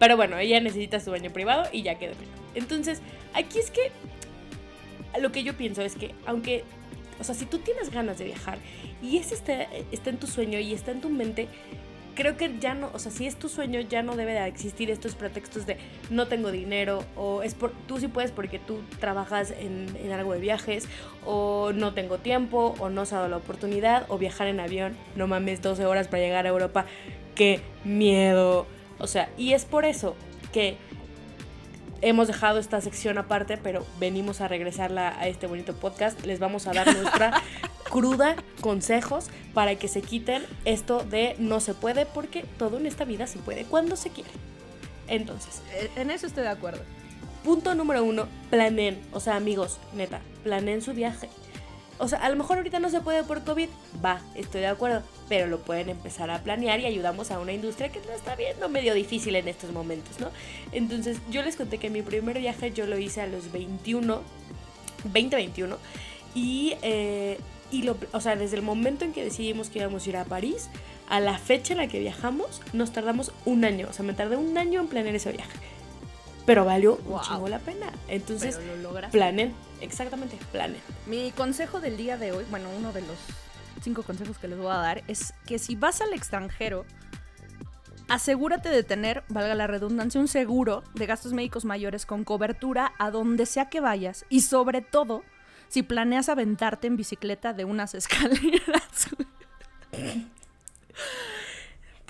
Pero 0.00 0.16
bueno, 0.16 0.38
ella 0.38 0.58
necesita 0.60 0.98
su 0.98 1.10
baño 1.10 1.30
privado 1.30 1.68
y 1.70 1.82
ya 1.82 1.98
quedó. 1.98 2.14
Entonces, 2.54 3.02
aquí 3.34 3.58
es 3.58 3.70
que 3.70 3.92
lo 5.20 5.30
que 5.30 5.42
yo 5.42 5.54
pienso 5.54 5.82
es 5.82 5.94
que, 5.94 6.14
aunque, 6.24 6.64
o 7.20 7.24
sea, 7.24 7.34
si 7.34 7.46
tú 7.46 7.58
tienes 7.58 7.90
ganas 7.90 8.18
de 8.18 8.24
viajar 8.24 8.58
y 9.02 9.18
ese 9.18 9.34
está, 9.34 9.62
está 9.92 10.10
en 10.10 10.18
tu 10.18 10.26
sueño 10.26 10.58
y 10.58 10.72
está 10.72 10.90
en 10.90 11.00
tu 11.00 11.10
mente, 11.10 11.48
creo 12.14 12.36
que 12.36 12.58
ya 12.58 12.74
no, 12.74 12.90
o 12.92 12.98
sea, 12.98 13.12
si 13.12 13.26
es 13.26 13.36
tu 13.36 13.48
sueño, 13.48 13.80
ya 13.80 14.02
no 14.02 14.16
debe 14.16 14.32
de 14.32 14.46
existir 14.46 14.90
estos 14.90 15.14
pretextos 15.14 15.66
de 15.66 15.76
no 16.10 16.26
tengo 16.26 16.50
dinero 16.50 17.04
o 17.16 17.42
es 17.42 17.54
por, 17.54 17.72
tú 17.86 17.98
sí 17.98 18.08
puedes 18.08 18.30
porque 18.32 18.58
tú 18.58 18.80
trabajas 18.98 19.52
en, 19.52 19.94
en 19.96 20.12
algo 20.12 20.32
de 20.32 20.40
viajes 20.40 20.88
o 21.24 21.72
no 21.72 21.94
tengo 21.94 22.18
tiempo 22.18 22.74
o 22.78 22.90
no 22.90 23.06
se 23.06 23.14
ha 23.14 23.18
dado 23.18 23.30
la 23.30 23.36
oportunidad 23.36 24.06
o 24.08 24.18
viajar 24.18 24.48
en 24.48 24.60
avión, 24.60 24.96
no 25.16 25.26
mames, 25.26 25.62
12 25.62 25.86
horas 25.86 26.08
para 26.08 26.22
llegar 26.22 26.46
a 26.46 26.50
Europa, 26.50 26.86
qué 27.34 27.60
miedo. 27.84 28.66
O 28.98 29.06
sea, 29.06 29.30
y 29.38 29.52
es 29.52 29.64
por 29.64 29.84
eso 29.84 30.14
que 30.52 30.76
hemos 32.02 32.26
dejado 32.28 32.58
esta 32.58 32.80
sección 32.80 33.18
aparte, 33.18 33.56
pero 33.56 33.86
venimos 33.98 34.40
a 34.40 34.48
regresarla 34.48 35.18
a 35.18 35.28
este 35.28 35.46
bonito 35.46 35.74
podcast. 35.74 36.24
Les 36.24 36.38
vamos 36.38 36.66
a 36.66 36.72
dar 36.72 36.86
nuestra 36.94 37.32
cruda 37.90 38.36
consejos 38.60 39.26
para 39.54 39.74
que 39.76 39.88
se 39.88 40.00
quiten 40.02 40.44
esto 40.64 41.04
de 41.04 41.34
no 41.38 41.60
se 41.60 41.74
puede, 41.74 42.06
porque 42.06 42.44
todo 42.58 42.78
en 42.78 42.86
esta 42.86 43.04
vida 43.04 43.26
se 43.26 43.38
puede 43.38 43.64
cuando 43.64 43.96
se 43.96 44.10
quiere. 44.10 44.30
Entonces, 45.08 45.62
Eh, 45.74 45.90
En 45.96 46.10
eso 46.10 46.26
estoy 46.26 46.44
de 46.44 46.50
acuerdo. 46.50 46.82
punto 47.44 47.74
número 47.74 48.04
uno, 48.04 48.26
planeen. 48.50 49.00
O 49.12 49.20
sea, 49.20 49.36
amigos, 49.36 49.78
neta, 49.94 50.20
planeen 50.44 50.82
su 50.82 50.92
viaje. 50.92 51.28
O 52.00 52.08
sea, 52.08 52.18
a 52.20 52.30
lo 52.30 52.36
mejor 52.36 52.56
ahorita 52.56 52.78
no 52.78 52.88
se 52.88 53.02
puede 53.02 53.22
por 53.24 53.44
COVID, 53.44 53.68
va, 54.02 54.22
estoy 54.34 54.62
de 54.62 54.68
acuerdo, 54.68 55.02
pero 55.28 55.46
lo 55.46 55.58
pueden 55.58 55.90
empezar 55.90 56.30
a 56.30 56.38
planear 56.42 56.80
y 56.80 56.86
ayudamos 56.86 57.30
a 57.30 57.38
una 57.38 57.52
industria 57.52 57.90
que 57.90 58.00
no 58.00 58.12
está 58.12 58.34
viendo 58.36 58.70
medio 58.70 58.94
difícil 58.94 59.36
en 59.36 59.48
estos 59.48 59.70
momentos, 59.70 60.18
¿no? 60.18 60.30
Entonces, 60.72 61.18
yo 61.30 61.42
les 61.42 61.56
conté 61.56 61.76
que 61.76 61.90
mi 61.90 62.00
primer 62.00 62.38
viaje 62.38 62.72
yo 62.72 62.86
lo 62.86 62.98
hice 62.98 63.20
a 63.20 63.26
los 63.26 63.52
21, 63.52 64.22
2021, 65.04 65.76
y, 66.34 66.74
eh, 66.80 67.38
y 67.70 67.82
lo, 67.82 67.98
o 68.12 68.20
sea, 68.22 68.34
desde 68.34 68.56
el 68.56 68.62
momento 68.62 69.04
en 69.04 69.12
que 69.12 69.22
decidimos 69.22 69.68
que 69.68 69.80
íbamos 69.80 70.06
a 70.06 70.08
ir 70.08 70.16
a 70.16 70.24
París, 70.24 70.70
a 71.10 71.20
la 71.20 71.36
fecha 71.36 71.74
en 71.74 71.80
la 71.80 71.88
que 71.88 72.00
viajamos, 72.00 72.62
nos 72.72 72.92
tardamos 72.92 73.32
un 73.44 73.66
año, 73.66 73.88
o 73.90 73.92
sea, 73.92 74.06
me 74.06 74.14
tardé 74.14 74.36
un 74.36 74.56
año 74.56 74.80
en 74.80 74.88
planear 74.88 75.14
ese 75.14 75.32
viaje. 75.32 75.58
Pero 76.50 76.64
valió 76.64 76.96
un 76.96 77.12
Wow. 77.12 77.20
chingo 77.22 77.48
la 77.48 77.60
pena. 77.60 77.86
Entonces, 78.08 78.58
lo 78.82 78.92
planen, 79.12 79.54
exactamente, 79.80 80.36
planen. 80.50 80.80
Mi 81.06 81.30
consejo 81.30 81.78
del 81.78 81.96
día 81.96 82.16
de 82.16 82.32
hoy, 82.32 82.44
bueno, 82.50 82.68
uno 82.76 82.92
de 82.92 83.02
los 83.02 83.16
cinco 83.80 84.02
consejos 84.02 84.36
que 84.36 84.48
les 84.48 84.58
voy 84.58 84.72
a 84.72 84.78
dar, 84.78 85.04
es 85.06 85.32
que 85.46 85.60
si 85.60 85.76
vas 85.76 86.00
al 86.00 86.12
extranjero, 86.12 86.84
asegúrate 88.08 88.68
de 88.68 88.82
tener, 88.82 89.22
valga 89.28 89.54
la 89.54 89.68
redundancia, 89.68 90.20
un 90.20 90.26
seguro 90.26 90.82
de 90.94 91.06
gastos 91.06 91.32
médicos 91.32 91.64
mayores 91.64 92.04
con 92.04 92.24
cobertura 92.24 92.94
a 92.98 93.12
donde 93.12 93.46
sea 93.46 93.68
que 93.68 93.78
vayas. 93.80 94.24
Y 94.28 94.40
sobre 94.40 94.80
todo, 94.80 95.22
si 95.68 95.84
planeas 95.84 96.28
aventarte 96.28 96.88
en 96.88 96.96
bicicleta 96.96 97.52
de 97.52 97.64
unas 97.64 97.94
escaleras. 97.94 99.06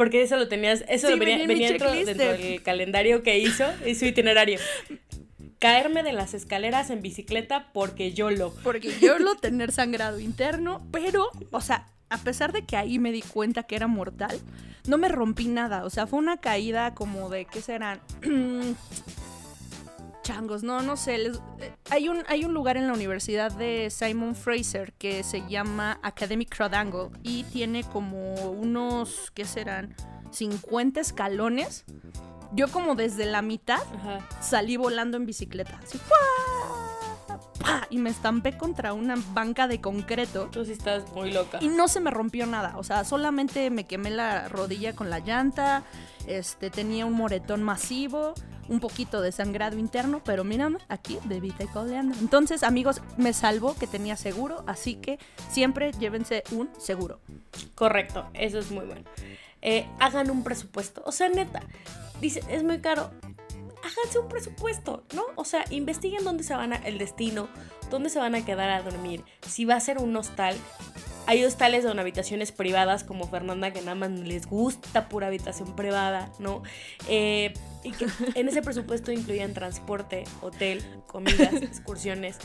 Porque 0.01 0.23
eso 0.23 0.37
lo 0.39 0.49
tenías, 0.49 0.83
eso 0.89 1.09
Sí, 1.09 1.13
lo 1.13 1.19
venía, 1.19 1.69
dentro, 1.69 1.93
dentro 1.93 2.33
de- 2.33 2.39
del 2.39 2.63
calendario 2.63 3.23
que 3.23 3.39
hizo 3.39 3.67
y 3.85 3.95
su 3.95 4.07
itinerario. 4.07 4.59
Caerme 5.59 6.03
de 6.03 6.15
las 6.15 6.33
escaleras 6.33 6.89
en 6.89 7.03
bicicleta 7.03 7.71
porque 7.75 8.15
yo 8.15 8.31
lo. 8.31 8.55
Porque 8.65 8.91
yo 8.99 9.19
lo 9.19 9.35
tener 9.35 9.73
sangrado 9.73 10.19
interno, 10.19 10.81
pero, 10.91 11.29
o 11.51 11.61
sea, 11.61 11.87
a 12.09 12.17
pesar 12.17 12.53
de 12.53 12.65
que 12.65 12.79
ahí 12.79 12.99
me 12.99 13.13
di 13.13 13.21
cuenta 13.21 13.65
que 13.65 13.77
era 13.77 13.89
mortal, 13.89 14.41
no 14.89 14.97
me 14.97 15.09
rompí 15.11 15.49
nada. 15.49 15.85
O 15.85 15.91
sea, 15.91 16.07
fue 16.07 16.19
una 16.19 16.39
caída 16.39 16.95
como 16.95 17.29
de, 17.29 17.45
¿qué 17.45 17.61
serán? 17.61 18.01
Changos, 20.23 20.62
no, 20.62 20.83
no 20.83 20.97
sé. 20.97 21.18
les- 21.18 21.41
eh, 21.61 21.73
hay, 21.91 22.09
un, 22.09 22.23
hay 22.29 22.45
un 22.45 22.53
lugar 22.55 22.77
en 22.77 22.87
la 22.87 22.93
Universidad 22.93 23.51
de 23.53 23.89
Simon 23.91 24.35
Fraser 24.35 24.93
que 24.95 25.23
se 25.23 25.47
llama 25.49 25.99
Academic 26.03 26.55
Quadrangle 26.57 27.11
y 27.23 27.45
tiene 27.45 27.85
como 27.85 28.35
unos, 28.51 29.31
¿qué 29.35 29.45
serán? 29.45 29.95
50 30.31 31.01
escalones. 31.01 31.85
Yo 32.53 32.68
como 32.68 32.97
desde 32.97 33.27
la 33.27 33.43
mitad 33.43 33.81
Ajá. 33.95 34.18
salí 34.41 34.77
volando 34.77 35.16
en 35.16 35.25
bicicleta. 35.27 35.79
Así, 35.83 35.99
¡fua! 35.99 37.39
¡pa! 37.61 37.87
Y 37.91 37.99
me 37.99 38.11
estampé 38.11 38.57
contra 38.59 38.93
una 38.93 39.14
banca 39.33 39.68
de 39.68 39.81
concreto. 39.81 40.49
Tú 40.51 40.64
sí 40.64 40.73
estás 40.73 41.11
muy 41.12 41.33
loca. 41.33 41.59
Y 41.61 41.68
no 41.68 41.87
se 41.89 42.01
me 42.01 42.11
rompió 42.11 42.47
nada. 42.47 42.75
O 42.77 42.83
sea, 42.85 43.05
solamente 43.05 43.71
me 43.71 43.87
quemé 43.87 44.11
la 44.11 44.49
rodilla 44.49 44.95
con 44.95 45.11
la 45.11 45.21
llanta. 45.21 45.85
Este, 46.27 46.71
tenía 46.71 47.07
un 47.07 47.12
moretón 47.14 47.62
masivo. 47.62 48.35
Un 48.71 48.81
poquito 48.81 49.21
de 49.21 49.33
sangrado 49.33 49.77
interno. 49.79 50.23
Pero 50.25 50.43
mírame, 50.43 50.79
aquí 50.89 51.18
de 51.25 51.41
vita 51.41 51.64
y 51.64 51.66
coleando. 51.66 52.16
Entonces, 52.18 52.62
amigos, 52.62 53.03
me 53.18 53.35
salvó 53.35 53.75
que 53.75 53.87
tenía 53.87 54.16
seguro. 54.16 54.64
Así 54.66 54.95
que 54.95 55.18
siempre 55.51 55.93
llévense 55.93 56.43
un 56.53 56.71
seguro. 56.79 57.21
Correcto, 57.75 58.31
eso 58.33 58.59
es 58.59 58.71
muy 58.71 58.87
bueno. 58.87 59.05
Eh, 59.62 59.87
hagan 59.99 60.31
un 60.31 60.43
presupuesto. 60.43 61.03
O 61.05 61.12
sea, 61.12 61.29
neta, 61.29 61.61
dice, 62.21 62.43
es 62.49 62.62
muy 62.62 62.81
caro. 62.81 63.11
Háganse 63.79 64.18
un 64.18 64.29
presupuesto, 64.29 65.05
¿no? 65.14 65.25
O 65.37 65.45
sea, 65.45 65.64
investiguen 65.71 66.25
dónde 66.25 66.45
se 66.45 66.55
van 66.55 66.73
a, 66.73 66.77
el 66.77 66.99
destino, 66.99 67.49
dónde 67.91 68.11
se 68.11 68.18
van 68.18 68.35
a 68.35 68.45
quedar 68.45 68.71
a 68.71 68.83
dormir, 68.83 69.25
si 69.47 69.64
va 69.64 69.75
a 69.75 69.81
ser 69.81 69.99
un 69.99 70.14
hostal. 70.16 70.57
Hay 71.31 71.45
hostales 71.45 71.87
con 71.87 71.97
habitaciones 72.01 72.51
privadas, 72.51 73.05
como 73.05 73.28
Fernanda, 73.28 73.72
que 73.72 73.78
nada 73.83 73.95
más 73.95 74.11
les 74.11 74.49
gusta 74.49 75.09
pura 75.09 75.28
habitación 75.28 75.76
privada, 75.76 76.28
¿no? 76.41 76.64
Eh, 77.09 77.55
y 77.85 77.93
que 77.93 78.09
en 78.35 78.49
ese 78.49 78.62
presupuesto 78.62 79.12
incluyan 79.12 79.55
transporte, 79.55 80.24
hotel, 80.41 80.83
comidas, 81.07 81.53
excursiones, 81.62 82.37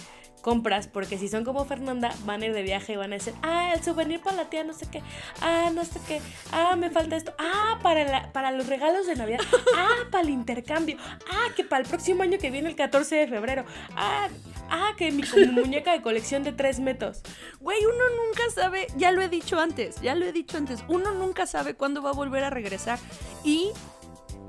compras, 0.42 0.88
porque 0.88 1.18
si 1.18 1.30
son 1.30 1.44
como 1.46 1.66
Fernanda, 1.66 2.14
van 2.26 2.44
a 2.44 2.46
ir 2.46 2.54
de 2.54 2.62
viaje 2.62 2.94
y 2.94 2.96
van 2.96 3.12
a 3.12 3.16
decir, 3.16 3.34
ah, 3.42 3.72
el 3.74 3.84
souvenir 3.84 4.22
para 4.22 4.36
la 4.38 4.50
tía, 4.52 4.64
no 4.64 4.74
sé 4.74 4.86
qué, 4.92 5.02
ah, 5.42 5.72
no 5.74 5.84
sé 5.84 6.00
qué, 6.08 6.22
ah, 6.52 6.76
me 6.76 6.92
falta 6.92 7.16
esto, 7.16 7.34
ah, 7.40 7.80
para, 7.82 8.04
la- 8.04 8.32
para 8.34 8.52
los 8.52 8.68
regalos 8.68 9.08
de 9.08 9.16
Navidad, 9.16 9.40
ah, 9.76 9.96
para 10.12 10.24
el 10.24 10.30
intercambio, 10.30 10.98
ah, 11.32 11.48
que 11.56 11.64
para 11.64 11.82
el 11.82 11.90
próximo 11.90 12.22
año 12.22 12.38
que 12.38 12.52
viene 12.52 12.70
el 12.70 12.76
14 12.76 13.16
de 13.16 13.28
febrero, 13.28 13.66
ah, 13.96 14.28
ah, 14.70 14.92
que 14.98 15.12
mi 15.12 15.24
muñeca 15.52 15.92
de 15.92 16.02
colección 16.02 16.44
de 16.44 16.52
3 16.52 16.80
metros. 16.80 17.22
Güey, 17.60 17.80
uno 17.86 18.26
nunca 18.26 18.44
sabe, 18.54 18.88
ya 18.98 19.12
lo 19.12 19.22
he 19.22 19.30
dicho 19.30 19.60
antes, 19.60 20.02
ya 20.02 20.16
lo 20.16 20.26
he 20.26 20.32
dicho 20.32 20.58
antes, 20.58 20.84
uno 20.88 21.12
nunca 21.14 21.46
sabe 21.48 21.76
cuándo 21.76 22.02
va 22.02 22.12
a 22.12 22.14
volver 22.14 22.44
a 22.44 22.50
regresar 22.50 23.00
y 23.44 23.72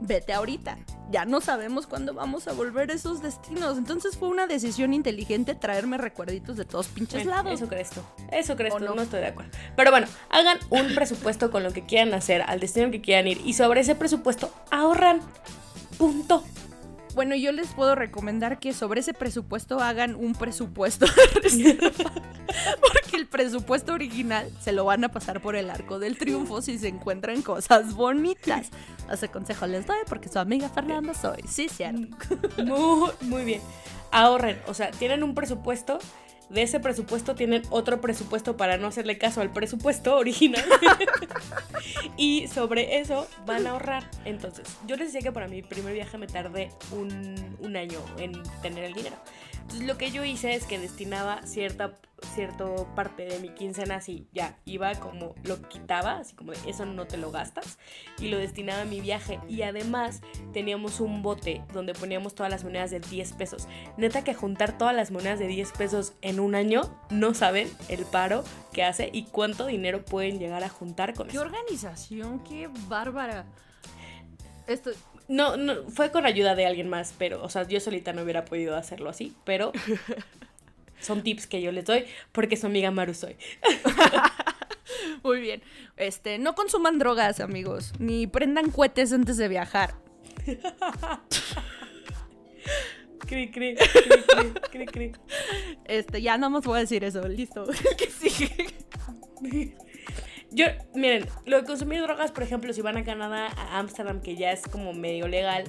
vete 0.00 0.32
ahorita. 0.32 0.78
Ya 1.08 1.24
no 1.24 1.40
sabemos 1.40 1.86
cuándo 1.86 2.14
vamos 2.14 2.48
a 2.48 2.52
volver 2.52 2.90
a 2.90 2.94
esos 2.94 3.22
destinos. 3.22 3.78
Entonces 3.78 4.16
fue 4.16 4.28
una 4.28 4.48
decisión 4.48 4.92
inteligente 4.92 5.54
traerme 5.54 5.98
recuerditos 5.98 6.56
de 6.56 6.64
todos 6.64 6.88
pinches 6.88 7.22
Bueno, 7.24 7.30
lados. 7.30 7.60
Eso 7.60 7.68
crees 7.68 7.90
tú. 7.90 8.00
Eso 8.32 8.56
crees 8.56 8.74
¿O 8.74 8.78
tú, 8.78 8.84
no? 8.86 8.94
no? 8.96 9.02
estoy 9.02 9.20
de 9.20 9.28
acuerdo. 9.28 9.52
Pero 9.76 9.92
bueno, 9.92 10.08
hagan 10.30 10.58
un 10.70 10.94
presupuesto 10.96 11.52
con 11.52 11.62
lo 11.62 11.72
que 11.72 11.86
quieran 11.86 12.12
hacer, 12.12 12.42
al 12.42 12.58
destino 12.58 12.90
que 12.90 13.00
quieran 13.00 13.28
ir. 13.28 13.40
Y 13.44 13.52
sobre 13.54 13.80
ese 13.82 13.94
presupuesto 13.94 14.52
ahorran. 14.72 15.20
Punto. 15.96 16.42
Bueno, 17.16 17.34
yo 17.34 17.50
les 17.50 17.68
puedo 17.68 17.94
recomendar 17.94 18.58
que 18.58 18.74
sobre 18.74 19.00
ese 19.00 19.14
presupuesto 19.14 19.80
hagan 19.80 20.14
un 20.16 20.34
presupuesto. 20.34 21.06
Porque 22.82 23.16
el 23.16 23.26
presupuesto 23.26 23.94
original 23.94 24.50
se 24.60 24.72
lo 24.72 24.84
van 24.84 25.02
a 25.02 25.08
pasar 25.08 25.40
por 25.40 25.56
el 25.56 25.70
arco 25.70 25.98
del 25.98 26.18
triunfo 26.18 26.60
si 26.60 26.78
se 26.78 26.88
encuentran 26.88 27.40
cosas 27.40 27.94
bonitas. 27.94 28.68
Ese 29.10 29.28
consejo 29.30 29.66
les 29.66 29.86
doy 29.86 29.96
porque 30.06 30.28
su 30.28 30.38
amiga 30.38 30.68
Fernanda 30.68 31.14
soy. 31.14 31.42
Sí, 31.48 31.70
cierto. 31.70 32.06
Muy, 32.62 33.08
muy 33.22 33.44
bien. 33.44 33.62
Ahorren. 34.12 34.60
O 34.66 34.74
sea, 34.74 34.90
tienen 34.90 35.22
un 35.22 35.34
presupuesto. 35.34 35.98
De 36.48 36.62
ese 36.62 36.78
presupuesto 36.78 37.34
tienen 37.34 37.62
otro 37.70 38.00
presupuesto 38.00 38.56
para 38.56 38.78
no 38.78 38.86
hacerle 38.86 39.18
caso 39.18 39.40
al 39.40 39.52
presupuesto 39.52 40.16
original. 40.16 40.64
y 42.16 42.46
sobre 42.48 42.98
eso 43.00 43.26
van 43.44 43.66
a 43.66 43.70
ahorrar. 43.70 44.08
Entonces, 44.24 44.66
yo 44.86 44.96
les 44.96 45.08
decía 45.08 45.22
que 45.22 45.32
para 45.32 45.48
mi 45.48 45.62
primer 45.62 45.92
viaje 45.92 46.18
me 46.18 46.26
tardé 46.26 46.70
un, 46.92 47.34
un 47.60 47.76
año 47.76 47.98
en 48.18 48.40
tener 48.62 48.84
el 48.84 48.94
dinero. 48.94 49.16
Entonces, 49.66 49.86
lo 49.86 49.98
que 49.98 50.10
yo 50.12 50.24
hice 50.24 50.54
es 50.54 50.64
que 50.64 50.78
destinaba 50.78 51.42
cierta 51.44 51.94
cierto 52.34 52.88
parte 52.94 53.26
de 53.26 53.38
mi 53.40 53.50
quincena 53.50 53.96
así 53.96 54.26
ya 54.32 54.58
iba 54.64 54.94
como 54.94 55.34
lo 55.44 55.60
quitaba 55.68 56.18
así 56.18 56.34
como 56.34 56.52
de, 56.52 56.58
eso 56.66 56.86
no 56.86 57.06
te 57.06 57.18
lo 57.18 57.30
gastas 57.30 57.78
y 58.18 58.28
lo 58.28 58.38
destinaba 58.38 58.82
a 58.82 58.84
mi 58.84 59.00
viaje. 59.00 59.38
Y 59.48 59.62
además 59.62 60.22
teníamos 60.52 61.00
un 61.00 61.22
bote 61.22 61.62
donde 61.72 61.92
poníamos 61.92 62.34
todas 62.34 62.50
las 62.50 62.64
monedas 62.64 62.90
de 62.90 63.00
10 63.00 63.32
pesos. 63.34 63.68
Neta 63.96 64.24
que 64.24 64.34
juntar 64.34 64.78
todas 64.78 64.94
las 64.94 65.10
monedas 65.10 65.38
de 65.38 65.46
10 65.46 65.72
pesos 65.72 66.14
en 66.22 66.40
un 66.40 66.54
año 66.54 66.82
no 67.10 67.34
saben 67.34 67.70
el 67.88 68.04
paro 68.06 68.44
que 68.72 68.82
hace 68.82 69.10
y 69.12 69.24
cuánto 69.24 69.66
dinero 69.66 70.04
pueden 70.04 70.38
llegar 70.38 70.64
a 70.64 70.68
juntar 70.68 71.14
con 71.14 71.26
Qué 71.28 71.36
eso. 71.36 71.42
organización, 71.42 72.42
qué 72.44 72.70
bárbara. 72.88 73.44
Esto, 74.66 74.90
no 75.28 75.56
no 75.56 75.88
fue 75.88 76.10
con 76.10 76.26
ayuda 76.26 76.54
de 76.54 76.66
alguien 76.66 76.88
más 76.88 77.14
pero 77.18 77.42
o 77.42 77.48
sea 77.48 77.66
yo 77.66 77.80
solita 77.80 78.12
no 78.12 78.22
hubiera 78.22 78.44
podido 78.44 78.76
hacerlo 78.76 79.10
así 79.10 79.34
pero 79.44 79.72
son 81.00 81.22
tips 81.22 81.46
que 81.46 81.60
yo 81.60 81.72
les 81.72 81.84
doy 81.84 82.06
porque 82.32 82.56
su 82.56 82.66
amiga 82.66 82.90
Maru 82.90 83.14
soy 83.14 83.36
muy 85.22 85.40
bien. 85.40 85.62
Este, 85.96 86.38
no 86.38 86.54
consuman 86.54 86.98
drogas, 86.98 87.40
amigos, 87.40 87.92
ni 87.98 88.26
prendan 88.26 88.70
cohetes 88.70 89.12
antes 89.12 89.36
de 89.36 89.48
viajar. 89.48 89.94
Cri, 93.26 93.50
cri, 93.50 93.74
cri, 93.74 94.52
cri, 94.70 94.86
cri. 94.86 95.12
Este, 95.86 96.22
ya 96.22 96.38
no 96.38 96.48
más 96.48 96.64
voy 96.64 96.76
a 96.76 96.80
decir 96.82 97.02
eso, 97.02 97.26
listo. 97.26 97.66
¿Qué 97.98 98.08
sigue? 98.08 98.54
Yo, 100.50 100.66
miren, 100.94 101.26
lo 101.44 101.60
de 101.60 101.64
consumir 101.66 102.00
drogas, 102.02 102.30
por 102.32 102.42
ejemplo, 102.42 102.72
si 102.72 102.80
van 102.80 102.96
a 102.96 103.04
Canadá, 103.04 103.48
a 103.56 103.78
Ámsterdam, 103.78 104.20
que 104.20 104.36
ya 104.36 104.52
es 104.52 104.62
como 104.62 104.92
medio 104.92 105.28
legal, 105.28 105.64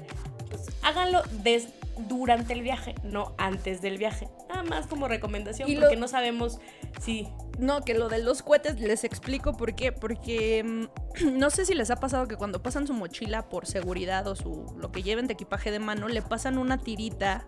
pues 0.50 0.68
háganlo 0.84 1.24
des- 1.44 1.70
durante 2.08 2.54
el 2.54 2.62
viaje, 2.62 2.94
no 3.04 3.34
antes 3.40 3.82
del 3.82 3.98
viaje. 3.98 4.30
Nada 4.50 4.64
más 4.64 4.86
como 4.88 5.08
recomendación, 5.08 5.68
Y 5.70 5.76
lo- 5.76 5.82
porque 5.82 5.96
no 5.98 6.08
sabemos 6.08 6.60
si... 7.02 7.28
No, 7.58 7.82
que 7.82 7.96
lo 7.96 8.08
de 8.08 8.20
los 8.20 8.44
cohetes 8.44 8.80
les 8.80 9.04
explico 9.04 9.58
por 9.58 9.74
qué. 9.76 9.92
Porque 9.92 10.64
mm, 10.64 11.30
no 11.40 11.50
sé 11.50 11.66
si 11.66 11.74
les 11.74 11.90
ha 11.90 11.96
pasado 11.96 12.28
que 12.28 12.36
cuando 12.38 12.62
pasan 12.62 12.86
su 12.86 12.94
mochila 12.94 13.50
por 13.50 13.66
seguridad 13.66 14.28
o 14.28 14.36
su 14.36 14.64
lo 14.78 14.92
que 14.92 15.02
lleven 15.02 15.26
de 15.26 15.34
equipaje 15.34 15.72
de 15.72 15.80
mano, 15.80 16.08
le 16.08 16.22
pasan 16.22 16.60
una 16.60 16.78
tirita 16.78 17.48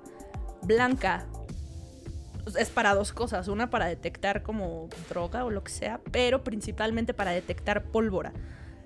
blanca. 0.64 1.28
Es 2.56 2.70
para 2.70 2.96
dos 2.96 3.14
cosas. 3.14 3.48
Una 3.48 3.70
para 3.70 3.88
detectar 3.88 4.44
como 4.44 4.90
droga 5.10 5.46
o 5.46 5.50
lo 5.50 5.64
que 5.64 5.72
sea, 5.72 6.00
pero 6.12 6.44
principalmente 6.44 7.14
para 7.14 7.32
detectar 7.32 7.84
pólvora. 7.84 8.34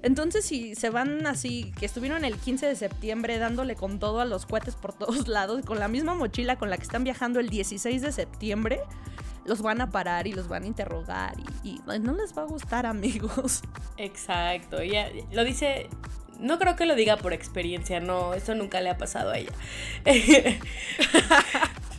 Entonces, 0.02 0.44
si 0.44 0.76
se 0.76 0.90
van 0.90 1.26
así, 1.28 1.72
que 1.80 1.86
estuvieron 1.86 2.26
el 2.26 2.36
15 2.36 2.66
de 2.66 2.76
septiembre 2.76 3.38
dándole 3.38 3.76
con 3.76 4.00
todo 4.00 4.20
a 4.20 4.26
los 4.26 4.46
cohetes 4.46 4.76
por 4.76 4.94
todos 4.98 5.28
lados, 5.28 5.66
con 5.66 5.80
la 5.80 5.88
misma 5.88 6.14
mochila 6.14 6.58
con 6.58 6.70
la 6.70 6.78
que 6.78 6.84
están 6.84 7.04
viajando 7.04 7.40
el 7.40 7.50
16 7.50 8.02
de 8.02 8.12
septiembre, 8.12 8.82
los 9.46 9.62
van 9.62 9.82
a 9.82 9.92
parar 9.92 10.28
y 10.28 10.34
los 10.34 10.48
van 10.48 10.64
a 10.64 10.68
interrogar 10.68 11.36
y, 11.64 11.70
y 11.70 12.00
no 12.00 12.14
les 12.14 12.38
va 12.38 12.44
a 12.44 12.46
gustar, 12.46 12.86
amigos. 12.88 13.62
Exacto, 13.98 14.80
ella 14.80 15.10
lo 15.32 15.44
dice 15.44 15.90
no 16.40 16.60
creo 16.60 16.76
que 16.76 16.86
lo 16.86 16.96
diga 16.96 17.18
por 17.18 17.34
experiencia, 17.34 18.00
no, 18.00 18.34
eso 18.34 18.54
nunca 18.56 18.82
le 18.82 18.90
ha 18.90 18.98
pasado 18.98 19.32
a 19.32 19.38
ella. 19.38 19.52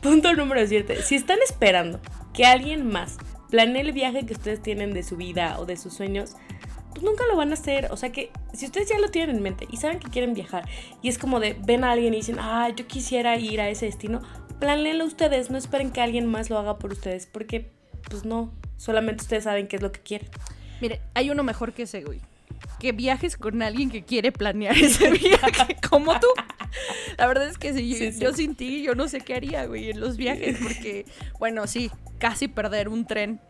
Punto 0.05 0.35
número 0.35 0.67
7. 0.67 1.01
Si 1.01 1.15
están 1.15 1.39
esperando 1.43 1.99
que 2.35 2.45
alguien 2.45 2.87
más 2.87 3.17
planee 3.49 3.81
el 3.81 3.93
viaje 3.93 4.27
que 4.27 4.35
ustedes 4.35 4.61
tienen 4.61 4.93
de 4.93 5.03
su 5.03 5.17
vida 5.17 5.59
o 5.59 5.65
de 5.65 5.79
sus 5.79 5.95
sueños, 5.95 6.35
pues 6.91 7.03
nunca 7.03 7.25
lo 7.27 7.37
van 7.37 7.53
a 7.53 7.55
hacer. 7.55 7.91
O 7.91 7.97
sea 7.97 8.13
que 8.13 8.31
si 8.53 8.67
ustedes 8.67 8.91
ya 8.91 8.99
lo 8.99 9.09
tienen 9.11 9.37
en 9.37 9.43
mente 9.43 9.67
y 9.71 9.79
saben 9.79 10.01
que 10.01 10.11
quieren 10.11 10.35
viajar 10.35 10.69
y 11.01 11.09
es 11.09 11.17
como 11.17 11.41
de 11.41 11.57
ven 11.59 11.85
a 11.85 11.93
alguien 11.93 12.13
y 12.13 12.19
dicen, 12.19 12.37
ah, 12.39 12.69
yo 12.69 12.87
quisiera 12.87 13.39
ir 13.39 13.63
a 13.63 13.71
ese 13.71 13.87
destino, 13.87 14.21
planeenlo 14.61 15.07
ustedes, 15.07 15.51
no 15.51 15.57
esperen 15.57 15.91
que 15.91 16.03
alguien 16.03 16.27
más 16.27 16.51
lo 16.51 16.59
haga 16.59 16.79
por 16.79 16.93
ustedes, 16.93 17.25
porque 17.25 17.71
pues 18.11 18.27
no, 18.27 18.53
solamente 18.77 19.23
ustedes 19.23 19.45
saben 19.45 19.69
qué 19.69 19.77
es 19.77 19.83
lo 19.83 19.91
que 19.91 20.01
quieren. 20.01 20.29
Mire, 20.83 21.01
hay 21.15 21.31
uno 21.31 21.43
mejor 21.45 21.73
que 21.73 21.85
ese, 21.85 22.05
güey 22.05 22.21
que 22.85 22.93
viajes 22.93 23.39
con 23.39 23.63
alguien 23.63 23.89
que 23.91 24.05
quiere 24.05 24.31
planear 24.31 24.77
ese 24.77 25.11
viaje, 25.19 25.79
como 25.89 26.21
tú. 26.21 26.27
La 27.17 27.27
verdad 27.27 27.49
es 27.49 27.57
que 27.57 27.73
si 27.73 28.19
yo, 28.19 28.35
sin 28.35 28.55
ti, 28.57 28.83
yo 28.83 28.95
no 28.95 29.09
sé 29.09 29.23
qué 29.23 29.37
haría, 29.37 29.65
güey, 29.65 29.89
en 29.89 30.01
los 30.01 30.19
viajes, 30.19 30.59
porque, 30.63 31.07
bueno, 31.39 31.67
sí, 31.67 31.91
casi 32.19 32.47
perder 32.47 32.91
un 32.91 33.07
tren 33.07 33.41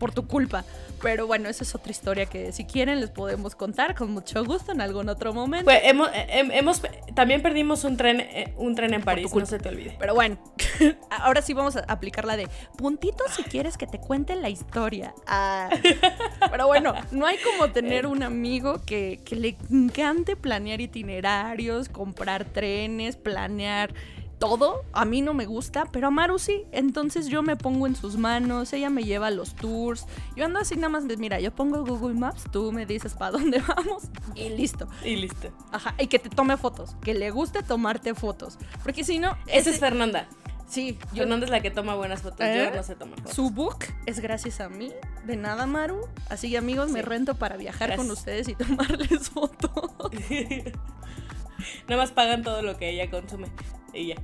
por 0.00 0.12
tu 0.12 0.26
culpa. 0.26 0.64
Pero 1.02 1.26
bueno, 1.26 1.48
esa 1.48 1.64
es 1.64 1.74
otra 1.74 1.90
historia 1.90 2.26
que 2.26 2.52
si 2.52 2.64
quieren 2.64 3.00
les 3.00 3.10
podemos 3.10 3.54
contar 3.54 3.94
con 3.94 4.10
mucho 4.10 4.44
gusto 4.44 4.72
en 4.72 4.80
algún 4.80 5.08
otro 5.08 5.32
momento. 5.32 5.64
Pues 5.64 5.80
hemos, 5.84 6.08
eh, 6.14 6.26
hemos 6.52 6.82
también 7.14 7.42
perdimos 7.42 7.84
un 7.84 7.96
tren, 7.96 8.20
eh, 8.20 8.54
un 8.56 8.74
tren 8.74 8.94
en 8.94 9.02
París, 9.02 9.34
no 9.34 9.46
se 9.46 9.58
te 9.58 9.68
olvide. 9.68 9.96
Pero 9.98 10.14
bueno, 10.14 10.38
ahora 11.10 11.42
sí 11.42 11.52
vamos 11.52 11.76
a 11.76 11.80
aplicar 11.80 12.24
la 12.24 12.36
de 12.36 12.48
puntitos 12.76 13.32
si 13.34 13.42
quieres 13.42 13.76
que 13.76 13.86
te 13.86 13.98
cuente 13.98 14.34
la 14.36 14.48
historia. 14.48 15.14
Ah. 15.26 15.68
Pero 16.50 16.66
bueno, 16.66 16.94
no 17.10 17.26
hay 17.26 17.36
como 17.38 17.70
tener 17.72 18.06
un 18.06 18.22
amigo 18.22 18.80
que, 18.84 19.20
que 19.24 19.36
le 19.36 19.56
encante 19.70 20.36
planear 20.36 20.80
itinerarios, 20.80 21.88
comprar 21.88 22.44
trenes, 22.44 23.16
planear 23.16 23.92
todo, 24.38 24.84
a 24.92 25.04
mí 25.04 25.22
no 25.22 25.34
me 25.34 25.46
gusta, 25.46 25.86
pero 25.90 26.08
a 26.08 26.10
Maru 26.10 26.38
sí. 26.38 26.64
Entonces 26.72 27.28
yo 27.28 27.42
me 27.42 27.56
pongo 27.56 27.86
en 27.86 27.96
sus 27.96 28.16
manos, 28.16 28.72
ella 28.72 28.90
me 28.90 29.04
lleva 29.04 29.28
a 29.28 29.30
los 29.30 29.54
tours. 29.54 30.06
Yo 30.36 30.44
ando 30.44 30.58
así 30.58 30.76
nada 30.76 30.88
más 30.88 31.08
de, 31.08 31.16
mira, 31.16 31.40
yo 31.40 31.54
pongo 31.54 31.84
Google 31.84 32.14
Maps, 32.14 32.44
tú 32.50 32.72
me 32.72 32.86
dices 32.86 33.14
para 33.14 33.32
dónde 33.32 33.60
vamos 33.68 34.04
y 34.34 34.48
listo. 34.50 34.88
Y 35.04 35.16
listo. 35.16 35.48
Ajá, 35.72 35.94
y 35.98 36.06
que 36.06 36.18
te 36.18 36.28
tome 36.28 36.56
fotos, 36.56 36.96
que 37.02 37.14
le 37.14 37.30
guste 37.30 37.62
tomarte 37.62 38.14
fotos. 38.14 38.58
Porque 38.82 39.04
si 39.04 39.18
no... 39.18 39.36
Esa 39.46 39.70
es 39.70 39.80
Fernanda. 39.80 40.28
Sí, 40.68 40.98
yo, 41.12 41.18
Fernanda 41.22 41.46
es 41.46 41.50
la 41.50 41.60
que 41.60 41.70
toma 41.70 41.94
buenas 41.94 42.22
fotos, 42.22 42.40
yo 42.40 42.44
¿Eh? 42.46 42.72
no 42.74 42.82
sé 42.82 42.96
tomar 42.96 43.18
fotos. 43.20 43.34
Su 43.34 43.50
book 43.50 43.78
es 44.04 44.18
gracias 44.18 44.60
a 44.60 44.68
mí, 44.68 44.92
de 45.24 45.36
nada 45.36 45.66
Maru. 45.66 46.08
Así 46.28 46.56
amigos, 46.56 46.90
me 46.90 47.02
rento 47.02 47.36
para 47.36 47.56
viajar 47.56 47.94
con 47.96 48.10
ustedes 48.10 48.48
y 48.48 48.54
tomarles 48.56 49.30
fotos. 49.30 50.10
Nada 51.88 52.02
más 52.02 52.12
pagan 52.12 52.42
todo 52.42 52.62
lo 52.62 52.76
que 52.76 52.90
ella 52.90 53.10
consume. 53.10 53.48
Y 53.96 54.08
ya. 54.08 54.16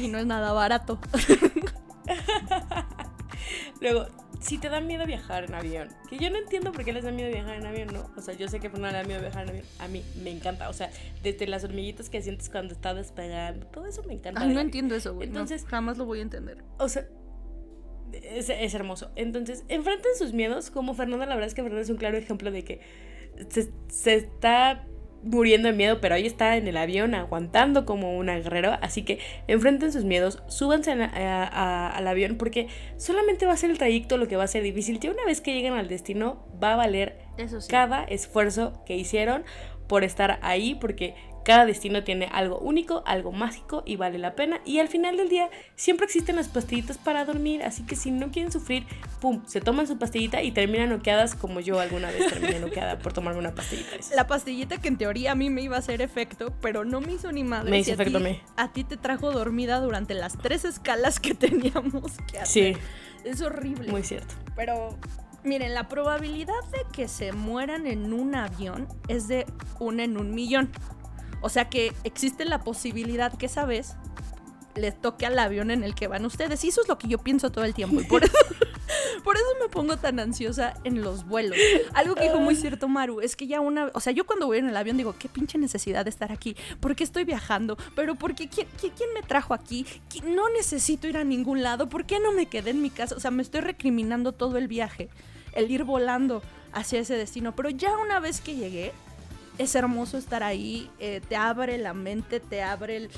Y 0.00 0.08
no 0.08 0.18
es 0.18 0.26
nada 0.26 0.52
barato. 0.52 0.98
Luego, 3.80 4.06
si 4.40 4.58
te 4.58 4.68
da 4.68 4.80
miedo 4.80 5.06
viajar 5.06 5.44
en 5.44 5.54
avión, 5.54 5.88
que 6.08 6.18
yo 6.18 6.30
no 6.30 6.38
entiendo 6.38 6.72
por 6.72 6.84
qué 6.84 6.92
les 6.92 7.04
da 7.04 7.10
miedo 7.10 7.30
viajar 7.30 7.56
en 7.56 7.66
avión, 7.66 7.88
¿no? 7.92 8.10
O 8.16 8.20
sea, 8.20 8.34
yo 8.34 8.48
sé 8.48 8.60
que 8.60 8.68
no 8.68 8.86
le 8.86 8.92
da 8.92 9.04
miedo 9.04 9.20
viajar 9.20 9.44
en 9.44 9.50
avión. 9.50 9.64
A 9.78 9.88
mí 9.88 10.02
me 10.22 10.30
encanta. 10.30 10.68
O 10.68 10.72
sea, 10.72 10.90
desde 11.22 11.46
las 11.46 11.64
hormiguitas 11.64 12.10
que 12.10 12.22
sientes 12.22 12.48
cuando 12.48 12.74
estás 12.74 12.96
despegando, 12.96 13.66
todo 13.66 13.86
eso 13.86 14.02
me 14.04 14.14
encanta. 14.14 14.40
Ay, 14.40 14.54
no 14.54 14.60
entiendo 14.60 14.94
eso, 14.94 15.14
güey. 15.14 15.28
Entonces, 15.28 15.64
jamás 15.64 15.98
lo 15.98 16.06
voy 16.06 16.20
a 16.20 16.22
entender. 16.22 16.64
O 16.78 16.88
sea, 16.88 17.06
es, 18.12 18.48
es, 18.48 18.74
hermoso. 18.74 19.10
Entonces, 19.16 19.64
enfrenten 19.68 20.12
sus 20.16 20.32
miedos. 20.32 20.70
Como 20.70 20.94
Fernanda, 20.94 21.26
la 21.26 21.34
verdad 21.34 21.48
es 21.48 21.54
que 21.54 21.62
Fernanda 21.62 21.82
es 21.82 21.90
un 21.90 21.96
claro 21.96 22.16
ejemplo 22.16 22.50
de 22.50 22.64
que 22.64 22.80
se, 23.48 23.72
se 23.88 24.14
está 24.14 24.86
muriendo 25.22 25.68
de 25.68 25.74
miedo, 25.74 26.00
pero 26.00 26.14
ahí 26.14 26.26
está 26.26 26.56
en 26.56 26.68
el 26.68 26.76
avión 26.76 27.14
aguantando 27.14 27.86
como 27.86 28.16
una 28.16 28.38
guerrero. 28.38 28.76
Así 28.80 29.02
que 29.02 29.18
enfrenten 29.46 29.92
sus 29.92 30.04
miedos, 30.04 30.42
súbanse 30.48 30.92
al 30.92 32.06
avión 32.06 32.36
porque 32.36 32.68
solamente 32.96 33.46
va 33.46 33.52
a 33.52 33.56
ser 33.56 33.70
el 33.70 33.78
trayecto 33.78 34.16
lo 34.16 34.28
que 34.28 34.36
va 34.36 34.44
a 34.44 34.48
ser 34.48 34.62
difícil. 34.62 34.98
Ya 35.00 35.10
una 35.10 35.24
vez 35.24 35.40
que 35.40 35.54
lleguen 35.54 35.74
al 35.74 35.88
destino 35.88 36.46
va 36.62 36.74
a 36.74 36.76
valer 36.76 37.18
cada 37.68 38.04
esfuerzo 38.04 38.82
que 38.84 38.96
hicieron 38.96 39.44
por 39.88 40.04
estar 40.04 40.38
ahí 40.42 40.74
porque 40.74 41.14
cada 41.44 41.66
destino 41.66 42.04
tiene 42.04 42.26
algo 42.32 42.58
único, 42.58 43.02
algo 43.06 43.32
mágico 43.32 43.82
y 43.86 43.96
vale 43.96 44.18
la 44.18 44.34
pena. 44.34 44.60
Y 44.64 44.78
al 44.78 44.88
final 44.88 45.16
del 45.16 45.28
día 45.28 45.50
siempre 45.76 46.06
existen 46.06 46.36
las 46.36 46.48
pastillitas 46.48 46.98
para 46.98 47.24
dormir, 47.24 47.62
así 47.62 47.84
que 47.84 47.96
si 47.96 48.10
no 48.10 48.30
quieren 48.30 48.52
sufrir, 48.52 48.86
pum, 49.20 49.42
se 49.46 49.60
toman 49.60 49.86
su 49.86 49.98
pastillita 49.98 50.42
y 50.42 50.52
terminan 50.52 50.90
noqueadas 50.90 51.34
como 51.34 51.60
yo 51.60 51.80
alguna 51.80 52.10
vez 52.10 52.28
terminé 52.28 52.60
noqueada 52.60 52.98
por 52.98 53.12
tomarme 53.12 53.40
una 53.40 53.54
pastillita. 53.54 53.90
La 54.14 54.26
pastillita 54.26 54.80
que 54.80 54.88
en 54.88 54.98
teoría 54.98 55.32
a 55.32 55.34
mí 55.34 55.50
me 55.50 55.62
iba 55.62 55.76
a 55.76 55.78
hacer 55.80 56.02
efecto, 56.02 56.52
pero 56.60 56.84
no 56.84 57.00
me 57.00 57.14
hizo 57.14 57.32
ni 57.32 57.44
madre. 57.44 57.70
Me 57.70 57.78
hizo 57.78 57.92
efecto 57.92 58.18
a 58.18 58.20
mí. 58.20 58.40
A 58.56 58.72
ti 58.72 58.84
te 58.84 58.96
trajo 58.96 59.32
dormida 59.32 59.80
durante 59.80 60.14
las 60.14 60.38
tres 60.38 60.64
escalas 60.64 61.20
que 61.20 61.34
teníamos 61.34 62.18
que 62.30 62.38
hacer. 62.38 62.76
Sí. 62.76 62.80
Es 63.24 63.40
horrible. 63.40 63.88
Muy 63.88 64.02
cierto. 64.02 64.34
Pero 64.56 64.98
Miren, 65.44 65.74
la 65.74 65.88
probabilidad 65.88 66.62
de 66.70 66.86
que 66.92 67.08
se 67.08 67.32
mueran 67.32 67.88
en 67.88 68.12
un 68.12 68.36
avión 68.36 68.86
es 69.08 69.26
de 69.26 69.44
una 69.80 70.04
en 70.04 70.16
un 70.16 70.34
millón. 70.34 70.70
O 71.42 71.48
sea 71.48 71.68
que 71.68 71.92
existe 72.04 72.44
la 72.44 72.62
posibilidad 72.62 73.36
que 73.36 73.46
esa 73.46 73.66
vez 73.66 73.96
les 74.74 74.98
toque 74.98 75.26
al 75.26 75.38
avión 75.38 75.70
en 75.70 75.84
el 75.84 75.94
que 75.94 76.08
van 76.08 76.24
ustedes. 76.24 76.64
Y 76.64 76.68
eso 76.68 76.82
es 76.82 76.88
lo 76.88 76.98
que 76.98 77.08
yo 77.08 77.18
pienso 77.18 77.50
todo 77.50 77.64
el 77.64 77.74
tiempo. 77.74 78.00
Y 78.00 78.04
por 78.04 78.24
eso, 78.24 78.32
por 79.24 79.36
eso 79.36 79.46
me 79.60 79.68
pongo 79.68 79.96
tan 79.96 80.18
ansiosa 80.18 80.74
en 80.84 81.02
los 81.02 81.26
vuelos. 81.26 81.58
Algo 81.94 82.14
que 82.14 82.24
dijo 82.24 82.40
muy 82.40 82.54
cierto 82.54 82.88
Maru, 82.88 83.20
es 83.20 83.36
que 83.36 83.46
ya 83.46 83.60
una... 83.60 83.90
O 83.94 84.00
sea, 84.00 84.12
yo 84.12 84.24
cuando 84.24 84.46
voy 84.46 84.58
en 84.58 84.68
el 84.68 84.76
avión 84.76 84.96
digo, 84.96 85.14
qué 85.18 85.28
pinche 85.28 85.58
necesidad 85.58 86.04
de 86.04 86.10
estar 86.10 86.32
aquí. 86.32 86.56
¿Por 86.80 86.96
qué 86.96 87.04
estoy 87.04 87.24
viajando? 87.24 87.76
Pero 87.94 88.14
¿por 88.14 88.34
qué? 88.34 88.48
¿Quién, 88.48 88.66
quién 88.78 89.12
me 89.14 89.22
trajo 89.22 89.54
aquí? 89.54 89.86
No 90.24 90.48
necesito 90.50 91.06
ir 91.06 91.16
a 91.16 91.24
ningún 91.24 91.62
lado. 91.62 91.88
¿Por 91.88 92.06
qué 92.06 92.20
no 92.20 92.32
me 92.32 92.46
quedé 92.46 92.70
en 92.70 92.82
mi 92.82 92.90
casa? 92.90 93.14
O 93.16 93.20
sea, 93.20 93.30
me 93.30 93.42
estoy 93.42 93.60
recriminando 93.60 94.32
todo 94.32 94.56
el 94.58 94.68
viaje. 94.68 95.08
El 95.52 95.70
ir 95.70 95.84
volando 95.84 96.42
hacia 96.72 97.00
ese 97.00 97.16
destino. 97.16 97.54
Pero 97.54 97.68
ya 97.68 97.96
una 97.98 98.20
vez 98.20 98.40
que 98.40 98.56
llegué 98.56 98.92
es 99.58 99.74
hermoso 99.74 100.18
estar 100.18 100.42
ahí, 100.42 100.90
eh, 100.98 101.20
te 101.28 101.36
abre 101.36 101.78
la 101.78 101.94
mente, 101.94 102.40
te 102.40 102.62
abre 102.62 102.96
el, 102.96 103.10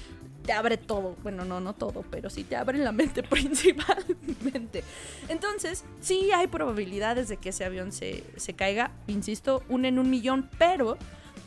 te 0.44 0.52
abre 0.52 0.76
todo. 0.76 1.16
Bueno, 1.22 1.44
no, 1.44 1.60
no 1.60 1.74
todo, 1.74 2.04
pero 2.10 2.30
sí 2.30 2.44
te 2.44 2.56
abre 2.56 2.78
la 2.78 2.92
mente 2.92 3.22
principalmente. 3.28 4.84
Entonces, 5.28 5.84
sí 6.00 6.30
hay 6.32 6.46
probabilidades 6.46 7.28
de 7.28 7.36
que 7.36 7.50
ese 7.50 7.64
avión 7.64 7.92
se, 7.92 8.24
se 8.36 8.54
caiga, 8.54 8.90
insisto, 9.06 9.62
un 9.68 9.84
en 9.84 9.98
un 9.98 10.10
millón, 10.10 10.48
pero 10.58 10.98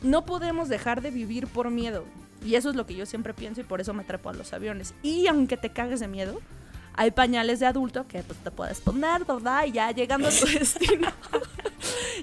no 0.02 0.26
podemos 0.26 0.70
dejar 0.70 1.02
de 1.02 1.12
vivir 1.12 1.48
por 1.48 1.70
miedo. 1.70 2.06
Y 2.46 2.56
eso 2.56 2.70
es 2.70 2.76
lo 2.76 2.86
que 2.86 2.96
yo 2.96 3.06
siempre 3.06 3.34
pienso 3.34 3.62
y 3.62 3.64
por 3.64 3.82
eso 3.82 3.94
me 3.94 4.04
trepo 4.04 4.30
a 4.30 4.34
los 4.34 4.54
aviones. 4.54 4.94
Y 5.02 5.28
aunque 5.28 5.58
te 5.58 5.72
cagues 5.72 6.00
de 6.00 6.08
miedo, 6.08 6.40
hay 6.94 7.12
pañales 7.12 7.60
de 7.60 7.66
adulto 7.66 8.08
que 8.08 8.24
pues, 8.24 8.40
te 8.40 8.52
puedes 8.52 8.82
poner, 8.82 9.26
¿verdad? 9.26 9.66
Y 9.66 9.74
ya 9.74 9.92
llegando 9.92 10.28
a 10.28 10.32
tu 10.32 10.46
destino. 10.60 11.10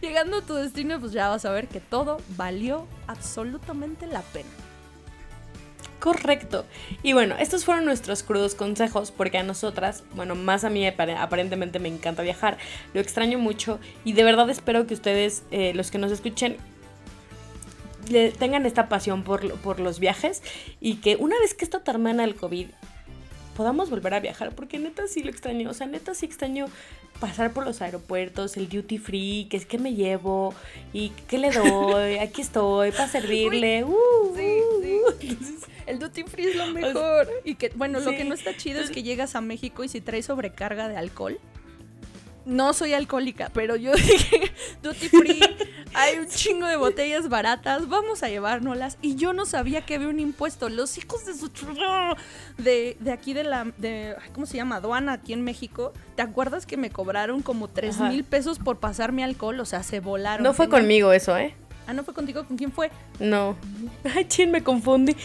Llegando 0.05 0.39
a 0.39 0.43
tu 0.43 0.55
destino, 0.55 1.01
pues 1.01 1.13
ya 1.13 1.29
vas 1.29 1.45
a 1.45 1.51
ver 1.51 1.69
que 1.69 1.81
todo 1.81 2.21
valió 2.37 2.87
absolutamente 3.07 4.07
la 4.07 4.21
pena. 4.23 4.51
Correcto. 5.99 6.67
Y 7.03 7.15
bueno, 7.15 7.35
estos 7.39 7.65
fueron 7.65 7.87
nuestros 7.87 8.23
crudos 8.23 8.55
consejos 8.55 9.11
porque 9.11 9.39
a 9.39 9.43
nosotras, 9.43 10.05
bueno, 10.15 10.35
más 10.35 10.65
a 10.65 10.71
mí 10.71 10.87
aparentemente 10.87 11.79
me 11.79 11.89
encanta 11.89 12.23
viajar, 12.23 12.59
lo 12.93 13.01
extraño 13.01 13.39
mucho 13.39 13.81
y 14.05 14.13
de 14.13 14.23
verdad 14.23 14.51
espero 14.51 14.87
que 14.87 14.93
ustedes, 14.93 15.45
eh, 15.51 15.73
los 15.75 15.91
que 15.91 15.97
nos 15.97 16.13
escuchen, 16.13 16.59
tengan 18.39 18.67
esta 18.67 18.91
pasión 18.91 19.23
por, 19.23 19.51
por 19.61 19.81
los 19.81 19.99
viajes 19.99 20.43
y 20.79 20.97
que 20.97 21.17
una 21.17 21.39
vez 21.41 21.55
que 21.55 21.65
esto 21.65 21.81
termina 21.81 22.23
el 22.25 22.35
COVID 22.35 22.67
podamos 23.55 23.91
volver 23.91 24.15
a 24.15 24.21
viajar, 24.21 24.55
porque 24.55 24.79
neta 24.79 25.07
sí 25.07 25.23
lo 25.23 25.31
extraño, 25.31 25.71
o 25.71 25.75
sea, 25.75 25.87
neta 25.87 26.15
sí 26.15 26.27
extraño 26.27 26.67
pasar 27.21 27.53
por 27.53 27.65
los 27.65 27.81
aeropuertos, 27.81 28.57
el 28.57 28.69
duty 28.69 28.99
free, 28.99 29.47
que 29.49 29.57
es 29.57 29.67
que 29.67 29.79
me 29.79 29.95
llevo 29.95 30.55
y 30.93 31.11
qué 31.29 31.39
le 31.39 31.51
doy, 31.51 32.19
aquí 32.21 32.43
estoy 32.43 32.91
para 32.91 33.09
servirle. 33.09 33.85
Uh, 33.85 34.37
sí, 34.37 34.61
sí. 35.21 35.57
el 35.87 35.99
duty 35.99 36.25
free 36.25 36.49
es 36.49 36.57
lo 36.57 36.67
mejor. 36.67 37.29
y 37.45 37.55
que, 37.55 37.71
bueno, 37.75 38.01
lo 38.01 38.11
que 38.11 38.25
no 38.25 38.35
está 38.35 38.57
chido 38.57 38.81
es 38.81 38.91
que 38.91 39.03
llegas 39.03 39.35
a 39.35 39.41
México 39.41 39.85
y 39.85 39.89
si 39.89 40.01
traes 40.01 40.27
sobrecarga 40.27 40.89
de 40.89 40.97
alcohol, 40.97 41.39
no 42.45 42.73
soy 42.73 42.95
alcohólica, 42.95 43.51
pero 43.53 43.77
yo 43.77 43.93
dije, 43.95 44.53
duty 44.83 45.09
free, 45.09 45.41
hay 45.95 46.19
un 46.19 46.27
chingo 46.27 46.67
de 46.67 46.77
botellas 46.77 47.29
baratas, 47.29 47.89
vamos 47.89 48.23
a 48.23 48.29
llevárnoslas. 48.29 48.99
Y 49.01 49.17
yo 49.17 49.33
no 49.33 49.47
sabía 49.47 49.85
que 49.87 49.95
había 49.95 50.09
un 50.09 50.21
impuesto. 50.21 50.69
Los 50.69 50.99
hijos 50.99 51.25
de 51.25 51.35
su... 51.35 51.51
De, 52.59 52.97
de 53.01 53.13
aquí 53.13 53.33
de 53.33 53.45
la... 53.45 53.65
De, 53.79 54.17
¿Cómo 54.33 54.47
se 54.47 54.57
llama? 54.57 54.77
Aduana, 54.77 55.13
aquí 55.13 55.33
en 55.33 55.43
México. 55.43 55.93
¿Te 56.17 56.23
acuerdas 56.23 56.67
que 56.67 56.77
me 56.77 56.91
cobraron 56.91 57.43
como 57.43 57.69
3 57.69 58.01
mil 58.01 58.25
pesos 58.25 58.59
por 58.59 58.79
pasar 58.79 59.13
mi 59.13 59.23
alcohol? 59.23 59.61
O 59.61 59.65
sea, 59.65 59.83
se 59.83 60.01
volaron. 60.01 60.43
No 60.43 60.53
fue 60.53 60.69
conmigo 60.69 61.13
eso, 61.13 61.37
¿eh? 61.37 61.55
Ah, 61.87 61.93
no 61.93 62.03
fue 62.05 62.15
contigo, 62.15 62.47
¿con 62.47 62.57
quién 62.57 62.73
fue? 62.73 62.91
No. 63.21 63.57
Ay, 64.15 64.25
chin, 64.27 64.51
me 64.51 64.63
confundí. 64.63 65.17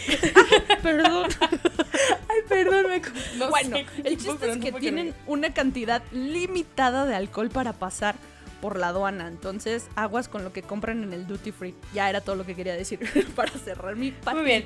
Perdón. 0.82 1.28
Ay, 1.40 2.38
perdón, 2.48 2.86
me 2.88 3.00
confundí. 3.00 3.38
No 3.38 3.48
bueno, 3.48 3.76
sé 3.76 3.86
el 4.04 4.18
fue, 4.18 4.32
chiste 4.32 4.50
es 4.50 4.58
que 4.58 4.72
tienen 4.72 5.14
una 5.26 5.54
cantidad 5.54 6.02
limitada 6.12 7.06
de 7.06 7.14
alcohol 7.14 7.48
para 7.48 7.72
pasar 7.72 8.16
por 8.60 8.78
la 8.78 8.88
aduana. 8.88 9.26
Entonces, 9.28 9.88
aguas 9.96 10.28
con 10.28 10.44
lo 10.44 10.52
que 10.52 10.62
compran 10.62 11.02
en 11.02 11.12
el 11.12 11.26
duty 11.26 11.52
free. 11.52 11.74
Ya 11.94 12.10
era 12.10 12.20
todo 12.20 12.36
lo 12.36 12.44
que 12.44 12.54
quería 12.54 12.74
decir 12.74 13.00
para 13.34 13.52
cerrar 13.52 13.96
mi 13.96 14.14
Muy 14.32 14.44
bien. 14.44 14.64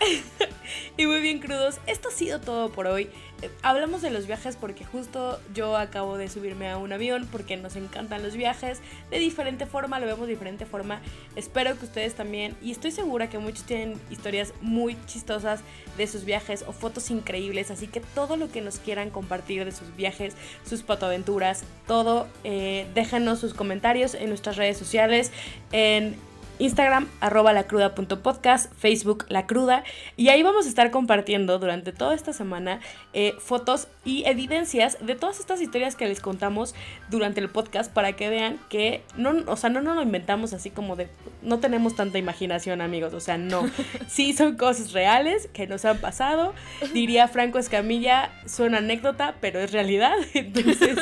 Y 0.98 1.06
muy 1.06 1.20
bien, 1.20 1.40
crudos. 1.40 1.78
Esto 1.86 2.08
ha 2.08 2.12
sido 2.12 2.40
todo 2.40 2.70
por 2.70 2.86
hoy. 2.86 3.10
Eh, 3.42 3.50
Hablamos 3.62 4.00
de 4.00 4.10
los 4.10 4.26
viajes 4.26 4.56
porque 4.56 4.84
justo 4.84 5.38
yo 5.54 5.76
acabo 5.76 6.16
de 6.16 6.28
subirme 6.28 6.70
a 6.70 6.78
un 6.78 6.90
avión 6.90 7.28
porque 7.30 7.56
nos 7.58 7.76
encantan 7.76 8.22
los 8.22 8.34
viajes. 8.34 8.80
De 9.10 9.18
diferente 9.18 9.66
forma, 9.66 10.00
lo 10.00 10.06
vemos 10.06 10.26
de 10.26 10.32
diferente 10.32 10.64
forma. 10.64 11.02
Espero 11.34 11.78
que 11.78 11.84
ustedes 11.84 12.14
también. 12.14 12.56
Y 12.62 12.72
estoy 12.72 12.92
segura 12.92 13.28
que 13.28 13.38
muchos 13.38 13.64
tienen 13.64 14.00
historias 14.10 14.54
muy 14.62 14.96
chistosas 15.06 15.60
de 15.98 16.06
sus 16.06 16.24
viajes 16.24 16.64
o 16.66 16.72
fotos 16.72 17.10
increíbles. 17.10 17.70
Así 17.70 17.88
que 17.88 18.00
todo 18.00 18.38
lo 18.38 18.50
que 18.50 18.62
nos 18.62 18.78
quieran 18.78 19.10
compartir 19.10 19.66
de 19.66 19.72
sus 19.72 19.94
viajes, 19.96 20.34
sus 20.66 20.82
fotoaventuras, 20.82 21.64
todo, 21.86 22.26
eh, 22.44 22.86
déjanos 22.94 23.38
sus 23.40 23.52
comentarios 23.52 24.14
en 24.14 24.30
nuestras 24.30 24.56
redes 24.56 24.78
sociales. 24.78 25.30
En 25.72 26.16
Instagram, 26.58 27.08
arroba 27.20 27.52
lacruda.podcast, 27.52 28.72
Facebook 28.74 29.26
La 29.28 29.46
Cruda. 29.46 29.84
Y 30.16 30.28
ahí 30.28 30.42
vamos 30.42 30.66
a 30.66 30.68
estar 30.68 30.90
compartiendo 30.90 31.58
durante 31.58 31.92
toda 31.92 32.14
esta 32.14 32.32
semana 32.32 32.80
eh, 33.12 33.34
fotos 33.38 33.88
y 34.04 34.24
evidencias 34.24 34.98
de 35.04 35.14
todas 35.14 35.40
estas 35.40 35.60
historias 35.60 35.96
que 35.96 36.06
les 36.06 36.20
contamos 36.20 36.74
durante 37.10 37.40
el 37.40 37.48
podcast 37.48 37.92
para 37.92 38.12
que 38.14 38.28
vean 38.28 38.58
que 38.68 39.02
no, 39.16 39.34
o 39.46 39.56
sea, 39.56 39.70
no 39.70 39.80
nos 39.80 39.96
lo 39.96 40.02
inventamos 40.02 40.52
así 40.52 40.70
como 40.70 40.96
de, 40.96 41.08
no 41.42 41.58
tenemos 41.58 41.96
tanta 41.96 42.18
imaginación 42.18 42.80
amigos, 42.80 43.14
o 43.14 43.20
sea, 43.20 43.38
no. 43.38 43.68
Sí 44.08 44.32
son 44.32 44.56
cosas 44.56 44.92
reales 44.92 45.48
que 45.52 45.66
nos 45.66 45.84
han 45.84 45.98
pasado. 45.98 46.54
Diría 46.92 47.28
Franco 47.28 47.58
Escamilla, 47.58 48.30
suena 48.46 48.78
anécdota, 48.78 49.34
pero 49.40 49.60
es 49.60 49.72
realidad. 49.72 50.14
Entonces, 50.34 50.98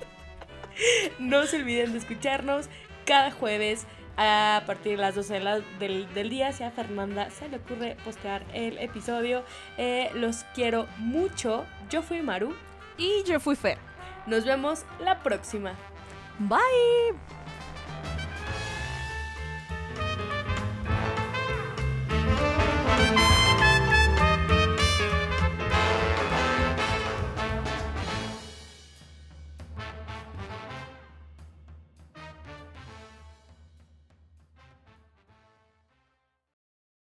no 1.18 1.46
se 1.46 1.56
olviden 1.56 1.92
de 1.92 1.98
escucharnos 1.98 2.68
cada 3.04 3.30
jueves 3.30 3.86
a 4.16 4.62
partir 4.66 4.92
de 4.96 5.02
las 5.02 5.14
12 5.14 5.34
de 5.34 5.40
la- 5.40 5.60
del, 5.78 6.12
del 6.14 6.28
día, 6.30 6.52
si 6.52 6.62
a 6.64 6.70
Fernanda 6.70 7.30
se 7.30 7.48
le 7.48 7.56
ocurre 7.58 7.96
postear 8.04 8.42
el 8.52 8.78
episodio. 8.78 9.44
Eh, 9.78 10.10
los 10.14 10.44
quiero 10.54 10.86
mucho. 10.98 11.64
Yo 11.90 12.02
fui 12.02 12.20
Maru. 12.22 12.54
Y 12.98 13.22
yo 13.24 13.40
fui 13.40 13.56
Fer. 13.56 13.78
Nos 14.26 14.44
vemos 14.44 14.84
la 15.02 15.22
próxima. 15.22 15.72
Bye. 16.38 17.39